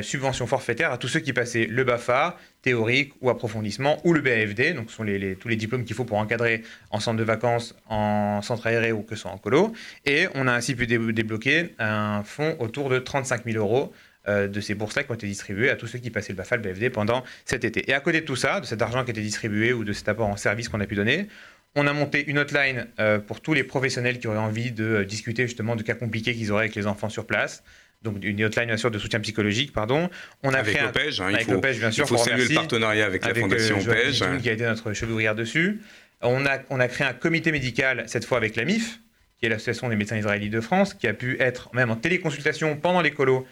subvention 0.00 0.46
forfaitaire 0.46 0.92
à 0.92 0.96
tous 0.96 1.08
ceux 1.08 1.20
qui 1.20 1.34
passaient 1.34 1.66
le 1.66 1.84
BAFA, 1.84 2.38
théorique 2.62 3.12
ou 3.20 3.30
approfondissement, 3.30 3.98
ou 4.04 4.12
le 4.12 4.20
BAFD, 4.20 4.74
donc 4.74 4.90
ce 4.90 4.96
sont 4.96 5.02
les, 5.02 5.36
tous 5.36 5.48
les 5.48 5.56
diplômes 5.56 5.84
qu'il 5.84 5.94
faut 5.94 6.04
pour 6.04 6.18
encadrer 6.18 6.62
en 6.90 7.00
centre 7.00 7.18
de 7.18 7.24
vacances, 7.24 7.74
en 7.86 8.40
centre 8.42 8.66
aéré 8.66 8.92
ou 8.92 9.02
que 9.02 9.14
ce 9.14 9.22
soit 9.22 9.30
en 9.30 9.38
colo. 9.38 9.72
Et 10.06 10.26
on 10.34 10.46
a 10.46 10.52
ainsi 10.52 10.74
pu 10.74 10.86
débloquer 10.86 11.74
un 11.78 12.22
fonds 12.24 12.56
autour 12.60 12.88
de 12.88 12.98
35 12.98 13.44
000 13.44 13.58
euros 13.58 13.92
euh, 13.92 14.07
de 14.28 14.60
ces 14.60 14.74
bourses-là 14.74 15.04
qui 15.04 15.10
ont 15.10 15.14
été 15.14 15.26
distribuées 15.26 15.70
à 15.70 15.76
tous 15.76 15.86
ceux 15.86 15.98
qui 15.98 16.10
passaient 16.10 16.32
le 16.32 16.36
BAFA, 16.36 16.56
le 16.56 16.62
BAFD 16.62 16.90
pendant 16.90 17.24
cet 17.44 17.64
été. 17.64 17.88
Et 17.90 17.94
à 17.94 18.00
côté 18.00 18.20
de 18.20 18.26
tout 18.26 18.36
ça, 18.36 18.60
de 18.60 18.66
cet 18.66 18.82
argent 18.82 19.02
qui 19.04 19.10
a 19.10 19.12
été 19.12 19.22
distribué 19.22 19.72
ou 19.72 19.84
de 19.84 19.92
cet 19.92 20.08
apport 20.08 20.28
en 20.28 20.36
service 20.36 20.68
qu'on 20.68 20.80
a 20.80 20.86
pu 20.86 20.96
donner, 20.96 21.28
on 21.74 21.86
a 21.86 21.92
monté 21.92 22.28
une 22.28 22.38
hotline 22.38 22.86
euh, 22.98 23.18
pour 23.18 23.40
tous 23.40 23.54
les 23.54 23.64
professionnels 23.64 24.18
qui 24.18 24.26
auraient 24.26 24.38
envie 24.38 24.72
de 24.72 24.84
euh, 24.84 25.04
discuter 25.04 25.46
justement 25.46 25.76
de 25.76 25.82
cas 25.82 25.94
compliqués 25.94 26.34
qu'ils 26.34 26.52
auraient 26.52 26.64
avec 26.64 26.74
les 26.74 26.86
enfants 26.86 27.08
sur 27.08 27.26
place 27.26 27.62
donc 28.02 28.16
une 28.22 28.44
hotline 28.44 28.66
bien 28.66 28.76
sûr 28.76 28.90
de 28.90 28.98
soutien 28.98 29.20
psychologique, 29.20 29.72
pardon. 29.72 30.08
On 30.42 30.54
a 30.54 30.58
avec 30.58 30.76
créé 30.76 30.86
l'OPEJ, 30.86 31.20
hein, 31.20 31.30
il 31.32 31.44
faut, 31.44 31.58
bien 31.58 31.90
sûr. 31.90 32.04
Il 32.04 32.08
faut 32.08 32.16
saluer 32.16 32.46
le 32.48 32.54
partenariat 32.54 33.06
avec, 33.06 33.24
la 33.24 33.34
Fondation 33.34 33.78
OPEJ. 33.78 34.40
qui 34.40 34.48
a 34.48 34.52
été 34.52 34.64
notre 34.64 34.92
cheville 34.92 35.12
ouvrière 35.12 35.34
dessus. 35.34 35.80
On 36.20 36.46
a, 36.46 36.58
on 36.70 36.80
a 36.80 36.88
créé 36.88 37.06
un 37.06 37.12
comité 37.12 37.52
médical, 37.52 38.04
cette 38.06 38.24
fois 38.24 38.38
avec 38.38 38.56
la 38.56 38.64
MIF, 38.64 39.00
qui 39.38 39.46
est 39.46 39.48
l'association 39.48 39.88
des 39.88 39.96
médecins 39.96 40.16
israéliens 40.16 40.48
de 40.48 40.60
France, 40.60 40.94
qui 40.94 41.06
a 41.06 41.12
pu 41.12 41.36
être 41.40 41.70
même 41.74 41.90
en 41.90 41.96
téléconsultation 41.96 42.76
pendant 42.76 43.00
les 43.00 43.10
colos 43.10 43.38
euh, 43.40 43.44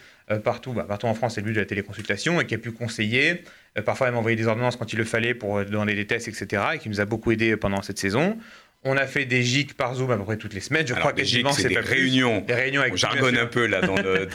partout, 0.43 0.73
bah, 0.73 0.85
partout 0.89 1.07
en 1.07 1.15
France, 1.15 1.35
c'est 1.35 1.41
le 1.41 1.47
but 1.47 1.53
de 1.53 1.61
la 1.61 1.67
téléconsultation, 1.67 2.41
et 2.41 2.47
qui 2.47 2.55
a 2.55 2.59
pu 2.59 2.73
conseiller, 2.73 3.43
euh, 3.79 3.83
parfois 3.83 4.09
même 4.09 4.17
envoyer 4.17 4.37
des 4.37 4.47
ordonnances 4.47 4.77
quand 4.77 4.93
il 4.93 4.97
le 4.97 5.05
fallait 5.05 5.35
pour 5.35 5.59
euh, 5.59 5.65
demander 5.65 5.95
des 5.95 6.07
tests, 6.07 6.29
etc., 6.29 6.63
et 6.75 6.79
qui 6.79 6.89
nous 6.89 7.01
a 7.01 7.05
beaucoup 7.05 7.33
aidé 7.33 7.57
pendant 7.57 7.83
cette 7.83 7.99
saison. 7.99 8.37
On 8.85 8.97
a 8.97 9.07
fait 9.07 9.25
des 9.25 9.43
gigs 9.43 9.73
par 9.73 9.95
Zoom 9.95 10.11
à 10.13 10.17
peu 10.17 10.25
près 10.25 10.37
toutes 10.37 10.55
les 10.55 10.61
semaines. 10.61 10.87
Je 10.87 10.95
crois 10.95 11.13
que 11.13 11.25
c'est 11.25 11.69
des 11.69 11.79
réunions. 11.79 12.41
Des 12.43 12.55
réunions 12.55 12.81
avec. 12.81 12.93
On 12.93 12.97
jargonne 12.97 13.37
un 13.37 13.47
peu 13.47 13.67
là 13.67 13.81
dans 13.81 13.97
le. 13.97 14.29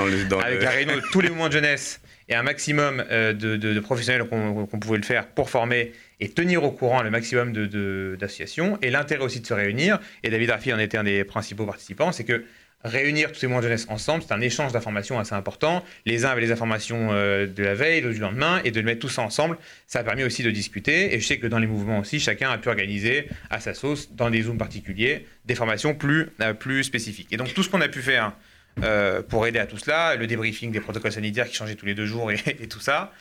avec 0.44 0.62
la 0.62 0.72
réunion 0.72 0.96
de 0.96 1.02
tous 1.12 1.22
les 1.22 1.30
mouvements 1.30 1.48
de 1.48 1.54
jeunesse 1.54 2.02
et 2.28 2.36
un 2.36 2.44
maximum 2.44 3.04
euh, 3.12 3.34
de, 3.34 3.80
professionnels 3.80 4.28
qu'on 4.28 4.66
pouvait 4.80 4.98
le 4.98 5.04
faire 5.04 5.28
pour 5.28 5.50
former 5.50 5.92
et 6.20 6.30
tenir 6.30 6.64
au 6.64 6.72
courant 6.72 7.02
le 7.02 7.10
maximum 7.10 7.54
d'associations. 8.18 8.78
et 8.82 8.90
l'intérêt 8.90 9.24
aussi 9.24 9.42
de 9.42 9.48
se 9.48 9.54
réunir, 9.54 10.00
et 10.24 10.30
David 10.30 10.52
Raffi 10.52 10.74
en 10.74 10.80
était 10.80 10.98
un 10.98 11.04
des 11.04 11.24
principaux 11.24 11.66
participants, 11.66 12.12
c'est 12.12 12.24
que 12.24 12.44
réunir 12.84 13.32
tous 13.32 13.40
ces 13.40 13.48
mouvements 13.48 13.60
de 13.60 13.68
jeunesse 13.68 13.86
ensemble, 13.90 14.24
c'est 14.28 14.34
un 14.34 14.42
échange 14.42 14.72
d'informations 14.72 15.20
assez 15.20 15.34
important. 15.34 15.84
Les 16.06 16.26
uns 16.26 16.30
avaient 16.30 16.42
les 16.42 16.52
informations 16.52 17.10
euh, 17.12 17.48
de 17.48 17.64
la 17.64 17.74
veille, 17.74 18.02
d'autres 18.02 18.16
du 18.16 18.20
lendemain, 18.20 18.62
et 18.64 18.72
de 18.72 18.80
le 18.80 18.86
mettre 18.86 19.00
tout 19.00 19.10
ça 19.10 19.22
ensemble, 19.22 19.58
ça 19.88 20.00
a 20.00 20.04
permis 20.04 20.24
aussi 20.24 20.44
de 20.44 20.52
discuter. 20.52 21.14
Et 21.14 21.20
je 21.20 21.26
sais 21.26 21.38
que 21.38 21.48
dans 21.48 21.60
les 21.60 21.68
mouvements 21.68 22.00
aussi, 22.00 22.20
chacun 22.20 22.50
a 22.50 22.58
pu 22.58 22.70
organiser 22.70 23.28
à 23.50 23.60
sa 23.60 23.74
sauce, 23.74 24.12
dans 24.14 24.30
des 24.30 24.44
zooms 24.44 24.58
particuliers, 24.58 25.28
des 25.46 25.56
formations 25.56 25.94
plus, 25.94 26.30
euh, 26.42 26.54
plus 26.54 26.84
spécifiques. 26.84 27.28
Et 27.32 27.38
donc 27.38 27.54
tout 27.54 27.64
ce 27.64 27.70
qu'on 27.70 27.82
a 27.82 27.90
pu 27.90 28.02
faire 28.02 28.34
euh, 28.84 29.22
pour 29.22 29.46
aider 29.46 29.60
à 29.60 29.66
tout 29.66 29.78
cela, 29.78 30.16
le 30.16 30.28
débriefing 30.28 30.72
des 30.72 30.80
protocoles 30.80 31.12
sanitaires 31.12 31.48
qui 31.48 31.56
changeaient 31.56 31.76
tous 31.76 31.86
les 31.86 31.96
deux 31.96 32.06
jours 32.06 32.32
et, 32.32 32.38
et 32.60 32.68
tout 32.68 32.80
ça, 32.80 33.12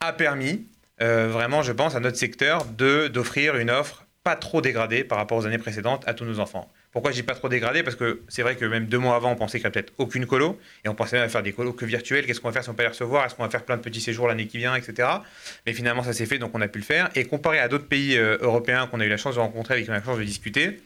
a 0.00 0.12
permis 0.12 0.66
vraiment, 0.98 1.62
je 1.64 1.72
pense, 1.72 1.96
à 1.96 2.00
notre 2.00 2.16
secteur 2.16 2.64
d'offrir 2.64 3.56
une 3.56 3.70
offre 3.70 4.06
pas 4.22 4.36
trop 4.36 4.60
dégradée 4.60 5.02
par 5.02 5.18
rapport 5.18 5.38
aux 5.38 5.46
années 5.46 5.58
précédentes 5.58 6.04
à 6.06 6.14
tous 6.14 6.24
nos 6.24 6.38
enfants. 6.38 6.70
Pourquoi 6.92 7.10
dis 7.10 7.22
pas 7.22 7.34
trop 7.34 7.48
dégradé? 7.48 7.82
Parce 7.82 7.96
que 7.96 8.20
c'est 8.28 8.42
vrai 8.42 8.54
que 8.54 8.66
même 8.66 8.86
deux 8.86 8.98
mois 8.98 9.16
avant, 9.16 9.32
on 9.32 9.34
pensait 9.34 9.58
qu'il 9.58 9.64
n'y 9.64 9.72
avait 9.72 9.82
peut-être 9.82 9.94
aucune 9.96 10.26
colo, 10.26 10.60
et 10.84 10.90
on 10.90 10.94
pensait 10.94 11.16
même 11.16 11.24
à 11.24 11.28
faire 11.30 11.42
des 11.42 11.52
colos 11.52 11.72
que 11.72 11.86
virtuels. 11.86 12.26
Qu'est-ce 12.26 12.40
qu'on 12.40 12.48
va 12.48 12.52
faire 12.52 12.64
si 12.64 12.68
on 12.68 12.74
peut 12.74 12.82
les 12.82 12.90
recevoir? 12.90 13.24
Est-ce 13.24 13.34
qu'on 13.34 13.44
va 13.44 13.50
faire 13.50 13.64
plein 13.64 13.78
de 13.78 13.82
petits 13.82 14.02
séjours 14.02 14.28
l'année 14.28 14.46
qui 14.46 14.58
vient, 14.58 14.74
etc. 14.76 15.08
Mais 15.66 15.72
finalement, 15.72 16.02
ça 16.02 16.12
s'est 16.12 16.26
fait, 16.26 16.38
donc 16.38 16.50
on 16.54 16.60
a 16.60 16.68
pu 16.68 16.78
le 16.78 16.84
faire. 16.84 17.08
Et 17.14 17.24
comparé 17.24 17.58
à 17.58 17.68
d'autres 17.68 17.88
pays 17.88 18.18
euh, 18.18 18.36
européens 18.42 18.86
qu'on 18.86 19.00
a 19.00 19.06
eu 19.06 19.08
la 19.08 19.16
chance 19.16 19.36
de 19.36 19.40
rencontrer, 19.40 19.74
avec 19.74 19.86
qui 19.86 19.90
on 19.90 19.94
a 19.94 19.96
eu 19.96 20.00
la 20.00 20.04
chance 20.04 20.18
de 20.18 20.24
discuter, 20.24 20.82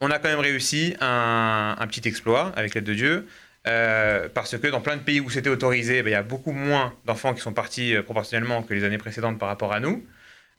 on 0.00 0.10
a 0.10 0.18
quand 0.18 0.28
même 0.28 0.40
réussi 0.40 0.94
un, 1.00 1.86
petit 1.88 2.06
exploit, 2.06 2.52
avec 2.54 2.74
l'aide 2.74 2.84
de 2.84 2.94
Dieu. 2.94 3.26
Euh, 3.66 4.28
parce 4.32 4.56
que 4.56 4.66
dans 4.68 4.80
plein 4.80 4.96
de 4.96 5.02
pays 5.02 5.20
où 5.20 5.30
c'était 5.30 5.50
autorisé, 5.50 6.02
ben, 6.02 6.10
il 6.10 6.12
y 6.12 6.16
a 6.16 6.22
beaucoup 6.22 6.52
moins 6.52 6.92
d'enfants 7.04 7.34
qui 7.34 7.40
sont 7.40 7.52
partis 7.52 7.96
euh, 7.96 8.02
proportionnellement 8.02 8.62
que 8.62 8.74
les 8.74 8.84
années 8.84 8.98
précédentes 8.98 9.38
par 9.38 9.48
rapport 9.48 9.72
à 9.72 9.80
nous. 9.80 10.04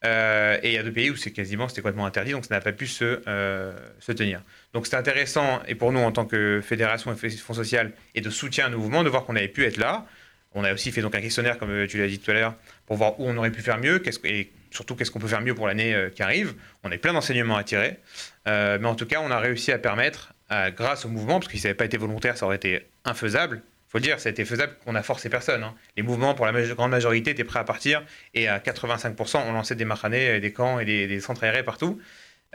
Euh, 0.06 0.60
et 0.62 0.70
il 0.70 0.74
y 0.74 0.78
a 0.78 0.84
deux 0.84 0.92
pays 0.92 1.10
où 1.10 1.16
c'est 1.16 1.32
quasiment, 1.32 1.68
c'était 1.68 1.82
complètement 1.82 2.06
interdit, 2.06 2.32
donc 2.32 2.46
ça 2.46 2.56
n'a 2.56 2.62
pas 2.62 2.72
pu 2.72 2.86
se, 2.88 3.22
euh, 3.28 3.74
tenir. 4.06 4.42
Donc 4.74 4.86
c'était 4.86 4.98
intéressant, 4.98 5.62
et 5.68 5.76
pour 5.76 5.92
nous 5.92 6.00
en 6.00 6.12
tant 6.12 6.26
que 6.26 6.62
fédération 6.64 7.12
et 7.14 7.30
fonds 7.30 7.54
social 7.54 7.92
et 8.14 8.22
de 8.22 8.30
soutien 8.30 8.68
à 8.68 8.70
nos 8.70 8.78
mouvements, 8.78 9.04
de 9.04 9.10
voir 9.10 9.26
qu'on 9.26 9.36
avait 9.36 9.48
pu 9.48 9.66
être 9.66 9.78
là. 9.78 10.06
On 10.54 10.64
a 10.64 10.74
aussi 10.74 10.92
fait 10.92 11.02
donc 11.02 11.14
un 11.14 11.22
questionnaire, 11.22 11.58
comme 11.58 11.88
tu 11.88 11.98
l'as 11.98 12.08
dit 12.08 12.20
tout 12.20 12.32
à 12.32 12.34
l'heure, 12.34 12.56
pour 12.86 12.96
voir 12.96 13.20
où 13.20 13.28
on 13.28 13.36
aurait 13.38 13.52
pu 13.52 13.62
faire 13.62 13.80
mieux, 13.80 14.02
et 14.24 14.52
surtout 14.72 14.96
qu'est-ce 14.96 15.12
qu'on 15.12 15.20
peut 15.20 15.28
faire 15.28 15.42
mieux 15.42 15.56
pour 15.56 15.68
l'année 15.68 15.94
euh, 15.94 16.10
qui 16.10 16.22
arrive. 16.22 16.54
On 16.84 16.92
a 16.92 16.98
plein 16.98 17.14
d'enseignements 17.14 17.58
à 17.58 17.64
tirer, 17.64 17.98
mais 18.46 18.86
en 18.86 18.96
tout 18.96 19.06
cas, 19.06 19.20
on 19.22 19.32
a 19.32 19.40
réussi 19.40 19.72
à 19.72 19.80
permettre, 19.80 20.34
grâce 20.78 21.06
au 21.06 21.10
mouvement, 21.10 21.40
parce 21.40 21.52
ça 21.54 21.68
n'avait 21.68 21.74
pas 21.74 21.86
été 21.86 21.98
volontaire, 21.98 22.38
ça 22.38 22.46
aurait 22.46 22.56
été 22.56 22.88
infaisable, 23.04 23.62
faut 23.88 24.00
le 24.00 24.04
dire, 24.04 24.20
ça 24.20 24.30
a 24.30 24.32
été 24.32 24.44
faisable 24.44 24.74
qu'on 24.84 24.96
a 24.96 25.04
forcé 25.04 25.30
personne. 25.30 25.64
Hein. 25.64 25.74
Les 25.96 26.04
mouvements, 26.04 26.34
pour 26.34 26.46
la 26.46 26.52
grande 26.52 26.92
majorité, 26.92 27.32
étaient 27.32 27.44
prêts 27.44 27.60
à 27.60 27.64
partir 27.64 28.04
et 28.34 28.48
à 28.48 28.60
85%, 28.60 29.44
on 29.48 29.54
lançait 29.54 29.76
des 29.76 29.86
maranais, 29.86 30.40
des 30.40 30.52
camps 30.52 30.80
et 30.80 30.86
des, 30.86 31.20
centres 31.22 31.44
aérés 31.44 31.64
partout. 31.64 32.00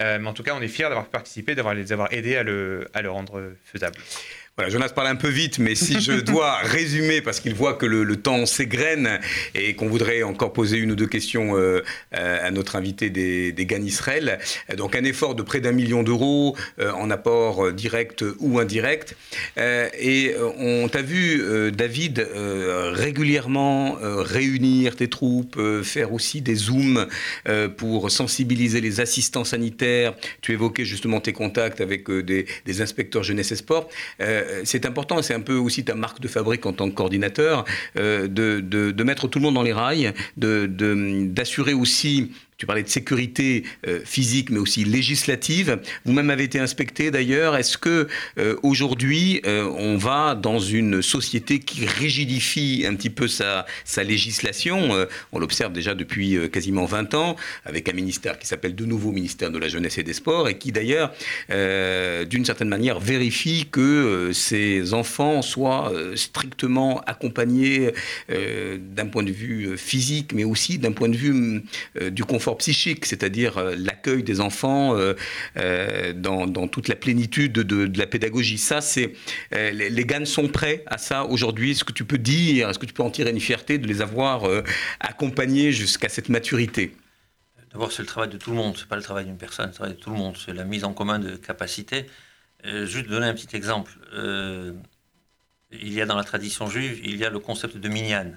Euh, 0.01 0.19
mais 0.19 0.29
en 0.29 0.33
tout 0.33 0.43
cas, 0.43 0.55
on 0.55 0.61
est 0.61 0.69
fiers 0.69 0.89
d'avoir 0.89 1.07
participé, 1.07 1.55
d'avoir 1.55 1.75
les 1.75 1.93
avoir 1.93 2.13
aidés 2.13 2.37
à 2.37 2.43
le, 2.43 2.89
à 2.95 3.03
le 3.03 3.11
rendre 3.11 3.55
faisable. 3.65 3.97
Voilà, 4.59 4.71
Jonas 4.71 4.91
parle 4.91 5.07
un 5.07 5.17
peu 5.17 5.31
vite, 5.31 5.59
mais 5.59 5.75
si 5.75 5.99
je 5.99 6.13
dois 6.21 6.57
résumer, 6.57 7.23
parce 7.23 7.41
qu'il 7.41 7.55
voit 7.55 7.73
que 7.73 7.87
le, 7.87 8.17
temps 8.17 8.45
s'égrène 8.45 9.19
et 9.55 9.75
qu'on 9.75 9.89
voudrait 9.89 10.23
encore 10.23 10.53
poser 10.53 10.77
une 10.77 10.93
ou 10.93 10.95
deux 10.95 11.07
questions 11.07 11.57
euh, 11.57 11.81
à 12.11 12.51
notre 12.51 12.77
invité 12.77 13.09
des, 13.09 13.51
des 13.51 13.65
GAN 13.65 13.81
Israël. 13.81 14.39
Donc 14.77 14.95
un 14.95 15.05
effort 15.05 15.35
de 15.35 15.43
près 15.43 15.61
d'un 15.61 15.73
million 15.73 16.03
d'euros 16.03 16.55
euh, 16.79 16.93
en 16.93 17.11
apport 17.11 17.73
direct 17.73 18.23
ou 18.41 18.59
indirect. 18.59 19.17
Euh, 19.57 19.89
et 19.99 20.35
on 20.59 20.87
t'a 20.89 21.01
vu, 21.01 21.73
David, 21.73 22.29
régulièrement 22.35 23.97
réunir 24.03 24.97
tes 24.97 25.09
troupes, 25.09 25.59
faire 25.83 26.13
aussi 26.13 26.43
des 26.43 26.57
zooms 26.57 27.07
pour 27.79 28.11
sensibiliser 28.11 28.83
les 28.83 29.01
assistants 29.01 29.45
sanitaires. 29.45 30.15
Tu 30.43 30.53
évoquais 30.53 30.85
justement 30.85 31.21
tes 31.21 31.33
contacts 31.33 31.81
avec 31.81 32.11
des, 32.11 32.45
des 32.67 32.83
inspecteurs 32.83 33.23
jeunesse 33.23 33.53
et 33.53 33.57
sport. 33.57 33.89
Euh, 34.21 34.42
c'est 34.65 34.87
important, 34.87 35.23
c'est 35.23 35.35
un 35.35 35.41
peu 35.41 35.57
aussi 35.57 35.85
ta 35.85 35.95
marque 35.95 36.21
de 36.21 36.29
fabrique 36.29 36.67
en 36.67 36.73
tant 36.73 36.89
que 36.89 36.95
coordinateur, 36.95 37.65
euh, 37.97 38.29
de, 38.29 38.61
de, 38.61 39.05
mettre 39.05 39.29
tout 39.29 39.39
le 39.39 39.45
monde 39.45 39.55
dans 39.55 39.63
les 39.63 39.73
rails, 39.73 40.13
d'assurer 40.37 41.75
aussi 41.75 42.33
tu 42.63 42.67
parlais 42.67 42.85
de 42.85 42.89
sécurité 42.89 43.65
euh, 43.89 43.99
physique, 44.05 44.49
mais 44.51 44.61
aussi 44.61 44.85
législative. 44.85 45.81
Vous-même 46.05 46.31
avez 46.31 46.45
été 46.45 46.61
inspecté 46.61 47.11
d'ailleurs. 47.11 47.57
Est-ce 47.57 47.77
que 47.77 48.07
euh, 48.39 48.55
aujourd'hui 48.63 49.43
euh, 49.47 49.65
on 49.65 49.97
va 49.97 50.37
dans 50.37 50.61
une 50.61 51.03
société 51.03 51.59
qui 51.59 51.87
rigidifie 51.87 52.85
un 52.87 52.95
petit 52.95 53.11
peu 53.11 53.27
sa, 53.27 53.67
sa 53.85 54.05
législation? 54.05 54.91
On 55.33 55.41
l'observe 55.41 55.73
déjà 55.73 55.97
depuis 55.97 56.39
quasiment 56.53 56.85
20 56.85 57.15
ans, 57.15 57.35
avec 57.65 57.89
un 57.89 57.95
ministère 57.95 58.39
qui 58.39 58.47
s'appelle 58.47 58.77
de 58.77 58.85
nouveau 58.85 59.11
ministère 59.11 59.51
de 59.51 59.59
la 59.59 59.67
jeunesse 59.67 59.99
et 59.99 60.05
des 60.05 60.13
sports, 60.13 60.49
et 60.49 60.57
qui 60.57 60.71
d'ailleurs, 60.71 61.13
d'une 61.49 62.45
certaine 62.45 62.69
manière, 62.69 63.01
vérifie 63.01 63.67
que 63.73 64.31
ces 64.33 64.95
enfants 64.95 65.43
soient 65.43 65.93
strictement 66.15 67.01
accompagnés 67.07 67.91
d'un 68.29 69.07
point 69.07 69.25
de 69.25 69.33
vue 69.33 69.77
physique, 69.77 70.33
mais 70.33 70.45
aussi 70.45 70.79
d'un 70.79 70.93
point 70.93 71.09
de 71.09 71.17
vue 71.17 71.65
du 72.01 72.25
confort 72.25 72.52
psychique, 72.57 73.07
c'est-à-dire 73.07 73.59
euh, 73.59 73.75
l'accueil 73.77 74.23
des 74.23 74.41
enfants 74.41 74.97
euh, 74.97 75.15
euh, 75.57 76.13
dans, 76.13 76.69
toute 76.69 76.89
la 76.89 76.97
plénitude 76.97 77.53
de, 77.53 77.99
la 77.99 78.07
pédagogie. 78.07 78.59
Ça, 78.59 78.81
c'est 78.81 79.13
les, 79.53 79.91
les 79.91 80.05
GAN 80.05 80.25
sont 80.25 80.49
prêts 80.49 80.85
à 80.87 80.99
ça 80.99 81.25
aujourd'hui. 81.25 81.73
Est-ce 81.73 81.85
que 81.85 81.93
tu 81.93 82.05
peux 82.05 82.19
dire, 82.19 82.69
est-ce 82.71 82.79
que 82.79 82.87
tu 82.87 82.93
peux 82.93 83.03
en 83.03 83.11
tirer 83.11 83.31
une 83.31 83.41
fierté 83.41 83.79
de 83.79 83.87
les 83.87 84.01
avoir 84.01 84.45
accompagnés 85.01 85.73
jusqu'à 85.73 86.09
cette 86.09 86.29
maturité? 86.29 86.95
D'abord, 87.73 87.91
c'est 87.91 88.03
le 88.03 88.09
travail 88.09 88.31
de 88.31 88.37
tout 88.37 88.51
le 88.51 88.57
monde, 88.57 88.77
c'est 88.77 88.89
pas 88.89 88.97
le 88.97 89.03
travail 89.03 89.25
d'une 89.25 89.39
personne, 89.39 89.67
c'est 89.67 89.71
le 89.71 89.75
travail 89.75 89.95
de 89.95 90.01
tout 90.01 90.11
le 90.11 90.17
monde, 90.17 90.37
c'est 90.37 90.53
la 90.53 90.65
mise 90.65 90.85
en 90.85 90.93
commun 90.93 91.19
de 91.19 91.37
capacités. 91.37 92.07
juste 92.65 93.09
donner 93.09 93.27
un 93.27 93.35
petit 93.35 93.57
exemple. 93.57 93.93
il 95.73 95.93
y 95.93 96.01
a 96.01 96.07
dans 96.07 96.17
la 96.17 96.25
tradition 96.25 96.69
juive, 96.69 97.01
il 97.05 97.17
y 97.17 97.25
a 97.25 97.31
le 97.31 97.39
concept 97.39 97.77
de 97.77 97.89
minyan. 97.89 98.33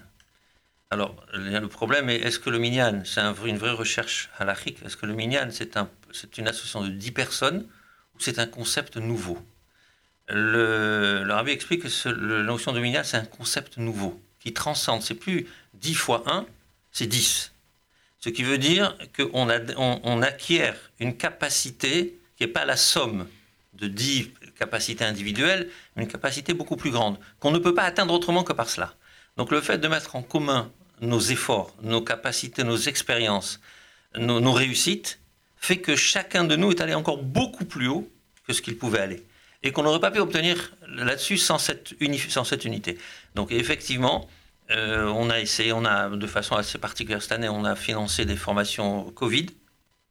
Alors, 0.92 1.16
le 1.34 1.66
problème 1.68 2.10
est, 2.10 2.18
est-ce 2.18 2.40
que 2.40 2.50
le 2.50 2.60
minyan, 2.60 3.02
c'est 3.06 3.22
une 3.22 3.58
vraie 3.58 3.72
recherche 3.72 4.30
halachique 4.38 4.78
Est-ce 4.86 4.96
que 4.98 5.06
le 5.06 5.14
minyan, 5.14 5.48
c'est 5.52 5.78
un, 5.78 5.90
une 6.38 6.48
association 6.48 6.84
de 6.84 6.90
10 6.90 7.12
personnes 7.12 7.68
ou 8.16 8.20
c'est 8.20 8.40
un 8.40 8.46
concept 8.46 8.98
nouveau? 8.98 9.38
Le, 10.28 11.26
rabbi 11.28 11.52
explique 11.52 11.84
que 11.84 12.10
la 12.10 12.44
notion 12.44 12.72
de 12.72 12.80
minyan, 12.80 13.04
c'est 13.04 13.18
un 13.18 13.26
concept 13.26 13.78
nouveau 13.78 14.22
qui 14.40 14.54
transcende. 14.54 15.02
C'est 15.02 15.16
plus 15.16 15.48
10 15.76 15.96
fois 15.96 16.24
1, 16.28 16.46
c'est 16.92 17.08
10. 17.08 17.52
Ce 18.20 18.30
qui 18.30 18.44
veut 18.44 18.58
dire 18.58 18.96
qu'on 19.16 19.50
on, 19.78 20.22
acquiert 20.22 20.76
une 21.00 21.18
capacité 21.18 22.20
qui 22.38 22.44
n'est 22.44 22.52
pas 22.52 22.66
la 22.66 22.78
somme 22.78 23.28
de 23.74 23.88
10 23.88 24.32
capacités 24.58 25.04
individuelles, 25.04 25.70
mais 25.96 26.04
une 26.04 26.10
capacité 26.10 26.54
beaucoup 26.54 26.76
plus 26.76 26.92
grande, 26.92 27.20
qu'on 27.40 27.52
ne 27.52 27.60
peut 27.60 27.74
pas 27.74 27.84
atteindre 27.84 28.14
autrement 28.14 28.44
que 28.44 28.54
par 28.54 28.70
cela. 28.70 28.96
Donc 29.38 29.52
le 29.52 29.62
fait 29.62 29.78
de 29.78 29.88
mettre 29.88 30.16
en 30.16 30.22
commun 30.22 30.72
nos 31.02 31.20
efforts, 31.20 31.74
nos 31.82 32.02
capacités, 32.02 32.64
nos 32.64 32.78
expériences, 32.78 33.60
nos, 34.18 34.52
réussites, 34.54 35.20
fait 35.58 35.78
que 35.78 35.96
chacun 35.96 36.46
de 36.46 36.56
nous 36.56 36.72
est 36.72 36.82
allé 36.82 36.94
encore 36.94 37.22
beaucoup 37.22 37.66
plus 37.66 37.88
haut 37.88 38.10
que 38.48 38.54
ce 38.54 38.62
qu'il 38.62 38.78
pouvait 38.78 39.00
aller. 39.00 39.26
Et 39.64 39.72
qu'on 39.72 39.84
n'aurait 39.84 40.00
pas 40.00 40.12
pu 40.12 40.20
obtenir 40.20 40.76
là-dessus 40.88 41.38
sans 41.38 41.58
cette, 41.58 41.92
unité. 42.00 42.98
Donc 43.34 43.52
effectivement, 43.52 44.30
euh, 44.72 45.06
on 45.08 45.30
a 45.30 45.40
essayé, 45.40 45.74
on 45.74 45.84
a 45.84 46.10
de 46.10 46.28
façon 46.28 46.56
assez 46.56 46.78
particulière 46.78 47.22
cette 47.22 47.34
année, 47.34 47.50
on 47.50 47.66
a 47.66 47.76
financé 47.76 48.26
des 48.26 48.36
formations 48.36 49.12
Covid, 49.12 49.48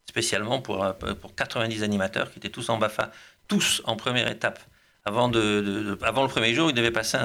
spécialement 0.06 0.60
pour, 0.60 0.86
pour 1.20 1.34
90 1.34 1.82
animateurs 1.82 2.30
qui 2.30 2.38
étaient 2.38 2.50
tous 2.50 2.68
en 2.68 2.78
BAFA, 2.78 3.10
tous 3.48 3.80
en 3.84 3.96
première 3.96 4.28
étape. 4.28 4.60
Avant, 5.04 5.28
le 5.28 6.26
premier 6.28 6.54
jour, 6.54 6.70
ils 6.70 6.74
devaient 6.74 6.90
passer 6.90 7.16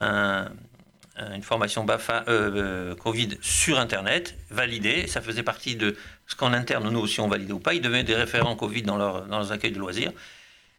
un 0.00 0.50
une 1.16 1.42
formation 1.42 1.84
BAFA 1.84 2.24
euh, 2.28 2.50
euh, 2.56 2.94
Covid 2.94 3.38
sur 3.40 3.78
Internet, 3.78 4.36
validée. 4.50 5.06
Ça 5.06 5.20
faisait 5.20 5.42
partie 5.42 5.76
de 5.76 5.96
ce 6.26 6.34
qu'en 6.34 6.52
interne, 6.52 6.88
nous 6.90 7.00
aussi, 7.00 7.20
on 7.20 7.28
validait 7.28 7.52
ou 7.52 7.60
pas. 7.60 7.74
Ils 7.74 7.80
devenaient 7.80 8.04
des 8.04 8.16
référents 8.16 8.56
Covid 8.56 8.82
dans, 8.82 8.96
leur, 8.96 9.26
dans 9.26 9.38
leurs 9.38 9.52
accueils 9.52 9.72
de 9.72 9.78
loisirs. 9.78 10.12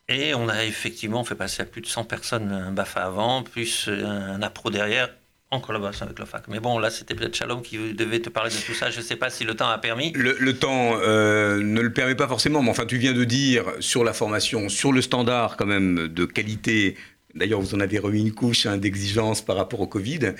Et 0.07 0.35
on 0.35 0.49
a 0.49 0.65
effectivement 0.65 1.23
fait 1.23 1.35
passer 1.35 1.63
à 1.63 1.65
plus 1.65 1.81
de 1.81 1.87
100 1.87 2.03
personnes 2.03 2.51
un 2.51 2.71
BAFA 2.71 3.05
avant, 3.05 3.43
plus 3.43 3.87
un, 3.89 4.41
APRO 4.41 4.69
derrière, 4.69 5.09
en 5.51 5.59
collaboration 5.59 6.05
avec 6.05 6.19
l'OFAC. 6.19 6.47
Mais 6.47 6.59
bon, 6.59 6.77
là, 6.77 6.91
c'était 6.91 7.15
peut-être 7.15 7.35
Shalom 7.35 7.63
qui 7.63 7.93
devait 7.93 8.19
te 8.19 8.29
parler 8.29 8.51
de 8.51 8.57
tout 8.57 8.73
ça. 8.73 8.91
Je 8.91 8.99
ne 8.99 9.03
sais 9.03 9.15
pas 9.15 9.31
si 9.31 9.45
le 9.45 9.55
temps 9.55 9.69
a 9.69 9.77
permis. 9.77 10.11
Le, 10.13 10.53
temps 10.53 10.97
ne 10.97 11.81
le 11.81 11.93
permet 11.93 12.13
pas 12.13 12.27
forcément, 12.27 12.61
mais 12.61 12.69
enfin, 12.69 12.85
tu 12.85 12.97
viens 12.97 13.13
de 13.13 13.23
dire 13.23 13.65
sur 13.79 14.03
la 14.03 14.13
formation, 14.13 14.69
sur 14.69 14.91
le 14.91 15.01
standard 15.01 15.57
quand 15.57 15.65
même 15.65 16.07
de 16.07 16.25
qualité 16.25 16.97
D'ailleurs, 17.35 17.59
vous 17.59 17.75
en 17.75 17.81
avez 17.81 17.99
remis 17.99 18.21
une 18.21 18.31
couche 18.31 18.65
hein, 18.65 18.77
d'exigence 18.77 19.43
par 19.43 19.57
rapport 19.57 19.81
au 19.81 19.87
Covid. 19.87 20.33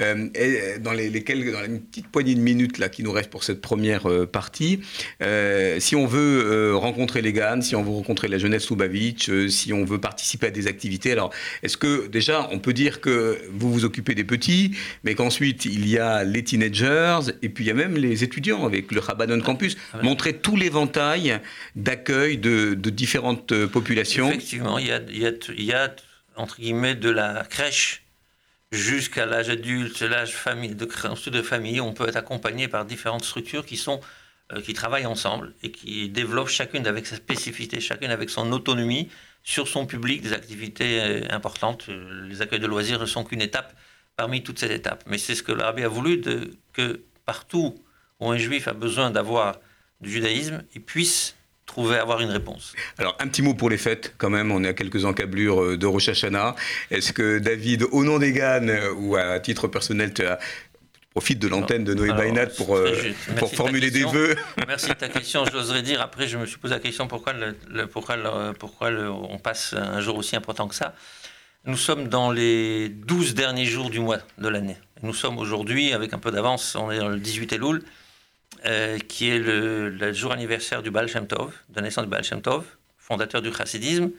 Euh, 0.00 0.28
et 0.34 0.78
dans, 0.78 0.92
les, 0.92 1.10
lesquelles, 1.10 1.52
dans 1.52 1.60
la 1.60 1.68
petite 1.68 2.08
poignée 2.08 2.34
de 2.34 2.40
minutes 2.40 2.78
là, 2.78 2.88
qui 2.88 3.02
nous 3.02 3.12
reste 3.12 3.28
pour 3.28 3.44
cette 3.44 3.60
première 3.60 4.08
euh, 4.08 4.26
partie, 4.26 4.80
euh, 5.22 5.78
si 5.78 5.94
on 5.94 6.06
veut 6.06 6.74
rencontrer 6.74 7.20
les 7.20 7.34
GAN, 7.34 7.60
si 7.60 7.76
on 7.76 7.82
veut 7.82 7.90
rencontrer 7.90 8.28
la 8.28 8.38
jeunesse 8.38 8.70
Lubavitch, 8.70 9.30
si 9.48 9.74
on 9.74 9.84
veut 9.84 10.00
participer 10.00 10.46
à 10.46 10.50
des 10.50 10.66
activités, 10.66 11.12
alors 11.12 11.32
est-ce 11.62 11.76
que 11.76 12.06
déjà 12.06 12.48
on 12.50 12.58
peut 12.58 12.72
dire 12.72 13.00
que 13.00 13.38
vous 13.52 13.70
vous 13.70 13.84
occupez 13.84 14.14
des 14.14 14.24
petits, 14.24 14.72
mais 15.04 15.14
qu'ensuite 15.14 15.66
il 15.66 15.86
y 15.88 15.98
a 15.98 16.24
les 16.24 16.44
teenagers 16.44 17.32
et 17.42 17.48
puis 17.50 17.64
il 17.64 17.68
y 17.68 17.70
a 17.70 17.74
même 17.74 17.96
les 17.96 18.24
étudiants 18.24 18.64
avec 18.64 18.92
le 18.92 19.00
Rabanon 19.00 19.40
Campus, 19.40 19.76
ah 19.92 19.98
montrer 20.02 20.34
tout 20.34 20.56
l'éventail 20.56 21.40
d'accueil 21.76 22.38
de, 22.38 22.74
différentes 22.74 23.66
populations? 23.66 24.28
Effectivement, 24.28 24.78
il 24.78 24.86
y 24.86 24.92
a, 24.92 25.00
il 25.08 25.18
y 25.18 25.26
a, 25.26 25.32
il 25.56 25.64
y 25.64 25.72
a 25.72 25.94
entre 26.38 26.60
guillemets, 26.60 26.94
de 26.94 27.10
la 27.10 27.44
crèche 27.44 28.04
jusqu'à 28.70 29.26
l'âge 29.26 29.50
adulte, 29.50 30.00
l'âge 30.00 30.32
famille, 30.32 30.74
de 30.74 31.30
de 31.30 31.42
famille, 31.42 31.80
on 31.80 31.92
peut 31.92 32.08
être 32.08 32.16
accompagné 32.16 32.68
par 32.68 32.84
différentes 32.84 33.24
structures 33.24 33.64
qui 33.64 33.76
sont 33.76 34.00
euh, 34.52 34.62
qui 34.62 34.72
travaillent 34.72 35.06
ensemble 35.06 35.54
et 35.62 35.70
qui 35.70 36.08
développent 36.08 36.48
chacune 36.48 36.86
avec 36.86 37.06
sa 37.06 37.16
spécificité, 37.16 37.80
chacune 37.80 38.10
avec 38.10 38.30
son 38.30 38.50
autonomie 38.52 39.10
sur 39.42 39.68
son 39.68 39.84
public, 39.84 40.22
des 40.22 40.32
activités 40.32 41.00
euh, 41.00 41.20
importantes. 41.30 41.88
Les 41.88 42.40
accueils 42.40 42.60
de 42.60 42.66
loisirs 42.66 42.98
ne 42.98 43.06
sont 43.06 43.24
qu'une 43.24 43.42
étape 43.42 43.74
parmi 44.16 44.42
toutes 44.42 44.58
ces 44.58 44.72
étapes. 44.72 45.04
Mais 45.06 45.18
c'est 45.18 45.34
ce 45.34 45.42
que 45.42 45.52
l'Arabie 45.52 45.84
a 45.84 45.88
voulu, 45.88 46.22
que 46.72 47.02
partout 47.26 47.74
où 48.20 48.30
un 48.30 48.38
juif 48.38 48.68
a 48.68 48.72
besoin 48.72 49.10
d'avoir 49.10 49.58
du 50.00 50.10
judaïsme, 50.10 50.64
il 50.74 50.82
puisse 50.82 51.36
trouver 51.68 51.96
avoir 51.96 52.20
une 52.20 52.30
réponse. 52.30 52.72
Alors, 52.98 53.16
un 53.20 53.28
petit 53.28 53.42
mot 53.42 53.54
pour 53.54 53.70
les 53.70 53.78
fêtes, 53.78 54.14
quand 54.18 54.30
même. 54.30 54.50
On 54.50 54.64
est 54.64 54.68
à 54.68 54.72
quelques 54.72 55.04
encablures 55.04 55.62
euh, 55.62 55.78
de 55.78 55.86
Rosh 55.86 56.08
Hashanah. 56.08 56.56
Est-ce 56.90 57.12
que, 57.12 57.38
David, 57.38 57.84
au 57.92 58.02
nom 58.02 58.18
des 58.18 58.32
GAN 58.32 58.66
euh, 58.66 58.92
ou 58.94 59.14
à 59.14 59.38
titre 59.38 59.68
personnel, 59.68 60.12
tu 60.12 60.26
as 60.26 60.40
profite 61.12 61.38
de 61.38 61.48
l'antenne 61.48 61.84
de 61.84 61.94
Noé 61.94 62.12
Bainat 62.12 62.46
pour, 62.46 62.76
euh, 62.76 62.92
pour 63.38 63.54
formuler 63.54 63.90
des 63.90 64.04
vœux. 64.04 64.36
Merci 64.66 64.88
de 64.88 64.94
ta 64.94 65.08
question. 65.08 65.44
J'oserais 65.44 65.82
dire, 65.82 66.00
après, 66.00 66.26
je 66.26 66.38
me 66.38 66.46
suis 66.46 66.58
posé 66.58 66.74
la 66.74 66.80
question 66.80 67.06
pourquoi, 67.06 67.32
le, 67.32 67.86
pourquoi, 67.86 68.16
pourquoi 68.58 68.90
on 68.90 69.38
passe 69.38 69.74
un 69.76 70.00
jour 70.00 70.16
aussi 70.16 70.36
important 70.36 70.68
que 70.68 70.74
ça? 70.74 70.94
Nous 71.64 71.76
sommes 71.76 72.08
dans 72.08 72.30
les 72.30 72.88
12 72.88 73.34
derniers 73.34 73.64
jours 73.64 73.90
du 73.90 74.00
mois 74.00 74.18
de 74.38 74.48
l'année. 74.48 74.76
Nous 75.02 75.12
sommes 75.12 75.38
aujourd'hui, 75.38 75.92
avec 75.92 76.12
un 76.12 76.18
peu 76.18 76.30
d'avance, 76.30 76.76
on 76.76 76.90
est 76.90 76.98
dans 76.98 77.08
le 77.08 77.18
18 77.18 77.52
Elul. 77.52 77.82
Euh, 78.66 78.98
qui 78.98 79.30
est 79.30 79.38
le, 79.38 80.12
jour 80.12 80.32
anniversaire 80.32 80.82
du 80.82 80.90
Baal 80.90 81.06
Shem 81.06 81.28
Tov, 81.28 81.52
de 81.68 81.76
la 81.76 81.82
naissance 81.82 82.04
du 82.04 82.10
Baal 82.10 82.24
Shem 82.24 82.42
Tov, 82.42 82.64
fondateur 82.96 83.40
du 83.40 83.52
chassidisme. 83.52 84.10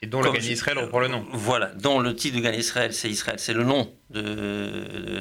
Et 0.00 0.06
dont 0.06 0.22
le 0.22 0.32
Gan 0.32 0.38
Israël 0.40 0.78
reprend 0.78 1.00
le 1.00 1.08
nom. 1.08 1.26
Voilà, 1.32 1.66
dont 1.74 2.00
le 2.00 2.16
titre 2.16 2.36
du 2.36 2.42
Gan 2.42 2.52
Israël, 2.52 2.94
c'est 2.94 3.10
Israël, 3.10 3.38
c'est 3.38 3.52
le 3.52 3.64
nom 3.64 3.92
de, 4.10 5.20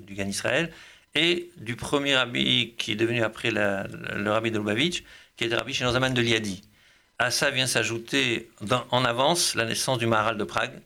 du 0.00 0.14
Gan 0.14 0.26
Israël, 0.26 0.72
et 1.14 1.50
du 1.58 1.76
premier 1.76 2.16
rabbi 2.16 2.74
qui 2.78 2.92
est 2.92 2.96
devenu 2.96 3.22
après 3.22 3.50
le 3.50 4.30
rabbi 4.30 4.50
de 4.50 4.58
Lubavitch, 4.58 5.04
qui 5.36 5.44
était 5.44 5.56
rabbi 5.56 5.74
chez 5.74 5.84
Nozaman 5.84 6.14
de 6.14 6.22
Liadi. 6.22 6.62
À 7.18 7.30
ça 7.30 7.50
vient 7.50 7.66
s'ajouter 7.66 8.50
en 8.90 9.04
avance 9.04 9.54
la 9.54 9.66
naissance 9.66 9.98
du 9.98 10.06
Maharal 10.06 10.38
de 10.38 10.44
Prague, 10.44 10.80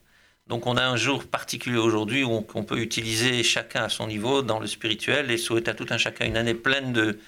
donc 0.48 0.66
on 0.66 0.76
a 0.76 0.84
un 0.84 0.96
jour 0.96 1.24
particulier 1.24 1.78
aujourd'hui 1.78 2.24
où 2.24 2.44
on, 2.54 2.64
peut 2.64 2.78
utiliser 2.78 3.42
chacun 3.42 3.84
à 3.84 3.88
son 3.88 4.06
niveau 4.06 4.42
dans 4.42 4.58
le 4.58 4.66
spirituel 4.66 5.30
et 5.30 5.38
souhaiter 5.38 5.70
à 5.70 5.74
tout 5.74 5.86
un 5.90 5.98
chacun 5.98 6.26
une 6.26 6.36
année 6.36 6.54
pleine 6.54 6.92
de, 6.92 7.18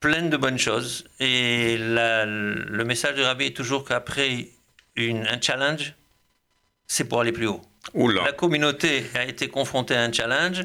pleine 0.00 0.30
de 0.30 0.36
bonnes 0.36 0.58
choses. 0.58 1.04
Et 1.20 1.76
le 1.78 2.82
message 2.84 3.16
de 3.16 3.22
Rabbi 3.22 3.46
est 3.46 3.56
toujours 3.56 3.84
qu'après 3.84 4.48
un 4.96 5.40
challenge, 5.40 5.94
c'est 6.86 7.04
pour 7.04 7.20
aller 7.20 7.32
plus 7.32 7.46
haut. 7.46 7.62
La 7.94 8.32
communauté 8.32 9.04
a 9.14 9.24
été 9.24 9.48
confrontée 9.48 9.94
à 9.94 10.02
un 10.02 10.12
challenge. 10.12 10.62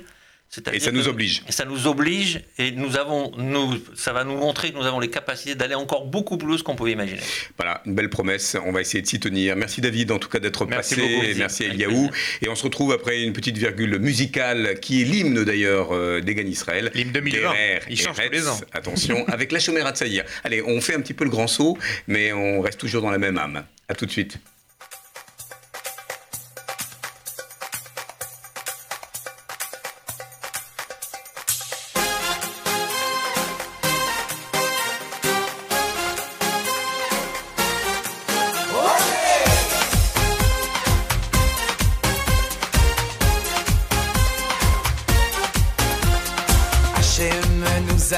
Et 0.74 0.82
ça 0.82 0.92
nous 0.92 1.08
oblige. 1.08 1.44
Et 1.48 1.52
ça 1.54 1.64
nous 1.64 1.88
oblige, 1.88 2.42
et 2.58 2.72
nous 2.72 2.98
avons, 2.98 3.32
nous, 3.38 3.80
ça 3.96 4.12
va 4.12 4.26
nous 4.26 4.36
montrer 4.36 4.72
que 4.72 4.78
nous 4.78 4.86
avons 4.86 5.00
les 5.00 5.10
capacités 5.10 5.56
d'aller 5.56 5.76
encore 5.76 6.06
beaucoup 6.06 6.38
plus 6.38 6.62
qu'on 6.62 6.76
pouvait 6.76 6.92
imaginer. 6.92 7.22
Voilà, 7.58 7.82
une 7.86 7.96
belle 7.96 8.10
promesse. 8.10 8.58
On 8.66 8.74
va 8.74 8.82
essayer 8.82 9.02
de 9.02 9.08
s'y 9.08 9.20
tenir. 9.20 9.56
Merci 9.56 9.80
David, 9.80 10.12
en 10.12 10.20
tout 10.20 10.28
cas, 10.28 10.40
d'être 10.40 10.66
passé. 10.66 10.98
Beaucoup, 10.98 11.38
merci 11.38 11.64
Eliaou. 11.64 12.10
Et 12.42 12.50
on 12.50 12.56
se 12.56 12.64
retrouve 12.64 12.92
après 12.92 13.24
une 13.24 13.32
petite 13.32 13.58
virgule 13.58 13.98
musicale 14.00 14.78
qui 14.82 15.02
est 15.02 15.06
l'hymne 15.06 15.46
d'ailleurs 15.46 15.94
euh, 15.94 16.20
des 16.20 16.34
Israël. 16.42 16.92
L'hymne 16.94 17.12
2020. 17.12 17.54
Il 17.90 18.00
change 18.00 18.18
tous 18.18 18.32
les 18.32 18.48
ans. 18.48 18.60
Attention, 18.74 19.26
avec 19.28 19.54
la 19.54 19.60
Chomera 19.60 19.92
Tsaïr. 19.92 20.26
Allez, 20.44 20.62
on 20.62 20.82
fait 20.82 20.96
un 20.96 21.02
petit 21.02 21.14
peu 21.14 21.24
le 21.24 21.30
grand 21.30 21.48
saut, 21.48 21.78
mais 22.08 22.34
on 22.34 22.60
reste 22.62 22.80
toujours 22.80 23.02
dans 23.02 23.12
la 23.12 23.20
même 23.20 23.38
âme. 23.38 23.64
À 23.88 23.96
tout 23.96 24.06
de 24.06 24.12
suite. 24.12 24.38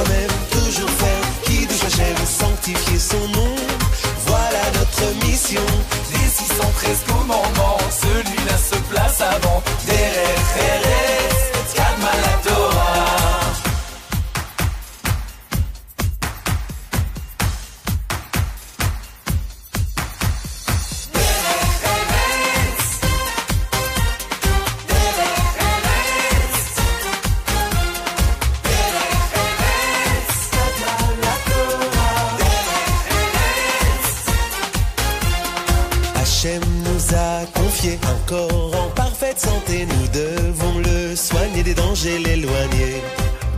respect 0.00 0.12
mérité. 0.12 0.29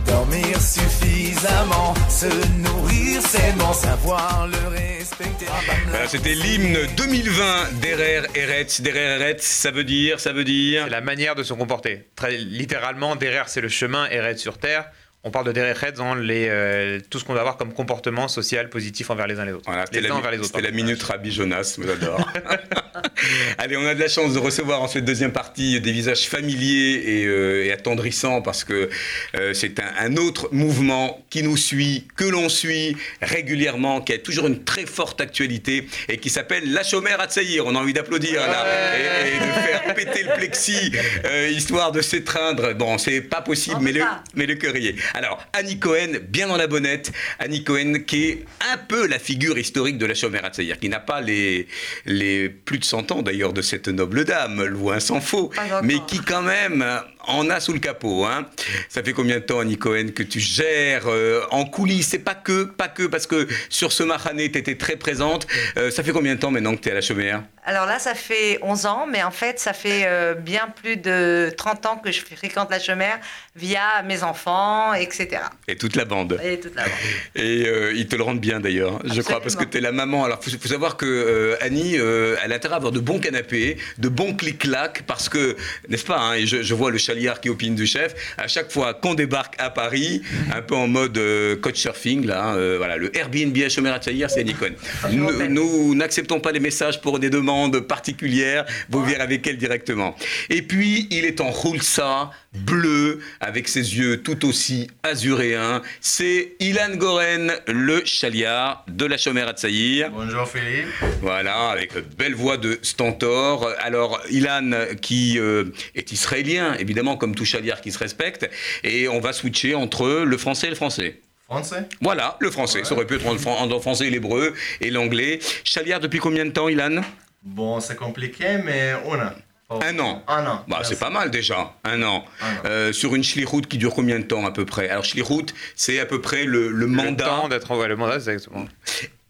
Dormir 0.05 0.59
suffisamment, 0.59 1.93
se 2.09 2.25
nourrir 2.59 3.21
sainement, 3.21 3.71
savoir 3.71 4.47
le 4.47 4.67
respecter. 4.67 5.45
Ah, 5.49 5.73
Voilà, 5.87 6.07
C'était 6.07 6.35
l'hymne 6.35 6.77
2020 6.97 7.79
d'Erer 7.79 8.23
Eretz. 8.35 8.81
D'Erer 8.81 9.15
Eretz, 9.21 9.41
ça 9.41 9.71
veut 9.71 9.85
dire, 9.85 10.19
ça 10.19 10.33
veut 10.33 10.43
dire. 10.43 10.83
C'est 10.83 10.89
la 10.89 11.01
manière 11.01 11.35
de 11.35 11.43
se 11.43 11.53
comporter. 11.53 12.09
Très 12.17 12.35
littéralement, 12.37 13.15
derrière 13.15 13.47
c'est 13.47 13.61
le 13.61 13.69
chemin, 13.69 14.07
Eretz 14.09 14.41
sur 14.41 14.57
terre. 14.57 14.85
On 15.25 15.31
parle 15.31 15.45
de 15.45 15.51
derrière 15.53 15.93
dans 15.93 16.15
les, 16.15 16.47
euh, 16.49 16.99
tout 17.09 17.17
ce 17.17 17.23
qu'on 17.23 17.31
doit 17.31 17.41
avoir 17.41 17.55
comme 17.55 17.73
comportement 17.73 18.27
social 18.27 18.69
positif 18.69 19.09
envers 19.09 19.25
les 19.25 19.39
uns 19.39 19.45
les 19.45 19.53
autres. 19.53 19.63
Voilà, 19.65 19.85
c'était 19.85 20.01
les 20.01 20.09
la, 20.09 20.15
uns 20.15 20.17
envers 20.17 20.31
les 20.31 20.39
autres. 20.39 20.47
c'était 20.47 20.61
la 20.61 20.71
minute 20.71 21.01
Rabbi 21.01 21.31
Jonas, 21.31 21.77
j'adore. 21.81 22.29
Allez, 23.57 23.77
on 23.77 23.85
a 23.85 23.95
de 23.95 24.01
la 24.01 24.09
chance 24.09 24.33
de 24.33 24.39
recevoir 24.39 24.81
en 24.81 24.89
cette 24.89 25.05
deuxième 25.05 25.31
partie 25.31 25.79
des 25.79 25.91
visages 25.93 26.27
familiers 26.27 27.01
et, 27.05 27.25
euh, 27.25 27.63
et 27.63 27.71
attendrissants 27.71 28.41
parce 28.41 28.65
que 28.65 28.89
euh, 29.35 29.53
c'est 29.53 29.79
un, 29.79 29.93
un 29.97 30.17
autre 30.17 30.49
mouvement 30.51 31.23
qui 31.29 31.41
nous 31.41 31.55
suit, 31.55 32.05
que 32.17 32.25
l'on 32.25 32.49
suit 32.49 32.97
régulièrement, 33.21 34.01
qui 34.01 34.11
a 34.11 34.17
toujours 34.17 34.47
une 34.47 34.65
très 34.65 34.85
forte 34.85 35.21
actualité 35.21 35.87
et 36.09 36.17
qui 36.17 36.29
s'appelle 36.29 36.73
La 36.73 36.83
Chomère 36.83 37.21
à 37.21 37.27
Tsaïr. 37.27 37.65
On 37.65 37.75
a 37.75 37.79
envie 37.79 37.93
d'applaudir 37.93 38.41
là 38.41 38.65
et, 38.97 39.35
et 39.35 39.39
de 39.39 39.53
faire 39.53 39.95
péter 39.95 40.23
le 40.23 40.33
plexi, 40.33 40.91
euh, 41.23 41.47
histoire 41.47 41.93
de 41.93 42.01
s'étreindre. 42.01 42.73
Bon, 42.73 42.97
c'est 42.97 43.21
pas 43.21 43.41
possible, 43.41 43.77
mais 43.79 43.93
le, 43.93 44.01
mais 44.35 44.45
le 44.45 44.55
cœur 44.55 44.75
y 44.75 44.87
est. 44.87 44.95
Alors, 45.15 45.45
Annie 45.53 45.77
Cohen, 45.77 46.19
bien 46.27 46.47
dans 46.47 46.57
la 46.57 46.65
bonnette. 46.65 47.11
Annie 47.37 47.63
Cohen, 47.63 47.99
qui 48.05 48.25
est 48.25 48.45
un 48.73 48.77
peu 48.77 49.05
la 49.07 49.19
figure 49.19 49.57
historique 49.59 49.99
de 49.99 50.07
la 50.07 50.15
Chomère 50.15 50.43
à 50.43 50.49
Tsaïr, 50.49 50.79
qui 50.79 50.89
n'a 50.89 50.99
pas 50.99 51.21
les, 51.21 51.67
les 52.05 52.49
plus 52.49 52.79
de 52.79 52.83
100 52.83 53.11
ans 53.11 53.21
d'ailleurs 53.21 53.53
de 53.53 53.61
cette 53.61 53.87
noble 53.89 54.25
dame, 54.25 54.63
loin 54.63 54.99
s'en 54.99 55.21
faut, 55.21 55.51
mais 55.83 55.99
qui 56.07 56.19
quand 56.19 56.41
même 56.41 56.83
en 57.27 57.49
a 57.49 57.59
sous 57.59 57.73
le 57.73 57.79
capot. 57.79 58.25
Hein. 58.25 58.45
Ça 58.89 59.03
fait 59.03 59.13
combien 59.13 59.35
de 59.35 59.43
temps, 59.43 59.59
Annie 59.59 59.77
Cohen, 59.77 60.09
que 60.15 60.23
tu 60.23 60.39
gères 60.39 61.07
euh, 61.07 61.41
en 61.51 61.65
coulisses? 61.65 62.13
Et 62.13 62.19
pas 62.19 62.35
que, 62.35 62.63
pas 62.63 62.87
que, 62.87 63.03
parce 63.03 63.27
que 63.27 63.47
sur 63.69 63.91
ce 63.91 64.03
Mahané, 64.03 64.51
tu 64.51 64.57
étais 64.57 64.75
très 64.75 64.95
présente. 64.95 65.47
Euh, 65.77 65.91
ça 65.91 66.03
fait 66.03 66.11
combien 66.11 66.35
de 66.35 66.39
temps 66.39 66.51
maintenant 66.51 66.75
que 66.75 66.81
tu 66.81 66.89
es 66.89 66.91
à 66.91 66.95
la 66.95 67.01
Chaumière? 67.01 67.43
Alors 67.65 67.85
là, 67.85 67.97
ça 67.97 68.13
fait 68.13 68.59
11 68.61 68.85
ans, 68.87 69.07
mais 69.09 69.23
en 69.23 69.31
fait, 69.31 69.57
ça 69.57 69.71
fait 69.71 70.03
euh, 70.05 70.33
bien 70.33 70.67
plus 70.75 70.97
de 70.97 71.53
30 71.55 71.85
ans 71.85 71.97
que 71.97 72.11
je 72.11 72.19
fréquente 72.19 72.69
la 72.69 72.79
chômère 72.79 73.19
via 73.55 74.03
mes 74.03 74.23
enfants, 74.23 74.93
etc. 74.93 75.43
Et 75.69 75.77
toute 75.77 75.95
la 75.95 76.03
bande. 76.03 76.39
Et 76.43 76.59
toute 76.59 76.75
la 76.75 76.83
bande. 76.83 76.91
Et 77.35 77.65
ils 77.95 78.07
te 78.07 78.17
le 78.17 78.23
rendent 78.23 78.41
bien 78.41 78.59
d'ailleurs, 78.59 78.99
je 79.05 79.21
crois, 79.21 79.39
parce 79.39 79.55
que 79.55 79.63
tu 79.63 79.77
es 79.77 79.81
la 79.81 79.93
maman. 79.93 80.25
Alors, 80.25 80.41
il 80.45 80.51
faut, 80.51 80.59
faut 80.59 80.67
savoir 80.67 80.97
que 80.97 81.57
Annie, 81.61 81.95
elle 81.95 82.51
a 82.51 82.55
intérêt 82.55 82.73
à 82.73 82.77
avoir 82.77 82.91
de 82.91 82.99
bons 82.99 83.19
canapés, 83.19 83.77
de 83.97 84.09
bons 84.09 84.33
clic-clac, 84.33 85.03
parce 85.07 85.29
que, 85.29 85.55
n'est-ce 85.87 86.05
pas, 86.05 86.19
hein, 86.19 86.33
et 86.33 86.45
je, 86.45 86.61
je 86.63 86.73
vois 86.73 86.91
le 86.91 86.97
chaliard 87.13 87.39
qui 87.39 87.49
opine 87.49 87.75
du 87.75 87.85
chef, 87.85 88.15
à 88.37 88.47
chaque 88.47 88.71
fois 88.71 88.93
qu'on 88.93 89.13
débarque 89.13 89.55
à 89.59 89.69
Paris, 89.69 90.21
un 90.53 90.61
peu 90.61 90.75
en 90.75 90.87
mode 90.87 91.17
euh, 91.17 91.55
coach 91.55 91.77
surfing, 91.77 92.25
là, 92.25 92.43
hein, 92.43 92.55
euh, 92.55 92.77
voilà, 92.77 92.97
le 92.97 93.15
Airbnb 93.15 93.55
à 93.57 93.93
à 93.93 93.99
Tchaïr, 93.99 94.29
c'est 94.29 94.39
Annie 94.39 94.55
Cohen. 94.55 94.73
Nous 95.11 95.93
n'acceptons 95.95 96.39
pas 96.39 96.51
les 96.51 96.59
messages 96.59 97.01
pour 97.01 97.19
des 97.19 97.29
demandes 97.29 97.79
particulières, 97.81 98.65
vous 98.89 99.03
verrez 99.03 99.21
avec 99.21 99.45
elle 99.45 99.57
directement. 99.57 100.15
Et 100.49 100.61
puis, 100.63 101.07
il 101.11 101.25
est 101.25 101.39
en 101.39 101.51
roulsa, 101.51 102.31
bleu, 102.53 103.19
avec 103.39 103.67
ses 103.67 103.97
yeux 103.97 104.21
tout 104.21 104.45
aussi 104.47 104.89
azuréens. 105.03 105.81
C'est 106.01 106.53
Ilan 106.59 106.95
Goren, 106.95 107.51
le 107.67 108.03
chaliard 108.05 108.85
de 108.87 109.05
la 109.05 109.17
Chomère 109.17 109.47
à 109.47 109.53
Tsaïr. 109.53 110.11
Bonjour 110.11 110.47
Philippe. 110.47 110.87
Voilà, 111.21 111.69
avec 111.69 111.93
belle 112.17 112.35
voix 112.35 112.57
de 112.57 112.79
Stentor. 112.81 113.69
Alors, 113.79 114.21
Ilan, 114.29 114.71
qui 115.01 115.39
euh, 115.39 115.65
est 115.95 116.11
israélien, 116.11 116.75
évidemment, 116.75 117.17
comme 117.17 117.35
tout 117.35 117.45
chaliard 117.45 117.81
qui 117.81 117.91
se 117.91 117.99
respecte, 117.99 118.49
et 118.83 119.07
on 119.07 119.19
va 119.19 119.33
switcher 119.33 119.75
entre 119.75 120.23
le 120.23 120.37
français 120.37 120.67
et 120.67 120.71
le 120.71 120.75
français. 120.75 121.19
Français? 121.45 121.87
Voilà, 122.01 122.37
le 122.39 122.49
français. 122.51 122.83
Ça 122.83 122.93
aurait 122.93 123.05
pu 123.05 123.15
être 123.15 123.27
en 123.27 123.37
fran- 123.37 123.69
en 123.69 123.79
français, 123.79 124.09
l'hébreu 124.09 124.53
et 124.81 124.89
l'anglais. 124.89 125.39
Chaliard 125.63 125.99
depuis 125.99 126.19
combien 126.19 126.45
de 126.45 126.51
temps, 126.51 126.69
Ilan? 126.69 127.01
Bon, 127.43 127.79
c'est 127.79 127.95
compliqué, 127.97 128.59
mais 128.63 128.93
on 129.05 129.15
a. 129.15 129.35
Un 129.81 129.99
an. 129.99 130.23
Un 130.27 130.45
an. 130.45 130.63
Bah, 130.67 130.81
c'est 130.83 130.99
pas 130.99 131.09
mal 131.09 131.31
déjà, 131.31 131.73
un 131.83 132.01
an. 132.03 132.25
Un 132.41 132.45
an. 132.45 132.61
Euh, 132.65 132.93
sur 132.93 133.15
une 133.15 133.23
shlichut 133.23 133.61
qui 133.67 133.77
dure 133.77 133.93
combien 133.93 134.19
de 134.19 134.25
temps 134.25 134.45
à 134.45 134.51
peu 134.51 134.65
près? 134.65 134.89
Alors, 134.89 135.05
shlichut, 135.05 135.53
c'est 135.75 135.99
à 135.99 136.05
peu 136.05 136.21
près 136.21 136.45
le, 136.45 136.69
le 136.69 136.79
Le 136.79 136.87
mandat. 136.87 137.25
temps 137.25 137.47
d'être 137.47 137.71
en 137.71 137.77
ouais, 137.79 137.87
le 137.87 137.95
mandat, 137.95 138.19
c'est 138.19 138.33
exactement. 138.33 138.65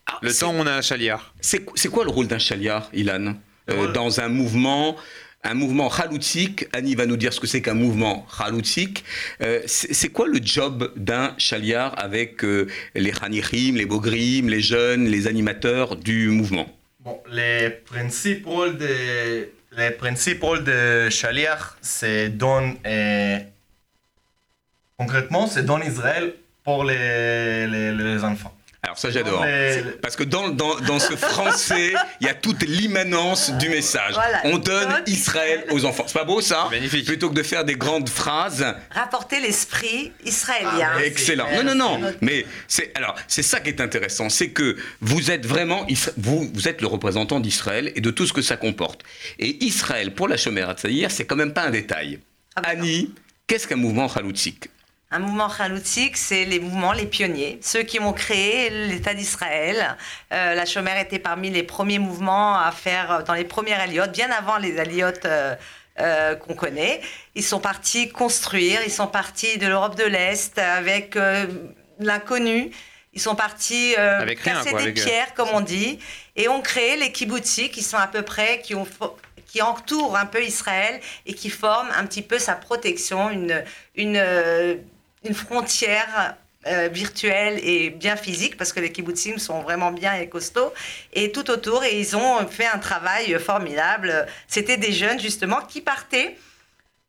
Ah, 0.05 0.19
Le 0.21 0.33
temps 0.33 0.51
où 0.53 0.57
on 0.57 0.67
a 0.67 0.73
un 0.73 0.81
chaliard. 0.81 1.33
C'est 1.39 1.65
c'est 1.75 1.89
quoi 1.89 2.03
le 2.03 2.09
rôle 2.09 2.27
d'un 2.27 2.39
chaliard, 2.39 2.89
Ilan? 2.93 3.35
Euh, 3.69 3.91
Dans 3.93 4.19
un 4.19 4.27
mouvement. 4.29 4.95
Un 5.45 5.55
mouvement 5.55 5.89
chaloutique, 5.89 6.67
Annie 6.71 6.95
va 6.95 7.05
nous 7.05 7.17
dire 7.17 7.33
ce 7.33 7.41
que 7.41 7.47
c'est 7.47 7.61
qu'un 7.61 7.73
mouvement 7.73 8.25
chaloutique. 8.37 9.03
Euh, 9.41 9.59
c'est 9.65 10.07
quoi 10.07 10.25
le 10.25 10.39
job 10.41 10.93
d'un 10.95 11.35
chaliard 11.37 11.93
avec 11.97 12.45
euh, 12.45 12.67
les 12.95 13.11
Hanichim, 13.21 13.75
les 13.75 13.85
Bogrim, 13.85 14.47
les 14.47 14.61
jeunes, 14.61 15.05
les 15.05 15.27
animateurs 15.27 15.97
du 15.97 16.29
mouvement? 16.29 16.67
Bon, 17.01 17.19
les 17.29 17.71
principes 17.71 18.45
rôles 18.45 18.77
de, 18.77 19.49
les 19.77 19.91
principes 19.91 20.41
rôles 20.43 20.63
de 20.63 21.09
Shaliach, 21.09 21.75
c'est 21.81 22.29
don, 22.29 22.75
euh, 22.85 23.39
concrètement, 24.97 25.47
c'est 25.47 25.63
don 25.63 25.79
Israël 25.81 26.33
pour 26.63 26.83
les, 26.83 27.67
les 27.67 28.23
enfants. 28.23 28.53
Alors 28.93 28.99
ça 28.99 29.09
j'adore. 29.09 29.43
Parce 30.03 30.15
que 30.15 30.23
dans, 30.23 30.49
dans, 30.49 30.79
dans 30.81 30.99
ce 30.99 31.15
français, 31.15 31.93
il 32.21 32.27
y 32.27 32.29
a 32.29 32.35
toute 32.35 32.61
l'immanence 32.61 33.51
du 33.53 33.67
message. 33.69 34.13
Voilà. 34.13 34.41
On 34.43 34.59
donne 34.59 35.01
Israël 35.07 35.65
aux 35.71 35.83
enfants. 35.85 36.03
C'est 36.05 36.13
pas 36.13 36.25
beau 36.25 36.41
ça? 36.41 36.67
Magnifique. 36.69 37.07
Plutôt 37.07 37.29
que 37.29 37.33
de 37.33 37.41
faire 37.41 37.65
des 37.65 37.73
grandes 37.73 38.07
phrases. 38.07 38.63
Rapporter 38.91 39.39
l'esprit 39.39 40.11
israélien. 40.23 40.91
Ah, 40.95 41.03
Excellent. 41.03 41.47
Non, 41.55 41.63
non, 41.63 41.75
non. 41.75 42.13
Mais 42.21 42.45
c'est 42.67 42.91
alors 42.95 43.15
c'est 43.27 43.41
ça 43.41 43.59
qui 43.61 43.69
est 43.69 43.81
intéressant, 43.81 44.29
c'est 44.29 44.49
que 44.49 44.75
vous 45.01 45.31
êtes 45.31 45.47
vraiment 45.47 45.87
vous 46.17 46.51
vous 46.53 46.67
êtes 46.67 46.81
le 46.81 46.87
représentant 46.87 47.39
d'Israël 47.39 47.91
et 47.95 48.01
de 48.01 48.11
tout 48.11 48.27
ce 48.27 48.33
que 48.33 48.43
ça 48.43 48.57
comporte. 48.57 49.01
Et 49.39 49.63
Israël 49.65 50.13
pour 50.13 50.27
la 50.27 50.37
Shomer 50.37 50.61
Hatzaïr, 50.69 51.09
c'est 51.09 51.25
quand 51.25 51.35
même 51.35 51.53
pas 51.53 51.63
un 51.63 51.71
détail. 51.71 52.19
Ah 52.55 52.61
bah. 52.61 52.69
Annie, 52.69 53.11
qu'est-ce 53.47 53.67
qu'un 53.67 53.75
mouvement 53.75 54.07
chaloutique 54.07 54.65
Un 55.13 55.19
mouvement 55.19 55.47
chaloutique, 55.47 56.17
c'est 56.17 56.43
les 56.43 56.59
mouvements, 56.59 56.91
les 56.91 57.05
pionniers, 57.05 57.59
ceux 57.61 57.83
qui 57.83 57.99
ont 57.99 58.13
créé 58.13 58.71
l'État 58.71 59.13
d'Israël. 59.13 59.95
Euh, 60.33 60.55
la 60.55 60.65
chômère 60.65 60.97
était 60.97 61.19
parmi 61.19 61.51
les 61.51 61.61
premiers 61.61 61.99
mouvements 61.99 62.57
à 62.57 62.71
faire 62.71 63.11
euh, 63.11 63.21
dans 63.21 63.35
les 63.35 63.43
premières 63.43 63.79
aliotes, 63.79 64.11
bien 64.11 64.31
avant 64.31 64.57
les 64.57 64.79
aliotes 64.79 65.25
euh, 65.25 65.53
euh, 65.99 66.33
qu'on 66.33 66.55
connaît. 66.55 66.99
Ils 67.35 67.43
sont 67.43 67.59
partis 67.59 68.09
construire, 68.09 68.79
ils 68.83 68.91
sont 68.91 69.05
partis 69.05 69.59
de 69.59 69.67
l'Europe 69.67 69.95
de 69.95 70.03
l'Est 70.03 70.57
avec 70.57 71.15
l'inconnu. 71.99 72.71
Ils 73.13 73.21
sont 73.21 73.35
partis 73.35 73.95
Avec 73.95 74.39
rien, 74.39 74.55
casser 74.55 74.71
quoi, 74.71 74.79
des 74.79 74.85
avec, 74.85 74.95
pierres, 74.95 75.35
comme 75.35 75.49
on 75.53 75.61
dit, 75.61 75.99
et 76.35 76.49
ont 76.49 76.61
créé 76.61 76.97
les 76.97 77.11
kibbutzim 77.11 77.67
qui 77.67 77.83
sont 77.83 77.97
à 77.97 78.07
peu 78.07 78.23
près, 78.23 78.61
qui 78.61 78.73
ont 78.73 78.87
qui 79.45 79.61
entourent 79.61 80.17
un 80.17 80.25
peu 80.25 80.43
Israël 80.43 80.99
et 81.27 81.35
qui 81.35 81.51
forment 81.51 81.91
un 81.95 82.07
petit 82.07 82.23
peu 82.23 82.39
sa 82.39 82.55
protection, 82.55 83.29
une, 83.29 83.63
une, 83.93 84.17
une 85.25 85.33
frontière 85.33 86.35
euh, 86.65 86.87
virtuelle 86.87 87.59
et 87.61 87.89
bien 87.89 88.15
physique, 88.15 88.55
parce 88.55 88.71
que 88.71 88.79
les 88.79 88.91
kibbutzim 88.91 89.37
sont 89.37 89.61
vraiment 89.61 89.91
bien 89.91 90.13
et 90.15 90.29
costauds, 90.29 90.73
et 91.11 91.31
tout 91.31 91.49
autour, 91.51 91.83
et 91.83 91.99
ils 91.99 92.15
ont 92.15 92.47
fait 92.47 92.67
un 92.67 92.79
travail 92.79 93.37
formidable. 93.39 94.25
C'était 94.47 94.77
des 94.77 94.93
jeunes, 94.93 95.19
justement, 95.19 95.59
qui 95.61 95.81
partaient. 95.81 96.37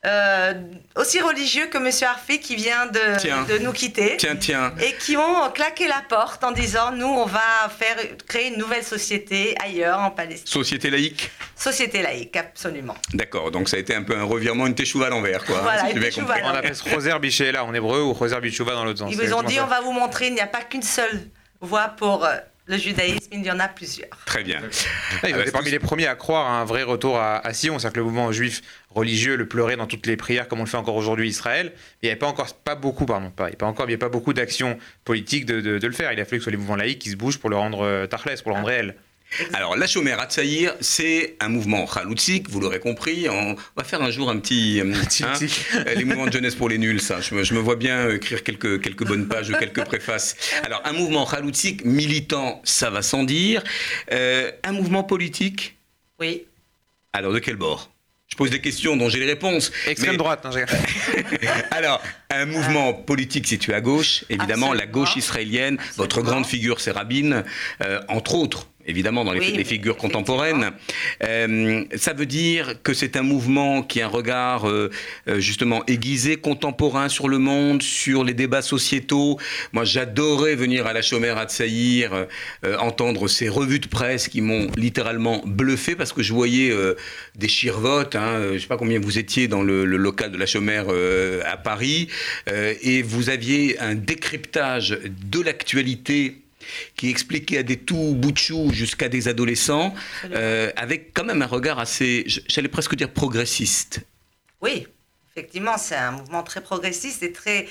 Euh, 0.07 0.55
aussi 0.97 1.21
religieux 1.21 1.67
que 1.67 1.79
Monsieur 1.79 2.07
Arfi 2.07 2.39
qui 2.39 2.57
vient 2.57 2.87
de, 2.87 3.19
Tiens. 3.19 3.45
de 3.45 3.59
nous 3.59 3.73
quitter 3.73 4.17
Tiens, 4.19 4.37
tiens. 4.37 4.73
et 4.81 4.93
qui 4.95 5.17
ont 5.17 5.51
claqué 5.53 5.87
la 5.89 6.03
porte 6.09 6.45
en 6.45 6.53
disant 6.53 6.93
nous 6.93 7.07
on 7.07 7.25
va 7.27 7.41
faire 7.77 7.97
créer 8.27 8.49
une 8.49 8.59
nouvelle 8.59 8.85
société 8.85 9.55
ailleurs 9.63 9.99
en 10.01 10.11
Palestine 10.11 10.47
Société 10.47 10.91
laïque 10.91 11.31
société 11.57 12.03
laïque 12.03 12.37
absolument 12.37 12.97
D'accord, 13.15 13.51
donc 13.51 13.69
ça 13.69 13.77
a 13.77 13.81
été 13.81 13.95
un 13.95 14.03
peu 14.03 14.17
un 14.17 14.25
revirement, 14.25 14.67
une 14.67 14.75
teshuva 14.75 15.07
à 15.07 15.11
l'envers, 15.11 15.45
quoi. 15.45 15.61
Voilà, 15.63 15.87
si 15.89 16.19
une 16.19 16.31
à 16.31 16.35
On 16.45 16.49
appelle 16.55 16.75
Roser 16.93 17.19
Bichéla 17.21 17.65
en 17.65 17.73
hébreu 17.73 18.03
ou 18.03 18.13
Roser 18.13 18.41
Bichouva 18.41 18.73
dans 18.75 18.85
l'autre 18.85 18.99
sens. 18.99 19.11
ils 19.13 19.19
vous 19.19 19.33
ont 19.33 19.43
dit 19.43 19.59
on 19.61 19.67
va 19.67 19.81
vous 19.81 19.93
montrer 19.93 20.27
il 20.29 20.35
n'y 20.35 20.41
a 20.41 20.47
pas 20.47 20.63
qu'une 20.63 20.83
seule 20.83 21.29
voie 21.61 21.89
pour 21.97 22.25
euh, 22.25 22.35
le 22.67 22.77
judaïsme 22.79 23.29
il 23.33 23.45
y 23.45 23.51
en 23.51 23.61
a 23.61 23.69
plusieurs 23.69 24.09
Très 24.27 24.43
bien. 24.43 24.61
ont 24.63 25.27
été 25.29 25.45
c'est 25.47 25.53
parmi 25.53 25.71
les 25.71 25.79
premiers 25.79 26.07
à 26.07 26.15
croire 26.15 26.47
à 26.47 26.61
un 26.61 26.65
vrai 26.65 26.83
retour 26.83 27.19
à, 27.19 27.47
à 27.47 27.53
Sion, 27.53 27.79
c'est-à-dire 27.79 27.93
que 27.95 27.99
le 28.01 28.05
mouvement 28.05 28.33
juif 28.33 28.63
religieux 28.95 29.37
le 29.37 29.47
pleurait 29.49 29.77
dans 29.77 29.87
toutes 29.87 30.07
les 30.07 30.17
prières 30.17 30.49
comme 30.49 30.61
on 30.61 30.65
le 30.65 30.69
fait 30.69 30.77
encore 30.77 30.97
aujourd'hui 30.97 31.29
Israël. 31.29 31.73
Il 32.03 32.07
n'y 32.07 32.11
avait 32.11 32.19
pas 32.19 32.27
encore, 32.29 32.53
pas 32.55 32.75
beaucoup, 32.75 33.07
pardon, 33.07 33.31
pas, 33.31 33.45
il 33.49 33.51
n'y 33.51 33.55
a 33.55 33.59
pas 33.59 33.67
encore, 33.67 33.89
il 33.89 33.93
y 33.93 33.95
a 33.95 33.99
pas 33.99 34.09
beaucoup 34.09 34.33
d'actions 34.33 34.79
politiques 35.05 35.47
de, 35.47 35.61
de- 35.61 35.79
de 35.79 35.87
le 35.87 35.93
faire. 35.93 36.13
Il 36.13 36.21
a 36.21 36.25
fallu 36.25 36.39
que 36.39 36.43
ce 36.43 36.45
soit 36.45 36.53
les 36.53 36.57
mouvements 36.59 36.77
laïcs 36.77 36.99
qui 36.99 37.11
se 37.11 37.17
bougent 37.17 37.39
pour 37.39 37.51
le 37.51 37.57
rendre 37.57 37.83
euh, 37.83 38.07
pour 38.07 38.51
le 38.51 38.55
rendre 38.55 38.69
réel. 38.69 38.95
Alors, 39.53 39.77
la 39.77 39.87
Shomer 39.89 40.13
Hatzaïr, 40.13 40.75
c'est 40.81 41.37
un 41.41 41.49
mouvement 41.49 41.87
chaloutique, 41.87 42.49
vous 42.49 42.61
l'aurez 42.61 42.79
compris. 42.79 43.29
On 43.29 43.57
va 43.77 43.83
faire 43.83 44.01
un 44.01 44.11
jour 44.11 44.31
un 44.31 44.39
petit. 44.39 44.81
euh, 44.81 44.95
hein, 45.23 45.33
euh, 45.75 45.95
les 45.95 46.05
mouvements 46.05 46.27
de 46.27 46.33
jeunesse 46.33 46.55
pour 46.55 46.69
les 46.69 46.79
nuls, 46.79 47.01
ça. 47.01 47.21
Je 47.21 47.35
me, 47.35 47.43
je 47.43 47.55
me 47.55 47.59
vois 47.59 47.75
bien 47.77 48.11
écrire 48.11 48.45
quelques, 48.45 48.81
quelques 48.81 49.05
bonnes 49.05 49.27
pages 49.27 49.51
ou 49.51 49.55
quelques 49.57 49.85
préfaces. 49.85 50.37
Alors, 50.63 50.83
un 50.85 50.93
mouvement 50.93 51.27
chaloutique, 51.27 51.85
militant, 51.85 52.61
ça 52.65 52.91
va 52.91 53.03
sans 53.03 53.25
dire. 53.25 53.65
Euh, 54.13 54.53
un 54.63 54.73
mouvement 54.73 55.03
politique, 55.03 55.77
oui 56.21 56.45
alors 57.13 57.33
de 57.33 57.39
quel 57.39 57.55
bord? 57.57 57.94
Je 58.35 58.37
pose 58.37 58.51
des 58.51 58.61
questions 58.61 58.97
dont 58.97 59.09
j'ai 59.09 59.21
les 59.21 59.27
réponses. 59.27 59.71
Extrême 59.87 60.11
Mais- 60.13 60.17
droite. 60.17 60.45
hein, 60.45 60.51
Alors, 61.71 62.03
un 62.31 62.47
mouvement 62.47 62.93
politique 62.93 63.47
situé 63.47 63.75
à 63.75 63.81
gauche, 63.81 64.25
évidemment, 64.29 64.73
la 64.73 64.87
gauche 64.87 65.15
israélienne. 65.15 65.79
Votre 65.99 66.21
grande 66.21 66.45
figure, 66.45 66.81
c'est 66.81 66.91
Rabin, 66.91 67.45
euh, 67.85 68.01
entre 68.09 68.35
autres. 68.35 68.67
Évidemment, 68.87 69.25
dans 69.25 69.33
les, 69.33 69.41
Oui, 69.41 69.51
les 69.53 69.59
mais 69.59 69.65
figures 69.65 69.97
contemporaines. 69.97 70.73
Euh, 71.23 71.85
ça 71.97 72.13
veut 72.13 72.27
dire 72.27 72.75
que 72.83 72.93
c'est 72.93 73.17
un 73.17 73.23
mouvement 73.23 73.83
qui 73.83 74.03
a 74.03 74.07
un 74.07 74.09
regard 74.09 74.69
euh, 74.69 74.91
euh, 75.29 75.41
justement 75.41 75.83
aiguisé, 75.87 76.37
contemporain 76.37 77.09
sur 77.09 77.29
le 77.29 77.39
monde, 77.39 77.83
sur 77.83 78.25
les 78.25 78.35
débats 78.35 78.63
sociétaux. 78.63 79.39
Moi, 79.73 79.85
j'adorais 79.85 80.55
venir 80.55 80.87
à 80.87 80.93
la 80.93 81.01
Chomère 81.01 81.39
à 81.39 81.47
Tsaïr, 81.47 82.27
euh, 82.65 82.77
entendre 82.79 83.27
ces 83.29 83.49
revues 83.49 83.81
de 83.81 83.89
presse 83.89 84.29
qui 84.29 84.43
m'ont 84.43 84.69
littéralement 84.77 85.43
bluffé 85.47 85.95
parce 85.95 86.13
que 86.13 86.23
je 86.23 86.33
voyais 86.33 86.75
des 87.37 87.49
chirvotes. 87.49 88.17
Hein, 88.17 88.53
je 88.53 88.59
sais 88.59 88.67
pas 88.67 88.77
combien 88.77 89.01
vous 89.01 89.19
étiez 89.19 89.49
dans 89.49 89.63
le, 89.63 89.85
le 89.85 89.97
local 89.97 90.31
de 90.31 90.37
la 90.37 90.47
Chomère 90.47 90.87
à 91.45 91.57
Paris, 91.57 92.09
et 92.47 93.03
vous 93.03 93.31
aviez 93.31 93.79
un 93.81 93.95
décryptage 93.95 94.99
de 95.31 95.41
l'actualité 95.41 96.44
qui 96.97 97.11
expliquait 97.11 97.59
à 97.59 97.63
des 97.63 97.79
tout 97.79 98.15
bout 98.15 98.33
de 98.33 98.39
chou 98.39 98.71
jusqu'à 98.73 99.09
des 99.09 99.29
adolescents, 99.29 99.95
euh, 100.33 100.71
avec 100.77 101.13
quand 101.15 101.25
même 101.25 101.43
un 101.43 101.47
regard 101.47 101.79
assez, 101.79 102.25
j'allais 102.49 102.69
presque 102.69 102.95
dire 102.95 103.11
progressiste. 103.11 104.01
Oui, 104.61 104.87
effectivement, 105.31 105.79
c'est 105.79 105.97
un 105.97 106.13
mouvement 106.13 106.43
très 106.43 106.63
progressiste 106.63 107.23
et 107.23 107.33
très. 107.33 107.69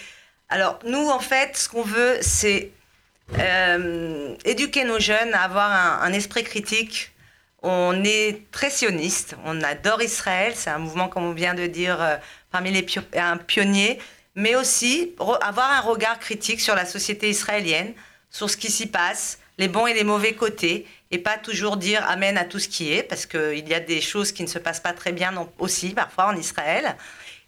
Alors, 0.49 0.79
nous, 0.85 1.09
en 1.09 1.19
fait, 1.19 1.57
ce 1.57 1.69
qu'on 1.69 1.83
veut, 1.83 2.17
c'est 2.21 2.71
euh, 3.39 4.35
éduquer 4.45 4.83
nos 4.83 4.99
jeunes 4.99 5.33
à 5.33 5.43
avoir 5.43 5.71
un, 5.71 6.05
un 6.05 6.13
esprit 6.13 6.43
critique. 6.43 7.11
On 7.65 8.03
est 8.03 8.41
très 8.51 8.69
sioniste, 8.69 9.37
on 9.45 9.61
adore 9.61 10.01
Israël, 10.01 10.51
c'est 10.53 10.69
un 10.69 10.79
mouvement, 10.79 11.07
comme 11.07 11.23
on 11.23 11.31
vient 11.31 11.53
de 11.53 11.65
dire, 11.65 12.01
euh, 12.01 12.17
parmi 12.51 12.71
les 12.71 12.83
pio- 12.83 13.01
un 13.15 13.37
pionnier, 13.37 13.99
mais 14.35 14.55
aussi 14.55 15.13
avoir 15.41 15.71
un 15.71 15.79
regard 15.79 16.19
critique 16.19 16.59
sur 16.59 16.75
la 16.75 16.85
société 16.85 17.29
israélienne, 17.29 17.93
sur 18.33 18.49
ce 18.49 18.57
qui 18.57 18.69
s'y 18.71 18.87
passe, 18.87 19.37
les 19.59 19.67
bons 19.67 19.85
et 19.87 19.93
les 19.93 20.03
mauvais 20.03 20.33
côtés, 20.33 20.85
et 21.11 21.19
pas 21.19 21.37
toujours 21.37 21.77
dire 21.77 22.03
amen 22.09 22.35
à 22.37 22.43
tout 22.43 22.57
ce 22.57 22.67
qui 22.67 22.91
est, 22.91 23.03
parce 23.03 23.27
qu'il 23.27 23.69
y 23.69 23.73
a 23.75 23.79
des 23.79 24.01
choses 24.01 24.31
qui 24.31 24.41
ne 24.41 24.47
se 24.47 24.57
passent 24.57 24.79
pas 24.79 24.93
très 24.93 25.11
bien 25.11 25.31
non- 25.31 25.49
aussi 25.59 25.89
parfois 25.91 26.25
en 26.25 26.35
Israël. 26.35 26.95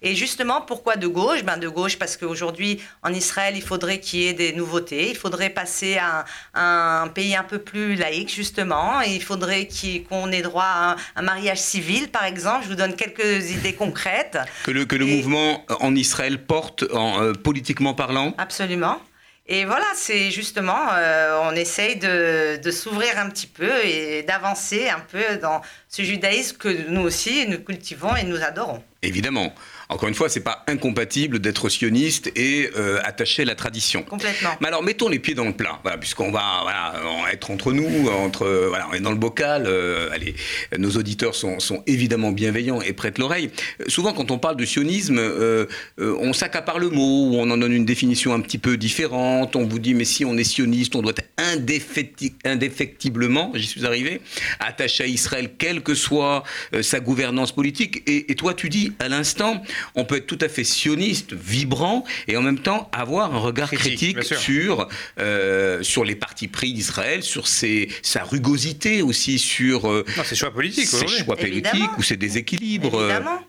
Et 0.02 0.14
justement, 0.14 0.60
pourquoi 0.60 0.94
de 0.94 1.08
gauche? 1.08 1.42
Ben 1.42 1.56
De 1.56 1.68
gauche 1.68 1.98
parce 1.98 2.16
qu'aujourd'hui, 2.16 2.80
en 3.02 3.12
Israël, 3.12 3.54
il 3.56 3.62
faudrait 3.62 3.98
qu'il 3.98 4.20
y 4.20 4.26
ait 4.28 4.34
des 4.34 4.52
nouveautés, 4.52 5.10
il 5.10 5.16
faudrait 5.16 5.50
passer 5.50 5.96
à 5.96 6.20
un, 6.20 6.24
à 6.54 7.02
un 7.02 7.08
pays 7.08 7.34
un 7.34 7.42
peu 7.42 7.58
plus 7.58 7.96
laïque, 7.96 8.32
justement, 8.32 9.02
et 9.02 9.12
il 9.16 9.22
faudrait 9.22 9.68
qu'on 10.08 10.30
ait 10.30 10.42
droit 10.42 10.62
à 10.64 10.90
un, 10.92 10.96
un 11.16 11.22
mariage 11.22 11.58
civil, 11.58 12.08
par 12.08 12.24
exemple. 12.24 12.62
Je 12.64 12.68
vous 12.68 12.74
donne 12.76 12.94
quelques 12.94 13.50
idées 13.50 13.72
concrètes. 13.74 14.38
Que 14.64 14.70
le, 14.70 14.84
que 14.84 14.94
le 14.94 15.08
Et- 15.08 15.16
mouvement 15.16 15.64
en 15.80 15.96
Israël 15.96 16.40
porte, 16.44 16.84
en, 16.92 17.20
euh, 17.22 17.32
politiquement 17.32 17.94
parlant? 17.94 18.32
Absolument. 18.38 19.00
Et 19.48 19.64
voilà, 19.64 19.86
c'est 19.94 20.32
justement, 20.32 20.88
euh, 20.94 21.38
on 21.44 21.52
essaye 21.54 21.96
de, 21.96 22.60
de 22.60 22.70
s'ouvrir 22.72 23.16
un 23.18 23.30
petit 23.30 23.46
peu 23.46 23.70
et 23.84 24.24
d'avancer 24.24 24.88
un 24.88 24.98
peu 24.98 25.36
dans 25.40 25.62
ce 25.88 26.02
judaïsme 26.02 26.56
que 26.56 26.90
nous 26.90 27.02
aussi, 27.02 27.46
nous 27.46 27.60
cultivons 27.60 28.16
et 28.16 28.24
nous 28.24 28.42
adorons. 28.42 28.82
Évidemment. 29.02 29.54
Encore 29.88 30.08
une 30.08 30.14
fois, 30.14 30.28
c'est 30.28 30.40
pas 30.40 30.64
incompatible 30.66 31.38
d'être 31.38 31.68
sioniste 31.68 32.30
et 32.34 32.70
euh, 32.76 32.98
attaché 33.04 33.42
à 33.42 33.44
la 33.44 33.54
tradition. 33.54 34.02
Complètement. 34.02 34.50
Mais 34.60 34.68
alors, 34.68 34.82
mettons 34.82 35.08
les 35.08 35.18
pieds 35.18 35.34
dans 35.34 35.44
le 35.44 35.52
plat, 35.52 35.78
voilà, 35.82 35.96
puisqu'on 35.96 36.32
va 36.32 36.60
voilà, 36.62 36.94
être 37.32 37.50
entre 37.50 37.72
nous, 37.72 38.08
entre, 38.08 38.42
euh, 38.46 38.66
voilà, 38.68 38.88
on 38.90 38.94
est 38.94 39.00
dans 39.00 39.10
le 39.12 39.16
bocal. 39.16 39.64
euh, 39.66 40.10
allez, 40.12 40.34
nos 40.76 40.90
auditeurs 40.90 41.34
sont, 41.34 41.60
sont 41.60 41.82
évidemment 41.86 42.32
bienveillants 42.32 42.80
et 42.82 42.92
prêtent 42.92 43.18
l'oreille. 43.18 43.50
Euh, 43.80 43.84
Souvent, 43.88 44.12
quand 44.12 44.30
on 44.30 44.38
parle 44.38 44.56
de 44.56 44.64
sionisme, 44.64 45.18
euh, 45.18 45.66
euh, 46.00 46.16
on 46.20 46.32
s'accapare 46.32 46.78
le 46.78 46.90
mot, 46.90 47.30
ou 47.30 47.36
on 47.36 47.48
en 47.50 47.56
donne 47.56 47.72
une 47.72 47.84
définition 47.84 48.34
un 48.34 48.40
petit 48.40 48.58
peu 48.58 48.76
différente. 48.76 49.54
On 49.56 49.66
vous 49.66 49.78
dit, 49.78 49.94
mais 49.94 50.04
si 50.04 50.24
on 50.24 50.36
est 50.36 50.44
sioniste, 50.44 50.96
on 50.96 51.02
doit 51.02 51.12
être 51.16 51.28
indéfecti- 51.38 52.34
indéfectiblement, 52.44 53.52
j'y 53.54 53.66
suis 53.66 53.86
arrivé, 53.86 54.20
attaché 54.58 55.04
à 55.04 55.06
Israël, 55.06 55.50
quelle 55.56 55.80
que 55.82 55.94
soit 55.94 56.42
euh, 56.74 56.82
sa 56.82 57.00
gouvernance 57.00 57.52
politique. 57.52 58.02
Et, 58.06 58.32
et 58.32 58.34
toi, 58.34 58.52
tu 58.54 58.68
dis 58.68 58.92
à 58.98 59.08
l'instant, 59.08 59.62
on 59.94 60.04
peut 60.04 60.16
être 60.16 60.26
tout 60.26 60.38
à 60.40 60.48
fait 60.48 60.64
sioniste, 60.64 61.32
vibrant, 61.32 62.04
et 62.28 62.36
en 62.36 62.42
même 62.42 62.58
temps 62.58 62.88
avoir 62.92 63.34
un 63.34 63.38
regard 63.38 63.70
Critique, 63.70 64.22
sur, 64.22 64.88
euh, 65.18 65.82
sur 65.82 66.04
les 66.04 66.14
partis 66.14 66.48
pris 66.48 66.72
d'Israël, 66.72 67.22
sur 67.22 67.48
ses, 67.48 67.88
sa 68.02 68.22
rugosité 68.22 69.02
aussi, 69.02 69.38
sur 69.38 69.90
euh, 69.90 70.04
Non, 70.16 70.22
c'est 70.24 70.36
choix 70.36 70.52
politique 70.52 70.86
ses 70.86 71.06
choix 71.06 71.36
politiques 71.36 71.98
ou 71.98 72.02
ses 72.02 72.16
déséquilibres. 72.16 73.00
Évidemment. 73.02 73.40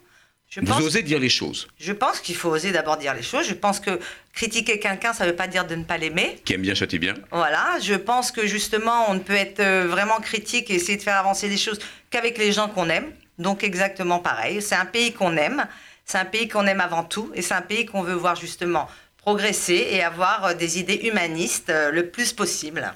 Je 0.49 0.61
Vous 0.61 0.67
pense, 0.67 0.81
osez 0.81 1.03
dire 1.03 1.19
les 1.19 1.27
choses, 1.27 1.67
je 1.77 1.91
pense 1.91 2.21
qu'il 2.21 2.35
faut 2.35 2.49
oser 2.49 2.71
d'abord 2.71 2.95
dire 2.95 3.13
les 3.13 3.21
choses. 3.21 3.45
Je 3.45 3.53
pense 3.53 3.81
que 3.81 3.99
critiquer 4.33 4.79
quelqu'un, 4.79 5.11
ça 5.11 5.25
ne 5.25 5.31
veut 5.31 5.35
pas 5.35 5.47
dire 5.47 5.67
de 5.67 5.75
ne 5.75 5.83
pas 5.83 5.97
l'aimer. 5.97 6.41
qui 6.45 6.53
aime 6.53 6.61
bien 6.61 6.73
châtie 6.73 6.99
bien. 6.99 7.15
Voilà, 7.31 7.77
je 7.81 7.95
pense 7.95 8.31
que 8.31 8.47
justement, 8.47 9.09
on 9.09 9.15
ne 9.15 9.19
peut 9.19 9.35
être 9.35 9.59
euh, 9.59 9.87
vraiment 9.87 10.19
critique 10.21 10.71
et 10.71 10.75
essayer 10.75 10.97
de 10.97 11.03
faire 11.03 11.17
avancer 11.17 11.49
les 11.49 11.57
choses 11.57 11.79
qu'avec 12.09 12.37
les 12.37 12.53
gens 12.53 12.69
qu'on 12.69 12.87
aime. 12.89 13.11
Donc 13.39 13.63
exactement 13.63 14.19
pareil. 14.19 14.61
C'est 14.61 14.75
un 14.75 14.85
pays 14.85 15.11
qu'on 15.11 15.35
aime, 15.35 15.67
c'est 16.07 16.17
un 16.17 16.25
pays 16.25 16.47
qu'on 16.47 16.65
aime 16.65 16.79
avant 16.81 17.03
tout, 17.03 17.31
et 17.35 17.41
c'est 17.41 17.53
un 17.53 17.61
pays 17.61 17.85
qu'on 17.85 18.01
veut 18.01 18.13
voir 18.13 18.35
justement 18.37 18.87
progresser 19.17 19.85
et 19.91 20.01
avoir 20.03 20.45
euh, 20.45 20.53
des 20.53 20.79
idées 20.79 21.01
humanistes 21.03 21.69
euh, 21.69 21.91
le 21.91 22.07
plus 22.09 22.31
possible. 22.31 22.93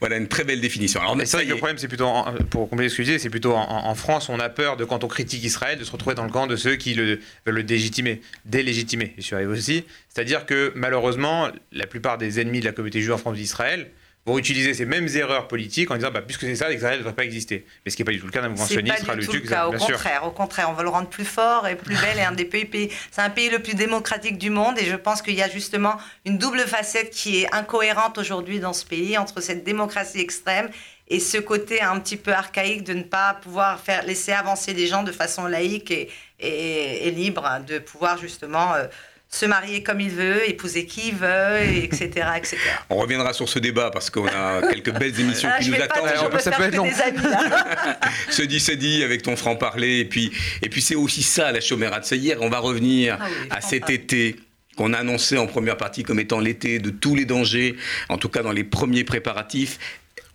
Voilà 0.00 0.16
une 0.16 0.26
très 0.26 0.42
belle 0.42 0.62
définition. 0.62 1.00
Alors, 1.02 1.14
c'est 1.18 1.26
ça 1.26 1.36
vrai 1.36 1.44
que 1.44 1.50
le 1.50 1.56
problème, 1.58 1.76
c'est 1.76 1.86
plutôt, 1.88 2.06
en- 2.06 2.32
pour 2.48 2.70
compléter 2.70 2.88
ce 2.88 2.96
que 2.96 3.02
je 3.02 3.08
disais, 3.08 3.18
c'est 3.18 3.28
plutôt 3.28 3.52
en, 3.54 3.60
en 3.86 3.94
France, 3.94 4.30
on 4.30 4.40
a 4.40 4.48
peur 4.48 4.78
de 4.78 4.86
quand 4.86 5.04
on 5.04 5.08
critique 5.08 5.44
Israël, 5.44 5.78
de 5.78 5.84
se 5.84 5.92
retrouver 5.92 6.14
dans 6.14 6.24
le 6.24 6.30
camp 6.30 6.46
de 6.46 6.56
ceux 6.56 6.76
qui 6.76 6.94
le, 6.94 7.20
veulent 7.44 7.56
le 7.56 7.62
délégitimer, 7.62 8.22
délégitimer. 8.46 9.12
Je 9.18 9.22
suis 9.22 9.34
arrivé 9.34 9.52
aussi. 9.52 9.84
C'est-à-dire 10.08 10.46
que 10.46 10.72
malheureusement, 10.74 11.48
la 11.72 11.86
plupart 11.86 12.16
des 12.16 12.40
ennemis 12.40 12.60
de 12.60 12.64
la 12.64 12.72
communauté 12.72 13.00
juive 13.02 13.12
en 13.12 13.18
France 13.18 13.36
d'Israël 13.36 13.90
vont 14.26 14.38
utiliser 14.38 14.74
ces 14.74 14.84
mêmes 14.84 15.06
erreurs 15.14 15.46
politiques 15.46 15.88
en 15.90 15.94
disant, 15.94 16.10
bah, 16.10 16.20
puisque 16.20 16.40
c'est 16.42 16.56
ça, 16.56 16.72
Israël 16.72 16.94
ne 16.94 16.98
devrait 16.98 17.14
pas 17.14 17.24
exister. 17.24 17.64
Mais 17.84 17.90
ce 17.92 17.96
qui 17.96 18.02
n'est 18.02 18.06
pas 18.06 18.10
du 18.12 18.18
tout 18.18 18.26
le 18.26 18.32
cas 18.32 18.42
d'un 18.42 18.48
mouvement 18.48 18.66
sioniste, 18.66 18.96
pas 18.98 19.02
sera 19.02 19.14
le 19.14 19.24
cas. 19.24 19.66
Au 19.66 19.70
bien 19.70 19.78
sûr. 19.78 19.94
contraire, 19.94 20.26
au 20.26 20.30
contraire, 20.32 20.68
on 20.68 20.72
veut 20.72 20.82
le 20.82 20.88
rendre 20.88 21.08
plus 21.08 21.24
fort 21.24 21.68
et 21.68 21.76
plus 21.76 21.94
belle 21.94 22.18
et 22.18 22.22
un 22.22 22.32
des 22.32 22.44
pays, 22.44 22.64
pays- 22.64 22.90
c'est 23.12 23.20
un 23.22 23.30
pays 23.30 23.48
le 23.50 23.60
plus 23.60 23.74
démocratique 23.74 24.36
du 24.36 24.50
monde. 24.50 24.76
Et 24.78 24.84
je 24.84 24.96
pense 24.96 25.22
qu'il 25.22 25.34
y 25.34 25.42
a 25.42 25.48
justement 25.48 25.96
une 26.24 26.38
double 26.38 26.58
facette 26.60 27.10
qui 27.10 27.42
est 27.42 27.54
incohérente 27.54 28.18
aujourd'hui 28.18 28.58
dans 28.58 28.72
ce 28.72 28.84
pays 28.84 29.16
entre 29.16 29.40
cette 29.40 29.62
démocratie 29.62 30.18
extrême 30.20 30.70
et 31.08 31.20
ce 31.20 31.38
côté 31.38 31.80
un 31.80 32.00
petit 32.00 32.16
peu 32.16 32.32
archaïque 32.32 32.82
de 32.82 32.94
ne 32.94 33.04
pas 33.04 33.34
pouvoir 33.40 33.78
faire 33.78 34.04
laisser 34.04 34.32
avancer 34.32 34.74
les 34.74 34.88
gens 34.88 35.04
de 35.04 35.12
façon 35.12 35.46
laïque 35.46 35.92
et, 35.92 36.10
et- 36.40 37.06
et 37.06 37.10
libre, 37.12 37.46
hein, 37.46 37.60
de 37.60 37.78
pouvoir 37.78 38.18
justement 38.18 38.74
euh, 38.74 38.86
se 39.28 39.44
marier 39.44 39.82
comme 39.82 40.00
il 40.00 40.10
veut, 40.10 40.48
épouser 40.48 40.86
qui 40.86 41.08
il 41.08 41.14
veut, 41.14 41.58
et 41.60 41.84
etc., 41.84 42.06
etc. 42.36 42.56
On 42.90 42.96
reviendra 42.96 43.32
sur 43.32 43.48
ce 43.48 43.58
débat 43.58 43.90
parce 43.90 44.10
qu'on 44.10 44.26
a 44.26 44.62
quelques 44.70 44.92
belles 44.92 45.18
émissions 45.20 45.48
Ah, 45.52 45.58
qui 45.58 45.64
je 45.64 45.70
nous 45.72 45.82
attendent. 45.82 46.40
ça 46.40 46.52
faire 46.52 46.58
peut 46.58 46.64
être 46.64 46.76
long. 46.76 46.86
Se 48.30 48.42
dit, 48.42 48.60
c'est 48.60 48.76
dit 48.76 49.02
avec 49.02 49.22
ton 49.22 49.36
franc-parler. 49.36 49.98
Et 49.98 50.04
puis, 50.04 50.32
et 50.62 50.68
puis 50.68 50.80
c'est 50.80 50.94
aussi 50.94 51.22
ça, 51.22 51.52
la 51.52 51.60
chômère 51.60 51.98
de 52.00 52.16
hier. 52.16 52.38
On 52.40 52.48
va 52.48 52.58
revenir 52.58 53.18
Ah 53.20 53.26
oui, 53.28 53.48
à 53.50 53.60
cet 53.60 53.90
été 53.90 54.36
qu'on 54.76 54.92
a 54.92 54.98
annoncé 54.98 55.38
en 55.38 55.46
première 55.46 55.76
partie 55.76 56.02
comme 56.02 56.20
étant 56.20 56.38
l'été 56.38 56.78
de 56.78 56.90
tous 56.90 57.14
les 57.14 57.24
dangers, 57.24 57.76
en 58.08 58.18
tout 58.18 58.28
cas 58.28 58.42
dans 58.42 58.52
les 58.52 58.64
premiers 58.64 59.04
préparatifs. 59.04 59.78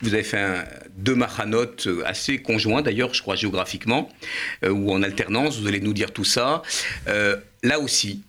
Vous 0.01 0.15
avez 0.15 0.23
fait 0.23 0.39
un, 0.39 0.65
deux 0.97 1.13
machanotes 1.13 1.85
euh, 1.85 2.01
assez 2.07 2.39
conjoints, 2.39 2.81
d'ailleurs, 2.81 3.13
je 3.13 3.21
crois, 3.21 3.35
géographiquement, 3.35 4.09
euh, 4.65 4.69
ou 4.69 4.91
en 4.91 5.03
alternance. 5.03 5.59
Vous 5.59 5.67
allez 5.67 5.79
nous 5.79 5.93
dire 5.93 6.11
tout 6.11 6.23
ça. 6.23 6.63
Euh, 7.07 7.37
là 7.61 7.79
aussi, 7.79 8.23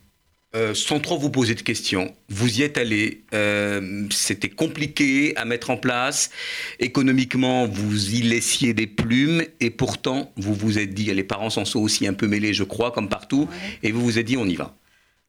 euh, 0.54 0.74
sans 0.74 1.00
trop 1.00 1.18
vous 1.18 1.30
poser 1.30 1.54
de 1.54 1.62
questions, 1.62 2.14
vous 2.28 2.58
y 2.58 2.62
êtes 2.62 2.76
allé. 2.78 3.22
euh, 3.32 4.06
C'était 4.10 4.48
compliqué 4.50 5.34
à 5.36 5.44
mettre 5.44 5.70
en 5.70 5.76
place. 5.76 6.30
Économiquement, 6.78 7.66
vous 7.66 8.14
y 8.14 8.22
laissiez 8.22 8.74
des 8.74 8.86
plumes. 8.86 9.44
Et 9.60 9.70
pourtant, 9.70 10.32
vous 10.36 10.54
vous 10.54 10.78
êtes 10.78 10.92
dit, 10.94 11.04
les 11.14 11.24
parents 11.24 11.50
s'en 11.50 11.64
sont 11.64 11.80
aussi 11.80 12.06
un 12.06 12.12
peu 12.14 12.26
mêlés, 12.26 12.52
je 12.52 12.64
crois, 12.64 12.90
comme 12.92 13.08
partout. 13.08 13.48
Et 13.82 13.92
vous 13.92 14.02
vous 14.02 14.18
êtes 14.18 14.26
dit, 14.26 14.36
on 14.36 14.46
y 14.46 14.56
va. 14.56 14.76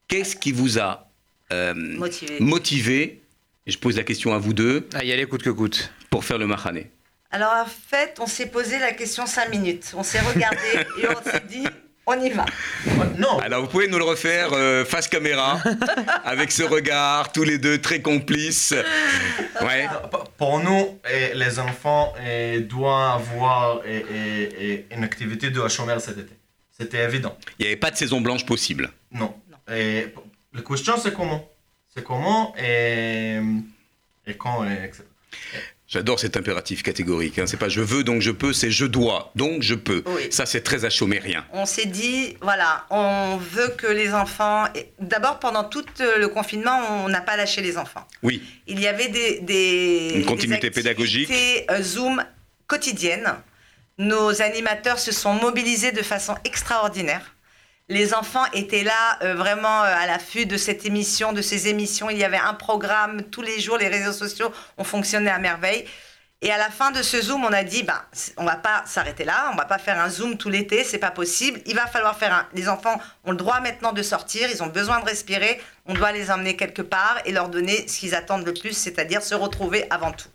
Qu'est-ce 0.08 0.36
qui 0.36 0.52
vous 0.52 0.78
a 0.78 1.10
euh, 1.52 1.72
Motivé. 1.74 2.36
motivé? 2.40 3.20
Et 3.66 3.70
Je 3.70 3.78
pose 3.78 3.96
la 3.96 4.02
question 4.02 4.34
à 4.34 4.38
vous 4.38 4.52
deux 4.52 4.86
Ah, 4.92 5.04
y 5.04 5.12
aller 5.12 5.24
coûte 5.26 5.42
que 5.42 5.50
coûte. 5.50 5.90
pour 6.10 6.24
faire 6.24 6.36
le 6.38 6.46
Mahané. 6.46 6.90
Alors 7.30 7.52
en 7.54 7.66
fait, 7.66 8.18
on 8.20 8.26
s'est 8.26 8.46
posé 8.50 8.78
la 8.78 8.92
question 8.92 9.26
cinq 9.26 9.48
minutes. 9.50 9.92
On 9.96 10.02
s'est 10.02 10.20
regardé 10.20 10.58
et 11.02 11.06
on 11.08 11.30
s'est 11.30 11.42
dit, 11.48 11.64
on 12.06 12.20
y 12.20 12.30
va. 12.30 12.44
Non, 13.18 13.38
Alors, 13.38 13.62
vous 13.62 13.68
pouvez 13.68 13.88
nous 13.88 13.98
le 13.98 14.04
refaire 14.04 14.52
euh, 14.52 14.84
face 14.84 15.08
caméra, 15.08 15.60
avec 16.24 16.52
ce 16.52 16.62
regard, 16.62 17.32
tous 17.32 17.44
les 17.44 17.58
deux 17.58 17.80
très 17.80 18.00
complices. 18.02 18.74
Ouais. 19.62 19.86
Pour 20.36 20.60
nous, 20.60 20.98
les 21.34 21.58
enfants 21.58 22.12
doivent 22.68 23.22
avoir 23.32 23.80
une 23.86 25.04
activité 25.04 25.50
de 25.50 25.60
Hachomer 25.60 25.98
cet 26.00 26.18
été. 26.18 26.32
C'était 26.76 27.04
évident. 27.04 27.36
Il 27.58 27.62
n'y 27.62 27.66
avait 27.68 27.76
pas 27.80 27.90
de 27.90 27.96
saison 27.96 28.20
blanche 28.20 28.44
possible. 28.44 28.90
Non. 29.12 29.34
Et 29.72 30.08
p- 30.14 30.20
la 30.52 30.62
question, 30.62 30.94
c'est 30.98 31.14
comment? 31.14 31.48
C'est 31.94 32.02
comment 32.02 32.52
et, 32.58 33.38
et 34.26 34.34
quand, 34.36 34.64
et 34.64 34.72
etc. 34.84 35.04
J'adore 35.94 36.18
cet 36.18 36.36
impératif 36.36 36.82
catégorique. 36.82 37.38
Hein. 37.38 37.46
C'est 37.46 37.56
pas 37.56 37.68
je 37.68 37.80
veux 37.80 38.02
donc 38.02 38.20
je 38.20 38.32
peux, 38.32 38.52
c'est 38.52 38.72
je 38.72 38.84
dois 38.84 39.30
donc 39.36 39.62
je 39.62 39.76
peux. 39.76 40.02
Oui. 40.06 40.22
Ça 40.30 40.44
c'est 40.44 40.62
très 40.62 40.84
achomérien. 40.84 41.44
On 41.52 41.66
s'est 41.66 41.86
dit, 41.86 42.36
voilà, 42.40 42.84
on 42.90 43.36
veut 43.36 43.68
que 43.68 43.86
les 43.86 44.12
enfants. 44.12 44.64
D'abord, 44.98 45.38
pendant 45.38 45.62
tout 45.62 45.84
euh, 46.00 46.18
le 46.18 46.26
confinement, 46.26 46.80
on 47.04 47.08
n'a 47.08 47.20
pas 47.20 47.36
lâché 47.36 47.62
les 47.62 47.78
enfants. 47.78 48.04
Oui. 48.24 48.42
Il 48.66 48.80
y 48.80 48.88
avait 48.88 49.06
des. 49.06 49.38
des 49.38 50.14
Une 50.16 50.24
continuité 50.26 50.68
des 50.70 50.74
pédagogique. 50.74 51.30
euh, 51.70 51.80
Zoom 51.80 52.24
quotidiennes. 52.66 53.32
Nos 53.96 54.42
animateurs 54.42 54.98
se 54.98 55.12
sont 55.12 55.34
mobilisés 55.34 55.92
de 55.92 56.02
façon 56.02 56.34
extraordinaire. 56.44 57.33
Les 57.90 58.14
enfants 58.14 58.46
étaient 58.54 58.82
là 58.82 59.18
euh, 59.22 59.34
vraiment 59.34 59.82
euh, 59.82 59.94
à 59.94 60.06
l'affût 60.06 60.46
de 60.46 60.56
cette 60.56 60.86
émission, 60.86 61.34
de 61.34 61.42
ces 61.42 61.68
émissions. 61.68 62.08
Il 62.08 62.16
y 62.16 62.24
avait 62.24 62.38
un 62.38 62.54
programme 62.54 63.24
tous 63.24 63.42
les 63.42 63.60
jours. 63.60 63.76
Les 63.76 63.88
réseaux 63.88 64.12
sociaux 64.12 64.50
ont 64.78 64.84
fonctionné 64.84 65.28
à 65.28 65.38
merveille. 65.38 65.84
Et 66.44 66.50
à 66.50 66.58
la 66.58 66.68
fin 66.68 66.90
de 66.90 67.00
ce 67.00 67.22
zoom, 67.22 67.42
on 67.42 67.52
a 67.54 67.64
dit, 67.64 67.84
bah, 67.84 68.04
on 68.36 68.44
va 68.44 68.56
pas 68.56 68.84
s'arrêter 68.86 69.24
là, 69.24 69.50
on 69.54 69.56
va 69.56 69.64
pas 69.64 69.78
faire 69.78 69.98
un 69.98 70.10
zoom 70.10 70.36
tout 70.36 70.50
l'été, 70.50 70.84
c'est 70.84 70.98
pas 70.98 71.10
possible. 71.10 71.58
Il 71.64 71.74
va 71.74 71.86
falloir 71.86 72.18
faire 72.18 72.34
un. 72.34 72.46
Les 72.52 72.68
enfants 72.68 73.00
ont 73.24 73.30
le 73.30 73.38
droit 73.38 73.60
maintenant 73.60 73.94
de 73.94 74.02
sortir, 74.02 74.50
ils 74.52 74.62
ont 74.62 74.66
besoin 74.66 75.00
de 75.00 75.06
respirer. 75.06 75.58
On 75.86 75.94
doit 75.94 76.12
les 76.12 76.30
emmener 76.30 76.54
quelque 76.54 76.82
part 76.82 77.18
et 77.24 77.32
leur 77.32 77.48
donner 77.48 77.88
ce 77.88 77.98
qu'ils 77.98 78.14
attendent 78.14 78.44
le 78.44 78.52
plus, 78.52 78.76
c'est-à-dire 78.76 79.22
se 79.22 79.34
retrouver 79.34 79.86
avant 79.88 80.12
tout. 80.12 80.28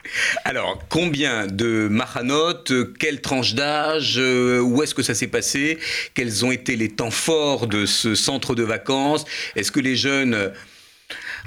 Alors, 0.45 0.79
combien 0.89 1.45
de 1.45 1.87
Mahanot 1.91 2.71
euh, 2.71 2.91
Quelle 2.99 3.21
tranche 3.21 3.53
d'âge 3.53 4.15
euh, 4.17 4.59
Où 4.59 4.81
est-ce 4.81 4.95
que 4.95 5.03
ça 5.03 5.13
s'est 5.13 5.27
passé 5.27 5.77
Quels 6.15 6.43
ont 6.43 6.51
été 6.51 6.75
les 6.75 6.89
temps 6.89 7.11
forts 7.11 7.67
de 7.67 7.85
ce 7.85 8.15
centre 8.15 8.55
de 8.55 8.63
vacances? 8.63 9.25
Est-ce 9.55 9.71
que 9.71 9.79
les 9.79 9.95
jeunes 9.95 10.51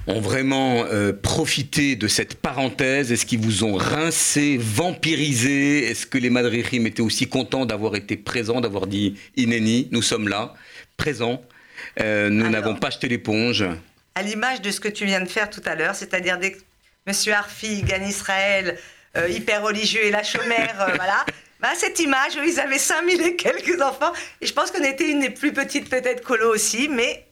ont 0.07 0.21
vraiment 0.21 0.85
euh, 0.87 1.13
profité 1.13 1.97
de 1.97 2.09
cette 2.09 2.35
parenthèse 2.35 3.13
Est-ce 3.13 3.27
qu'ils 3.27 3.41
vous 3.41 3.65
ont 3.65 3.75
rincé, 3.75 4.59
vampirisé? 4.61 5.85
Est-ce 5.91 6.07
que 6.07 6.19
les 6.19 6.31
Madrichim 6.31 6.85
étaient 6.87 7.03
aussi 7.03 7.29
contents 7.29 7.67
d'avoir 7.67 7.95
été 7.95 8.17
présents, 8.17 8.61
d'avoir 8.61 8.87
dit 8.87 9.17
Ineni, 9.37 9.89
nous 9.93 10.03
sommes 10.03 10.29
là, 10.29 10.55
présents 10.97 11.43
Euh, 12.01 12.31
Nous 12.31 12.49
n'avons 12.49 12.75
pas 12.77 12.91
jeté 12.91 13.09
l'éponge. 13.09 13.65
À 14.15 14.23
l'image 14.23 14.61
de 14.61 14.71
ce 14.71 14.81
que 14.81 14.89
tu 14.89 15.05
viens 15.05 15.21
de 15.21 15.29
faire 15.29 15.51
tout 15.51 15.63
à 15.65 15.75
l'heure, 15.75 15.95
c'est-à-dire 15.95 16.39
dès 16.39 16.53
que 16.53 16.59
M. 17.07 17.15
Arfi 17.35 17.83
gagne 17.83 18.09
Israël, 18.09 18.79
euh, 19.17 19.29
hyper 19.29 19.63
religieux 19.63 20.05
et 20.05 20.11
la 20.11 20.23
chômère, 20.23 20.75
voilà. 20.97 21.25
Bah, 21.61 21.69
cette 21.77 22.01
image 22.01 22.35
où 22.35 22.43
ils 22.45 22.59
avaient 22.59 22.77
5000 22.77 23.21
et 23.21 23.37
quelques 23.37 23.81
enfants, 23.81 24.13
et 24.41 24.47
je 24.47 24.53
pense 24.53 24.73
qu'on 24.73 24.83
était 24.83 25.09
une 25.09 25.21
des 25.21 25.31
plus 25.31 25.53
petites 25.53 25.89
peut-être 25.89 26.25
colo 26.25 26.53
aussi, 26.53 26.89
mais 26.89 27.25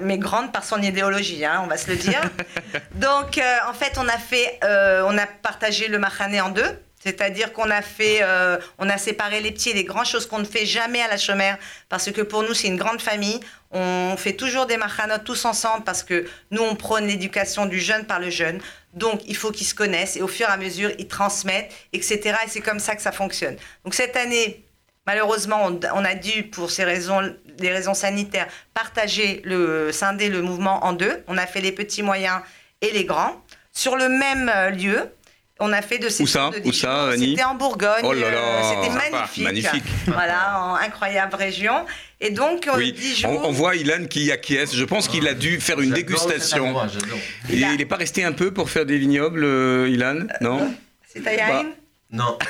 mais 0.00 0.18
grande 0.18 0.52
par 0.52 0.64
son 0.64 0.80
idéologie, 0.82 1.44
hein, 1.44 1.60
on 1.64 1.66
va 1.66 1.76
se 1.76 1.90
le 1.90 1.96
dire. 1.96 2.20
Donc, 2.94 3.38
euh, 3.38 3.56
en 3.68 3.74
fait, 3.74 3.96
on 3.98 4.08
a 4.08 4.18
fait, 4.18 4.58
euh, 4.64 5.02
on 5.06 5.16
a 5.18 5.26
partagé 5.26 5.88
le 5.88 5.98
Mahané 5.98 6.40
en 6.40 6.50
deux. 6.50 6.78
C'est-à-dire 7.04 7.52
qu'on 7.52 7.70
a 7.70 7.82
fait, 7.82 8.20
euh, 8.22 8.56
on 8.78 8.88
a 8.88 8.96
séparé 8.96 9.42
les 9.42 9.52
petits 9.52 9.70
et 9.70 9.74
les 9.74 9.84
grands, 9.84 10.04
choses 10.04 10.26
qu'on 10.26 10.38
ne 10.38 10.46
fait 10.46 10.64
jamais 10.64 11.02
à 11.02 11.08
la 11.08 11.18
chômère, 11.18 11.58
parce 11.90 12.10
que 12.10 12.22
pour 12.22 12.42
nous 12.42 12.54
c'est 12.54 12.68
une 12.68 12.78
grande 12.78 13.02
famille. 13.02 13.40
On 13.72 14.14
fait 14.16 14.32
toujours 14.32 14.64
des 14.64 14.78
machanot 14.78 15.18
tous 15.22 15.44
ensemble 15.44 15.84
parce 15.84 16.02
que 16.02 16.24
nous 16.50 16.62
on 16.62 16.76
prône 16.76 17.06
l'éducation 17.06 17.66
du 17.66 17.78
jeune 17.78 18.06
par 18.06 18.20
le 18.20 18.30
jeune. 18.30 18.58
Donc 18.94 19.20
il 19.26 19.36
faut 19.36 19.50
qu'ils 19.50 19.66
se 19.66 19.74
connaissent 19.74 20.16
et 20.16 20.22
au 20.22 20.28
fur 20.28 20.48
et 20.48 20.52
à 20.52 20.56
mesure 20.56 20.92
ils 20.98 21.06
transmettent, 21.06 21.70
etc. 21.92 22.36
Et 22.46 22.48
c'est 22.48 22.62
comme 22.62 22.80
ça 22.80 22.96
que 22.96 23.02
ça 23.02 23.12
fonctionne. 23.12 23.56
Donc 23.84 23.92
cette 23.92 24.16
année, 24.16 24.64
malheureusement, 25.06 25.70
on, 25.94 26.04
a 26.04 26.14
dû 26.14 26.44
pour 26.44 26.70
ces 26.70 26.84
raisons, 26.84 27.34
des 27.58 27.70
raisons 27.70 27.94
sanitaires, 27.94 28.48
partager 28.74 29.42
le, 29.44 29.92
scinder 29.92 30.28
le 30.28 30.42
mouvement 30.42 30.84
en 30.84 30.92
deux. 30.92 31.22
On 31.28 31.36
a 31.38 31.46
fait 31.46 31.60
les 31.60 31.72
petits 31.72 32.02
moyens 32.02 32.40
et 32.80 32.90
les 32.90 33.04
grands 33.04 33.42
sur 33.72 33.96
le 33.96 34.08
même 34.08 34.50
euh, 34.54 34.70
lieu. 34.70 35.10
On 35.60 35.72
a 35.72 35.82
fait 35.82 35.98
de 35.98 36.08
ces 36.08 36.24
Où 36.24 36.26
ça? 36.26 36.50
de 36.50 36.68
Où 36.68 36.72
ça, 36.72 37.10
C'était 37.16 37.44
en 37.44 37.54
Bourgogne. 37.54 38.02
Oh 38.02 38.12
là 38.12 38.28
là, 38.28 38.36
euh, 38.38 38.62
C'était 38.82 38.92
magnifique. 38.94 39.44
magnifique. 39.44 39.84
Voilà, 40.06 40.60
en 40.64 40.74
incroyable 40.74 41.36
région. 41.36 41.86
Et 42.20 42.30
donc, 42.30 42.68
Oui, 42.76 42.92
dix 42.92 43.24
on, 43.24 43.32
jours. 43.34 43.42
on 43.44 43.52
voit 43.52 43.76
Ilan 43.76 44.06
qui 44.10 44.32
acquiesce. 44.32 44.74
Je 44.74 44.84
pense 44.84 45.06
qu'il 45.06 45.28
a 45.28 45.34
dû 45.34 45.60
faire 45.60 45.80
une 45.80 45.92
dégustation. 45.92 46.66
endroit. 46.70 46.88
Il 47.50 47.62
a- 47.62 47.76
n'est 47.76 47.84
pas 47.86 47.94
resté 47.96 48.24
un 48.24 48.32
peu 48.32 48.52
pour 48.52 48.68
faire 48.68 48.84
des 48.84 48.98
vignobles, 48.98 49.44
euh, 49.44 49.88
Ilan? 49.88 50.26
Non? 50.40 50.74
C'est 51.06 51.20
ta 51.22 51.32
yaïn 51.32 51.66
Non. 52.10 52.36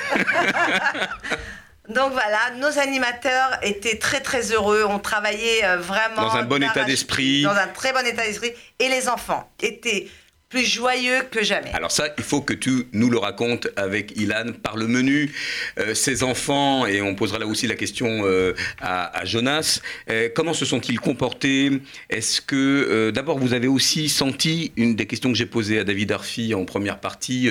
Donc 1.89 2.12
voilà, 2.12 2.51
nos 2.59 2.78
animateurs 2.78 3.59
étaient 3.61 3.99
très 3.99 4.20
très 4.20 4.53
heureux. 4.53 4.85
On 4.89 4.99
travaillait 4.99 5.64
euh, 5.64 5.76
vraiment 5.76 6.22
Dans 6.22 6.37
un 6.37 6.45
bon 6.45 6.62
état 6.62 6.85
d'esprit. 6.85 7.43
Dans 7.43 7.51
un 7.51 7.66
très 7.68 7.93
bon 7.93 8.07
état 8.07 8.24
d'esprit. 8.24 8.53
Et 8.78 8.89
les 8.89 9.09
enfants 9.09 9.51
étaient 9.61 10.09
plus 10.55 10.64
joyeux 10.64 11.22
que 11.32 11.42
jamais. 11.42 11.70
Alors 11.72 11.90
ça, 11.90 12.14
il 12.16 12.22
faut 12.22 12.40
que 12.40 12.55
tu 12.55 12.86
nous 12.92 13.11
le 13.11 13.18
racontes 13.18 13.66
avec 13.74 14.16
Ilan 14.16 14.52
par 14.62 14.76
le 14.76 14.86
menu. 14.86 15.32
Euh, 15.80 15.94
ces 15.94 16.22
enfants, 16.22 16.86
et 16.86 17.02
on 17.02 17.16
posera 17.16 17.40
là 17.40 17.46
aussi 17.48 17.66
la 17.66 17.74
question 17.74 18.22
euh, 18.24 18.52
à, 18.80 19.24
Jonas, 19.24 19.80
euh, 20.11 20.28
comment 20.32 20.55
se 20.55 20.64
sont-ils 20.64 21.00
comportés? 21.00 21.80
Est-ce 22.09 22.40
que, 22.40 23.11
d'abord, 23.11 23.38
vous 23.40 23.52
avez 23.52 23.66
aussi 23.66 24.09
senti, 24.09 24.70
une 24.76 24.94
des 24.94 25.07
questions 25.07 25.32
que 25.32 25.36
j'ai 25.36 25.46
posées 25.46 25.80
à 25.80 25.84
David 25.84 26.12
Arfi 26.12 26.55
en 26.55 26.64
première 26.64 27.00
partie, 27.00 27.48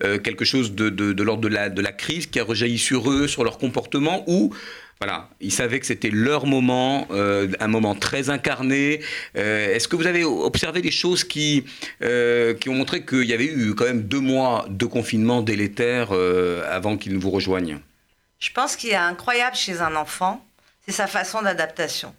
quelque 0.00 0.44
chose 0.44 0.74
de, 0.74 0.88
de- 0.90 1.12
de 1.12 1.22
l'ordre 1.22 1.42
de 1.42 1.48
la, 1.48 1.68
de 1.68 1.80
la 1.80 1.92
crise 1.92 2.26
qui 2.26 2.40
a 2.40 2.44
rejailli 2.44 2.78
sur 2.78 3.10
eux, 3.12 3.28
sur 3.28 3.44
leur 3.44 3.58
comportement, 3.58 4.24
ou... 4.26 4.52
Voilà, 5.02 5.30
ils 5.40 5.50
savaient 5.50 5.80
que 5.80 5.86
c'était 5.86 6.10
leur 6.10 6.44
moment, 6.44 7.06
euh, 7.10 7.48
un 7.58 7.68
moment 7.68 7.94
très 7.94 8.28
incarné. 8.28 9.00
Euh, 9.34 9.74
Est-ce 9.74 9.88
que 9.88 9.96
vous 9.96 10.06
avez 10.06 10.24
observé 10.24 10.82
des 10.82 10.90
choses 10.90 11.24
qui, 11.24 11.64
euh, 12.02 12.52
qui 12.52 12.68
ont 12.68 12.74
montré 12.74 13.06
qu'il 13.06 13.24
y 13.24 13.32
avait 13.32 13.46
eu 13.46 13.74
quand 13.74 13.86
même 13.86 14.02
deux 14.02 14.20
mois 14.20 14.66
de 14.68 14.84
confinement 14.84 15.40
délétère 15.40 16.12
avant 16.70 16.98
qu'ils 16.98 17.14
ne 17.14 17.18
vous 17.18 17.30
rejoignent? 17.30 17.78
Je 18.40 18.50
pense 18.52 18.76
qu'il 18.76 18.90
y 18.90 18.94
a 18.94 19.02
incroyable 19.04 19.56
chez 19.56 19.80
un 19.80 19.96
enfant, 19.96 20.44
c'est 20.86 20.92
sa 20.92 21.06
façon 21.06 21.40
d'adaptation. 21.40 22.14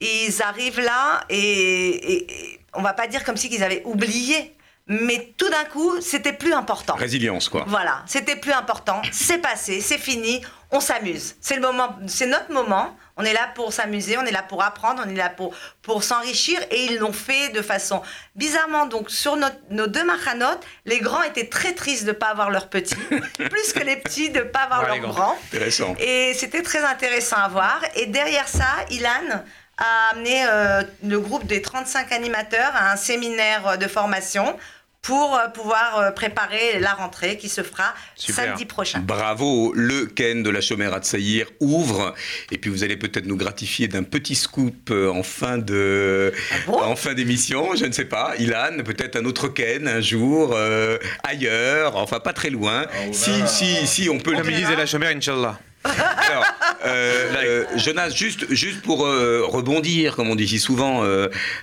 Ils 0.00 0.40
arrivent 0.40 0.78
là 0.80 1.24
et, 1.28 1.36
et- 1.36 2.32
et 2.32 2.60
on 2.74 2.82
va 2.82 2.92
pas 2.92 3.08
dire 3.08 3.24
comme 3.24 3.36
si 3.36 3.48
qu'ils 3.50 3.64
avaient 3.64 3.82
oublié, 3.84 4.52
mais 4.88 5.34
tout 5.36 5.48
d'un 5.50 5.64
coup, 5.66 6.00
c'était 6.00 6.32
plus 6.32 6.52
important. 6.52 6.94
Résilience, 6.94 7.48
quoi. 7.48 7.64
Voilà, 7.68 8.02
c'était 8.06 8.36
plus 8.36 8.52
important, 8.52 9.00
c'est 9.12 9.38
passé, 9.38 9.80
c'est 9.80 9.98
fini, 9.98 10.40
on 10.70 10.80
s'amuse. 10.80 11.36
C'est 11.40 11.54
le 11.56 11.60
moment, 11.62 11.96
c'est 12.06 12.26
notre 12.26 12.50
moment. 12.52 12.96
On 13.20 13.24
est 13.24 13.32
là 13.32 13.48
pour 13.56 13.72
s'amuser, 13.72 14.16
on 14.16 14.24
est 14.24 14.30
là 14.30 14.44
pour 14.44 14.62
apprendre, 14.62 15.02
on 15.04 15.08
est 15.10 15.14
là 15.16 15.28
pour, 15.28 15.52
pour 15.82 16.04
s'enrichir 16.04 16.60
et 16.70 16.84
ils 16.84 16.98
l'ont 16.98 17.12
fait 17.12 17.48
de 17.48 17.62
façon 17.62 18.00
bizarrement. 18.36 18.86
Donc 18.86 19.10
sur 19.10 19.34
notre- 19.34 19.56
nos 19.70 19.88
deux 19.88 20.04
machanotes, 20.04 20.62
les 20.84 21.00
grands 21.00 21.22
étaient 21.22 21.48
très 21.48 21.72
tristes 21.74 22.04
de 22.04 22.10
ne 22.10 22.12
pas 22.12 22.28
avoir 22.28 22.50
leurs 22.50 22.68
petits, 22.68 22.94
plus 23.50 23.72
que 23.74 23.80
les 23.80 23.96
petits 23.96 24.30
de 24.30 24.38
ne 24.38 24.44
pas 24.44 24.60
avoir 24.60 24.82
Ouais, 24.88 25.00
leurs 25.00 25.10
grands. 25.10 25.36
Intéressant. 25.52 25.96
Et 25.98 26.32
c'était 26.34 26.62
très 26.62 26.84
intéressant 26.84 27.38
à 27.38 27.48
voir. 27.48 27.80
Et 27.96 28.06
derrière 28.06 28.46
ça, 28.46 28.68
Ilan 28.90 29.42
a 29.78 30.10
amené 30.12 30.44
euh, 30.48 30.82
le 31.04 31.18
groupe 31.18 31.44
des 31.46 31.60
35 31.60 32.12
animateurs 32.12 32.70
à 32.74 32.92
un 32.92 32.96
séminaire 32.96 33.78
de 33.78 33.88
formation 33.88 34.56
pour 35.02 35.36
euh, 35.36 35.48
pouvoir 35.48 35.98
euh, 35.98 36.10
préparer 36.10 36.78
la 36.80 36.92
rentrée 36.92 37.36
qui 37.38 37.48
se 37.48 37.62
fera 37.62 37.94
Super. 38.14 38.44
samedi 38.44 38.64
prochain. 38.64 39.00
Bravo, 39.00 39.72
le 39.74 40.06
Ken 40.06 40.42
de 40.42 40.50
la 40.50 40.60
chômère 40.60 40.92
à 40.92 41.00
Tsaïr 41.00 41.46
ouvre. 41.60 42.14
Et 42.50 42.58
puis 42.58 42.70
vous 42.70 42.84
allez 42.84 42.96
peut-être 42.96 43.26
nous 43.26 43.36
gratifier 43.36 43.88
d'un 43.88 44.02
petit 44.02 44.34
scoop 44.34 44.90
euh, 44.90 45.10
en 45.10 45.22
fin 45.22 45.58
de, 45.58 46.32
Ah 46.50 46.54
bon? 46.66 46.80
en 46.82 46.96
fin 46.96 47.14
d'émission, 47.14 47.74
je 47.76 47.86
ne 47.86 47.92
sais 47.92 48.04
pas. 48.04 48.34
Ilan, 48.38 48.82
peut-être 48.84 49.16
un 49.16 49.24
autre 49.24 49.48
Ken 49.48 49.88
un 49.88 50.00
jour, 50.00 50.52
euh, 50.54 50.98
ailleurs, 51.22 51.96
enfin 51.96 52.20
pas 52.20 52.32
très 52.32 52.50
loin. 52.50 52.86
Oh, 52.90 53.12
si, 53.12 53.30
si, 53.46 53.86
si, 53.86 54.08
on 54.08 54.18
peut 54.18 54.34
le 54.34 54.42
disent 54.50 54.70
à 54.70 54.76
la 54.76 54.86
chômère, 54.86 55.14
Inch'Allah. 55.16 55.58
Alors, 55.84 56.44
euh, 56.84 57.32
euh, 57.36 57.64
Jonas, 57.76 58.10
juste, 58.10 58.52
juste 58.52 58.82
pour 58.82 59.06
euh, 59.06 59.42
rebondir, 59.44 60.16
comme 60.16 60.28
on 60.28 60.34
dit 60.34 60.48
si 60.48 60.58
souvent, 60.58 61.04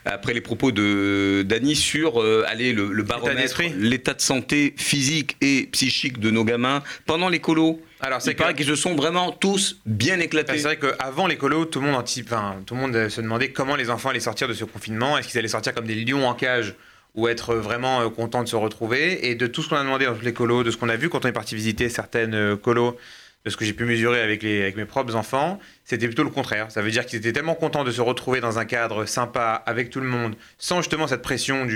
après 0.05 0.33
les 0.33 0.41
propos 0.41 0.71
de 0.71 1.43
Dany 1.47 1.75
sur 1.75 2.23
allez, 2.47 2.73
le, 2.73 2.91
le 2.91 3.03
baromètre, 3.03 3.61
l'état 3.77 4.13
de 4.13 4.21
santé 4.21 4.73
physique 4.77 5.37
et 5.41 5.67
psychique 5.71 6.19
de 6.19 6.31
nos 6.31 6.43
gamins 6.43 6.83
pendant 7.05 7.29
les 7.29 7.39
colos. 7.39 7.81
Alors, 8.01 8.21
C'est 8.21 8.35
paraît 8.35 8.53
qu'ils 8.53 8.67
se 8.67 8.75
sont 8.75 8.95
vraiment 8.95 9.31
tous 9.31 9.79
bien 9.85 10.19
éclatés. 10.19 10.57
C'est 10.57 10.63
vrai 10.63 10.77
qu'avant 10.77 11.27
les 11.27 11.37
colos, 11.37 11.65
tout 11.65 11.79
le 11.79 11.87
monde 11.87 11.95
anticipe, 11.95 12.27
enfin, 12.27 12.57
tout 12.65 12.75
le 12.75 12.81
monde 12.81 13.09
se 13.09 13.21
demandait 13.21 13.49
comment 13.49 13.75
les 13.75 13.89
enfants 13.89 14.09
allaient 14.09 14.19
sortir 14.19 14.47
de 14.47 14.53
ce 14.53 14.63
confinement. 14.65 15.17
Est-ce 15.17 15.29
qu'ils 15.29 15.39
allaient 15.39 15.47
sortir 15.47 15.73
comme 15.73 15.87
des 15.87 15.95
lions 15.95 16.27
en 16.27 16.33
cage 16.33 16.75
ou 17.15 17.27
être 17.27 17.55
vraiment 17.55 18.07
contents 18.09 18.43
de 18.43 18.49
se 18.49 18.55
retrouver? 18.55 19.29
Et 19.29 19.35
de 19.35 19.47
tout 19.47 19.63
ce 19.63 19.69
qu'on 19.69 19.77
a 19.77 19.83
demandé 19.83 20.05
dans 20.05 20.15
les 20.21 20.33
colos, 20.33 20.63
de 20.63 20.71
ce 20.71 20.77
qu'on 20.77 20.89
a 20.89 20.97
vu 20.97 21.09
quand 21.09 21.25
on 21.25 21.29
est 21.29 21.33
parti 21.33 21.55
visiter 21.55 21.89
certaines 21.89 22.57
colos, 22.57 22.97
de 23.45 23.49
ce 23.51 23.57
que 23.57 23.63
j'ai 23.63 23.73
pu 23.73 23.85
mesurer 23.85 24.21
avec, 24.21 24.43
mes 24.43 24.85
propres 24.85 25.15
enfants, 25.15 25.59
c'était 25.83 26.07
plutôt 26.07 26.23
le 26.23 26.31
contraire. 26.31 26.71
Ça 26.71 26.81
veut 26.81 26.89
dire 26.89 27.05
qu'ils 27.05 27.19
étaient 27.19 27.31
tellement 27.31 27.53
contents 27.53 27.83
de 27.83 27.91
se 27.91 28.01
retrouver 28.01 28.41
dans 28.41 28.57
un 28.57 28.65
cadre 28.65 29.05
sympa 29.05 29.63
avec 29.65 29.91
tout 29.91 30.01
le 30.01 30.07
monde, 30.07 30.35
sans 30.57 30.81
justement 30.81 31.07
cette 31.07 31.21
pression 31.21 31.67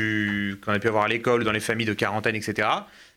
qu'on 0.64 0.72
a 0.74 0.80
pu 0.80 0.88
avoir 0.88 1.04
à 1.04 1.08
l'école, 1.08 1.44
dans 1.44 1.52
les 1.52 1.60
familles 1.60 1.86
de 1.86 1.94
quarantaine, 1.94 2.36
etc. 2.36 2.68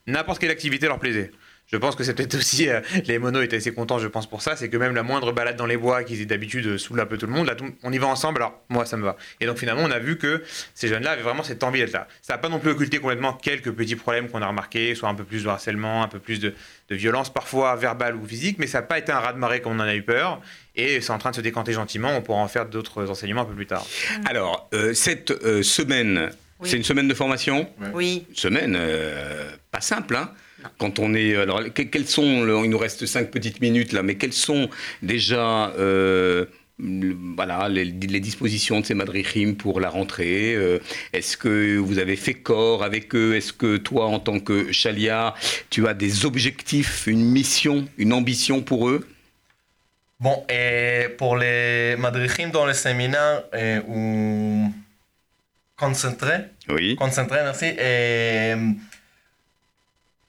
N'importe 0.07 0.39
quelle 0.39 0.51
activité 0.51 0.87
leur 0.87 0.99
plaisait. 0.99 1.31
Je 1.69 1.79
pense 1.79 1.97
que 1.97 2.05
c'est 2.05 2.13
peut-être 2.13 2.35
aussi, 2.35 2.69
euh, 2.69 2.81
les 3.07 3.19
monos 3.19 3.41
étaient 3.41 3.57
assez 3.57 3.73
contents, 3.73 3.99
je 3.99 4.07
pense, 4.07 4.29
pour 4.29 4.43
ça, 4.43 4.57
c'est 4.57 4.69
que 4.69 4.77
même 4.77 4.95
la 4.95 5.03
moindre 5.03 5.33
balade 5.33 5.57
dans 5.57 5.65
les 5.65 5.79
bois, 5.79 6.05
qui 6.05 6.27
d'habitude 6.27 6.67
euh, 6.67 6.77
saoule 6.77 7.01
un 7.01 7.07
peu 7.07 7.17
tout 7.17 7.25
le 7.27 7.33
monde, 7.33 7.47
là, 7.47 7.55
tout- 7.55 7.73
on 7.83 7.91
y 7.91 7.97
va 7.97 8.09
ensemble, 8.09 8.43
alors 8.43 8.61
moi, 8.69 8.85
ça 8.85 8.99
me 8.99 9.05
va. 9.05 9.17
Et 9.41 9.47
donc 9.47 9.57
finalement, 9.57 9.83
on 9.85 9.91
a 9.91 9.99
vu 9.99 10.19
que 10.19 10.43
ces 10.75 10.89
jeunes-là 10.89 11.13
avaient 11.13 11.23
vraiment 11.23 11.43
cette 11.43 11.63
envie 11.65 11.81
d'être 11.81 11.93
là. 11.93 12.09
Ça 12.21 12.35
n'a 12.35 12.39
pas 12.39 12.51
non 12.51 12.59
plus 12.59 12.73
occulté 12.73 12.99
complètement 12.99 13.33
quelques 13.33 13.71
petits 13.73 13.97
problèmes 13.97 14.29
qu'on 14.29 14.43
a 14.43 14.47
remarqués, 14.47 14.95
soit 14.95 15.09
un 15.09 15.15
peu 15.15 15.25
plus 15.25 15.45
de 15.45 15.49
harcèlement, 15.49 16.03
un 16.03 16.09
peu 16.09 16.19
plus 16.19 16.41
de, 16.41 16.53
de 16.91 16.95
violence, 16.95 17.33
parfois 17.33 17.75
verbale 17.77 18.17
ou 18.17 18.27
physique, 18.27 18.59
mais 18.59 18.67
ça 18.67 18.81
n'a 18.81 18.87
pas 18.87 18.99
été 18.99 19.11
un 19.11 19.21
raz-de-marée 19.21 19.63
comme 19.63 19.73
on 19.73 19.81
en 19.81 19.85
a 19.87 19.95
eu 19.95 20.03
peur, 20.03 20.43
et 20.77 21.01
c'est 21.01 21.13
en 21.13 21.19
train 21.19 21.31
de 21.31 21.37
se 21.37 21.41
décanter 21.41 21.73
gentiment, 21.73 22.15
on 22.15 22.21
pourra 22.21 22.41
en 22.41 22.49
faire 22.49 22.67
d'autres 22.67 23.09
enseignements 23.09 23.43
un 23.43 23.47
peu 23.47 23.55
plus 23.55 23.67
tard. 23.67 23.87
Alors, 24.27 24.69
euh, 24.75 24.93
cette 24.93 25.31
euh, 25.31 25.63
semaine, 25.63 26.33
Oui. 26.61 26.69
c'est 26.69 26.77
une 26.77 26.85
semaine 26.85 27.09
de 27.09 27.15
formation? 27.15 27.67
Oui. 27.95 28.27
Une 28.29 28.37
semaine 28.37 28.77
euh, 28.79 29.51
pas 29.71 29.81
simple, 29.81 30.17
hein 30.17 30.31
quand 30.79 30.99
on 30.99 31.15
est. 31.15 31.35
Alors, 31.37 31.63
que- 31.73 31.83
quelles 31.83 32.07
sont. 32.09 32.63
il 32.65 32.71
nous 32.71 32.79
reste 32.79 33.07
cinq 33.07 33.31
petites 33.31 33.61
minutes 33.61 33.93
là, 33.93 34.03
mais 34.03 34.17
quelles 34.17 34.33
sont 34.33 34.69
déjà. 35.03 35.71
euh, 35.79 36.47
voilà, 37.37 37.69
les, 37.69 37.85
les 37.85 38.19
dispositions 38.19 38.81
de 38.81 38.87
ces 38.87 38.95
madrichim 38.95 39.55
pour 39.57 39.79
la 39.79 39.89
rentrée. 39.89 40.55
euh, 40.57 40.79
Est-ce 41.13 41.37
que 41.37 41.77
vous 41.77 41.99
avez 41.99 42.17
fait 42.17 42.35
corps 42.35 42.83
avec 42.83 43.15
eux 43.15 43.37
Est-ce 43.37 43.53
que 43.53 43.77
toi, 43.77 44.07
en 44.07 44.19
tant 44.19 44.41
que 44.41 44.73
chalia, 44.73 45.35
tu 45.71 45.87
as 45.87 45.95
des 45.95 46.25
objectifs, 46.25 47.07
une 47.07 47.25
mission, 47.25 47.87
une 47.99 48.13
ambition 48.13 48.63
pour 48.63 48.89
eux? 48.89 49.07
Bon, 50.19 50.45
et 50.49 51.09
pour 51.19 51.37
les 51.37 51.95
madrichim 51.99 52.49
dans 52.51 52.67
le 52.67 52.73
séminaire, 52.75 53.43
concentré, 55.77 56.35
Oui. 56.69 56.97
concentré, 56.97 57.39
merci, 57.43 57.67
et 57.67 58.55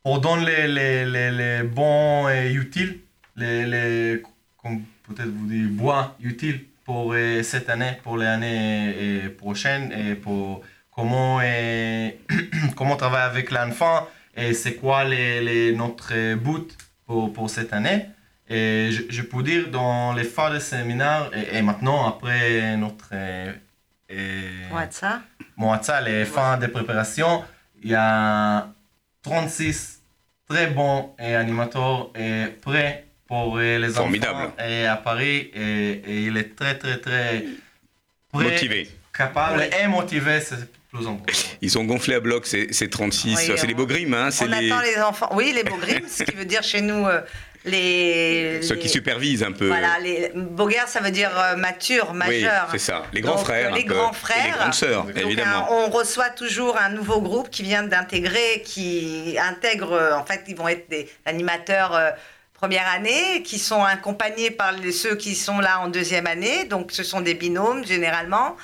pour 0.03 0.19
donner 0.19 0.45
les, 0.45 0.67
les, 0.67 1.05
les, 1.05 1.31
les 1.31 1.63
bons 1.63 2.27
et 2.29 2.51
utiles, 2.51 2.99
les, 3.37 3.65
les, 3.65 4.21
comme 4.61 4.81
peut-être 5.07 5.29
vous 5.29 5.47
dites, 5.47 5.71
bois 5.71 6.15
utiles 6.21 6.65
pour 6.83 7.13
euh, 7.13 7.41
cette 7.43 7.69
année, 7.69 7.97
pour 8.03 8.17
l'année 8.17 8.93
euh, 8.97 9.29
prochaine, 9.37 9.91
et 9.93 10.15
pour 10.15 10.61
comment, 10.91 11.39
euh, 11.41 12.09
comment 12.75 12.97
travailler 12.97 13.25
avec 13.25 13.51
l'enfant, 13.51 14.07
et 14.35 14.53
c'est 14.53 14.75
quoi 14.75 15.05
les, 15.05 15.41
les, 15.41 15.73
notre 15.75 16.35
but 16.35 16.77
pour, 17.05 17.31
pour 17.31 17.49
cette 17.49 17.71
année. 17.71 18.07
Et 18.49 18.89
je, 18.91 19.03
je 19.09 19.21
peux 19.21 19.41
dire 19.41 19.69
dans 19.69 20.11
les 20.13 20.25
phases 20.25 20.55
de 20.55 20.59
séminaire, 20.59 21.31
et, 21.33 21.57
et 21.57 21.61
maintenant 21.61 22.07
après 22.07 22.75
notre. 22.75 23.09
Moatza, 25.55 26.01
les 26.01 26.25
fins 26.25 26.57
de 26.57 26.67
préparation, 26.67 27.43
il 27.81 27.91
y 27.91 27.95
a 27.95 28.67
36 29.23 29.92
très 30.53 30.67
bons 30.67 31.09
euh, 31.19 31.39
animateurs 31.41 32.11
euh, 32.17 32.47
prêts 32.61 33.05
pour 33.27 33.57
euh, 33.57 33.79
les 33.79 33.89
Formidable. 33.89 34.35
enfants 34.35 34.53
et 34.67 34.85
à 34.85 34.95
Paris. 34.97 35.51
Et, 35.55 36.01
et 36.05 36.17
il 36.27 36.37
est 36.37 36.55
très, 36.55 36.77
très, 36.77 36.97
très 36.97 37.43
prêt, 38.31 38.43
Motivés. 38.51 38.87
capable 39.17 39.59
Oui. 39.59 39.65
et 39.83 39.87
motivé. 39.87 40.39
C'est 40.41 40.57
plus 40.91 41.07
important. 41.07 41.33
Ils 41.61 41.71
sont 41.71 41.85
gonflés 41.85 42.15
à 42.15 42.19
bloc, 42.19 42.45
ces, 42.45 42.71
ces 42.71 42.87
36. 42.89 43.35
Oui, 43.35 43.53
c'est 43.57 43.65
les 43.67 43.73
beaux 43.73 43.87
grimes, 43.87 44.13
hein 44.13 44.29
c'est 44.29 44.45
On 44.45 44.47
les, 44.49 44.71
attend 44.71 44.81
les 44.81 45.01
enfants. 45.01 45.29
Oui, 45.33 45.51
les 45.55 45.63
beaux 45.63 45.77
grims, 45.77 46.07
ce 46.07 46.23
qui 46.23 46.35
veut 46.35 46.45
dire 46.45 46.61
chez 46.61 46.81
nous 46.81 47.07
euh, 47.07 47.21
les. 47.65 48.61
ceux 48.61 48.75
les- 48.75 48.79
qui 48.81 48.89
supervisent 48.89 49.43
un 49.43 49.51
peu. 49.51 49.67
Voilà, 49.67 49.99
les 50.01 50.31
boguers, 50.35 50.87
ça 50.87 50.99
veut 50.99 51.11
dire 51.11 51.31
euh, 51.37 51.55
mature, 51.55 52.09
oui, 52.11 52.17
majeur. 52.17 52.67
c'est 52.71 52.77
ça. 52.77 53.03
Les 53.13 53.21
grands 53.21 53.35
Donc, 53.35 53.45
frères. 53.45 53.73
les 53.73 53.83
grands 53.83 54.11
Et 54.11 54.15
frères. 54.15 54.43
les 54.45 54.51
grandes 54.51 54.73
sœurs, 54.73 55.03
Donc, 55.05 55.17
évidemment. 55.17 55.69
un- 55.71 55.73
on 55.85 55.89
reçoit 55.89 56.29
toujours 56.29 56.77
un 56.77 56.89
nouveau 56.89 57.21
groupe 57.21 57.49
qui 57.49 57.63
vient 57.63 57.83
d'intégrer, 57.83 58.61
qui 58.65 59.37
intègre, 59.41 59.93
euh, 59.93 60.13
en 60.15 60.25
fait, 60.25 60.43
ils 60.47 60.55
vont 60.55 60.67
être 60.67 60.89
des 60.89 61.09
animateurs 61.25 61.95
euh, 61.95 62.09
première 62.53 62.87
année, 62.89 63.43
qui 63.43 63.59
sont 63.59 63.83
accompagnés 63.83 64.49
par 64.51 64.71
les- 64.71 64.91
ceux 64.91 65.15
qui 65.15 65.35
sont 65.35 65.59
là 65.59 65.79
en 65.81 65.87
deuxième 65.89 66.27
année. 66.27 66.63
Donc, 66.65 66.91
ce 66.91 67.03
sont 67.03 67.21
des 67.21 67.33
binômes, 67.33 67.85
généralement. 67.85 68.55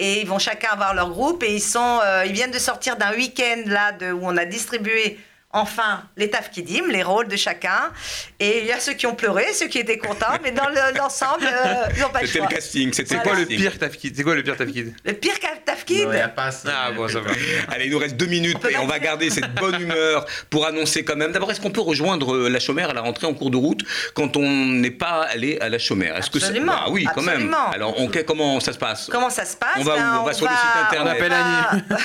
Et 0.00 0.20
ils 0.20 0.28
vont 0.28 0.38
chacun 0.38 0.68
avoir 0.70 0.94
leur 0.94 1.10
groupe 1.10 1.42
et 1.42 1.52
ils 1.52 1.60
sont, 1.60 1.98
euh, 2.04 2.22
ils 2.24 2.30
viennent 2.32 2.52
de 2.52 2.58
sortir 2.60 2.94
d'un 2.96 3.12
week-end 3.14 3.62
là 3.66 3.90
de, 3.90 4.12
où 4.12 4.20
on 4.22 4.36
a 4.36 4.44
distribué 4.44 5.18
enfin 5.52 6.02
les 6.16 6.28
tafkidim, 6.30 6.86
les 6.88 7.02
rôles 7.02 7.26
de 7.28 7.36
chacun. 7.36 7.90
Et 8.38 8.60
il 8.60 8.66
y 8.66 8.72
a 8.72 8.80
ceux 8.80 8.92
qui 8.92 9.06
ont 9.06 9.14
pleuré, 9.14 9.52
ceux 9.54 9.66
qui 9.66 9.78
étaient 9.78 9.98
contents, 9.98 10.36
mais 10.42 10.50
dans 10.52 10.68
le- 10.68 10.96
l'ensemble, 10.96 11.44
euh, 11.46 11.84
ils 11.96 12.02
n'ont 12.02 12.10
pas 12.10 12.20
le 12.20 12.26
C'était 12.26 12.40
le 12.40 12.46
casting. 12.48 12.92
C'était 12.92 13.08
C'est 13.08 13.14
le 13.16 13.22
quoi 13.22 13.32
le 13.32 13.38
casting. 13.40 13.58
pire 13.58 13.78
tafkid 13.78 14.16
C'est 14.16 14.22
quoi 14.22 14.34
le 14.34 14.42
pire 14.42 14.56
tafkid 14.56 14.94
Le 15.04 15.12
pire 15.14 15.34
tafkid, 15.64 16.04
Non, 16.06 16.12
il 16.12 16.18
y 16.18 16.20
a 16.20 16.28
pas 16.28 16.50
ça. 16.50 16.68
Ah 16.86 16.90
bon, 16.92 17.08
ça 17.08 17.20
va. 17.20 17.30
Allez, 17.70 17.86
il 17.86 17.90
nous 17.92 17.98
reste 17.98 18.16
deux 18.16 18.26
minutes 18.26 18.58
et 18.70 18.76
on 18.76 18.86
va 18.86 18.98
garder 18.98 19.30
cette 19.30 19.52
bonne 19.54 19.80
humeur 19.80 20.26
pour 20.50 20.66
annoncer 20.66 21.04
quand 21.04 21.16
même. 21.16 21.32
D'abord, 21.32 21.50
est-ce 21.50 21.60
qu'on 21.60 21.70
peut 21.70 21.80
rejoindre 21.80 22.34
euh, 22.34 22.48
la 22.48 22.60
chômère 22.60 22.90
à 22.90 22.94
la 22.94 23.00
rentrée 23.00 23.26
en 23.26 23.34
cours 23.34 23.50
de 23.50 23.56
route 23.56 23.80
quand 24.14 24.36
on 24.36 24.48
n'est 24.48 24.90
pas 24.90 25.22
allé 25.30 25.58
à 25.60 25.68
la 25.68 25.78
chômère 25.78 26.16
Est-ce 26.16 26.30
que 26.30 26.38
ça- 26.38 26.48
Absolument, 26.48 26.72
Ah 26.76 26.90
oui, 26.90 27.06
quand 27.14 27.22
même. 27.22 27.34
absolument. 27.34 27.70
Alors, 27.70 27.94
on- 28.00 28.10
comment 28.26 28.60
ça 28.60 28.72
se 28.72 28.78
passe? 28.78 29.08
Comment 29.10 29.30
ça 29.30 29.44
se 29.44 29.56
passe? 29.56 29.70
On 29.78 29.82
va 29.82 29.94
où? 29.94 29.96
Ben, 29.98 30.18
On 30.20 30.24
va 30.24 30.32
sur 30.34 30.46
le 30.46 30.52
site 30.52 30.84
internet. 30.86 31.14
On 31.14 31.16
appelle 31.16 31.30
va- 31.32 32.02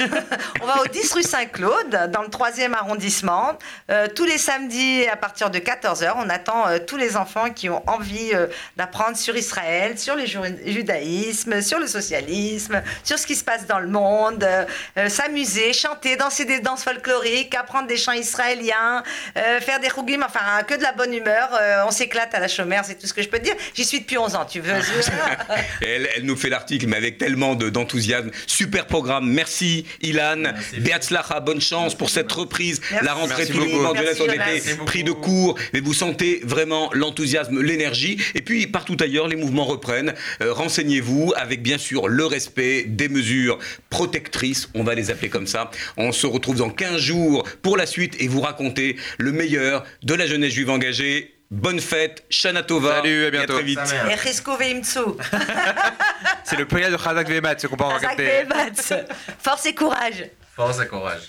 on 0.61 0.65
va 0.65 0.81
au 0.81 0.87
10 0.87 1.11
rue 1.13 1.23
Saint-Claude, 1.23 2.09
dans 2.11 2.21
le 2.21 2.29
3e 2.29 2.73
arrondissement. 2.73 3.32
Euh, 3.89 4.07
tous 4.15 4.25
les 4.25 4.37
samedis 4.37 5.05
à 5.11 5.15
partir 5.15 5.49
de 5.49 5.59
14h, 5.59 6.13
on 6.17 6.29
attend 6.29 6.67
euh, 6.67 6.79
tous 6.85 6.97
les 6.97 7.15
enfants 7.17 7.49
qui 7.49 7.69
ont 7.69 7.83
envie 7.89 8.31
euh, 8.33 8.47
d'apprendre 8.77 9.17
sur 9.17 9.35
Israël, 9.35 9.97
sur 9.97 10.15
le 10.15 10.25
ju- 10.25 10.39
judaïsme, 10.65 11.61
sur 11.61 11.79
le 11.79 11.87
socialisme, 11.87 12.81
sur 13.03 13.17
ce 13.17 13.25
qui 13.27 13.35
se 13.35 13.43
passe 13.43 13.65
dans 13.67 13.79
le 13.79 13.87
monde, 13.87 14.43
euh, 14.43 14.65
euh, 14.97 15.09
s'amuser, 15.09 15.73
chanter, 15.73 16.15
danser 16.15 16.45
des 16.45 16.59
danses 16.59 16.83
folkloriques, 16.83 17.55
apprendre 17.55 17.87
des 17.87 17.97
chants 17.97 18.11
israéliens, 18.13 19.03
euh, 19.37 19.59
faire 19.61 19.79
des 19.79 19.89
chougim, 19.89 20.23
enfin 20.25 20.63
que 20.67 20.75
de 20.75 20.81
la 20.83 20.91
bonne 20.93 21.13
humeur. 21.13 21.49
Euh, 21.53 21.83
on 21.87 21.91
s'éclate 21.91 22.33
à 22.35 22.39
la 22.39 22.47
chômère, 22.47 22.83
c'est 22.85 22.95
tout 22.95 23.07
ce 23.07 23.13
que 23.13 23.21
je 23.21 23.29
peux 23.29 23.39
te 23.39 23.43
dire. 23.43 23.55
J'y 23.73 23.85
suis 23.85 23.99
depuis 24.01 24.17
11 24.17 24.35
ans, 24.35 24.45
tu 24.45 24.59
veux 24.59 24.73
elle, 25.81 26.09
elle 26.15 26.23
nous 26.25 26.35
fait 26.35 26.49
l'article, 26.49 26.87
mais 26.87 26.97
avec 26.97 27.17
tellement 27.17 27.55
de- 27.55 27.69
d'enthousiasme. 27.69 28.31
Super 28.47 28.85
programme. 28.87 29.29
Merci, 29.29 29.85
Ilan. 30.01 30.37
Merci. 30.37 30.79
Beatzlacha, 30.79 31.39
bonne 31.39 31.61
chance 31.61 31.95
pour 31.95 32.09
cette 32.09 32.31
reprise. 32.31 32.81
Merci. 32.91 33.05
La 33.05 33.13
tous 33.27 33.59
les 33.59 33.65
beaucoup. 33.65 33.69
mouvements 33.69 33.93
de 33.93 33.99
été 34.01 34.37
Merci 34.37 34.75
pris 34.85 35.03
de 35.03 35.11
court, 35.11 35.57
mais 35.73 35.79
vous 35.79 35.93
sentez 35.93 36.41
vraiment 36.43 36.89
l'enthousiasme, 36.93 37.61
l'énergie. 37.61 38.17
Et 38.35 38.41
puis, 38.41 38.67
partout 38.67 38.97
ailleurs, 38.99 39.27
les 39.27 39.35
mouvements 39.35 39.65
reprennent. 39.65 40.13
Euh, 40.41 40.53
Renseignez-vous 40.53 41.33
avec, 41.35 41.61
bien 41.61 41.77
sûr, 41.77 42.07
le 42.07 42.25
respect 42.25 42.83
des 42.83 43.09
mesures 43.09 43.59
protectrices. 43.89 44.69
On 44.73 44.83
va 44.83 44.95
les 44.95 45.11
appeler 45.11 45.29
comme 45.29 45.47
ça. 45.47 45.71
On 45.97 46.11
se 46.11 46.27
retrouve 46.27 46.57
dans 46.57 46.69
15 46.69 46.97
jours 46.99 47.43
pour 47.61 47.77
la 47.77 47.85
suite 47.85 48.15
et 48.19 48.27
vous 48.27 48.41
raconter 48.41 48.97
le 49.17 49.31
meilleur 49.31 49.83
de 50.03 50.13
la 50.13 50.27
jeunesse 50.27 50.53
juive 50.53 50.69
engagée. 50.69 51.33
Bonne 51.51 51.79
fête, 51.79 52.23
Shana 52.31 52.63
Tova. 52.63 52.95
Salut, 52.95 53.25
à 53.25 53.27
et 53.27 53.31
bientôt. 53.31 53.53
très 53.53 53.63
vite. 53.63 53.79
Et 54.09 54.15
Risco 54.15 54.57
Veimtsu. 54.57 54.99
C'est 56.43 56.57
le 56.57 56.65
prière 56.65 56.89
de 56.89 56.97
Khazak 56.97 57.29
Vemat, 57.29 57.59
ce 57.59 57.67
qu'on 57.67 57.77
peut 57.77 57.83
en. 57.83 57.97
Vehematz. 57.99 58.93
Force 59.37 59.65
et 59.67 59.75
courage. 59.75 60.25
Force 60.55 60.81
et 60.81 60.87
courage. 60.87 61.21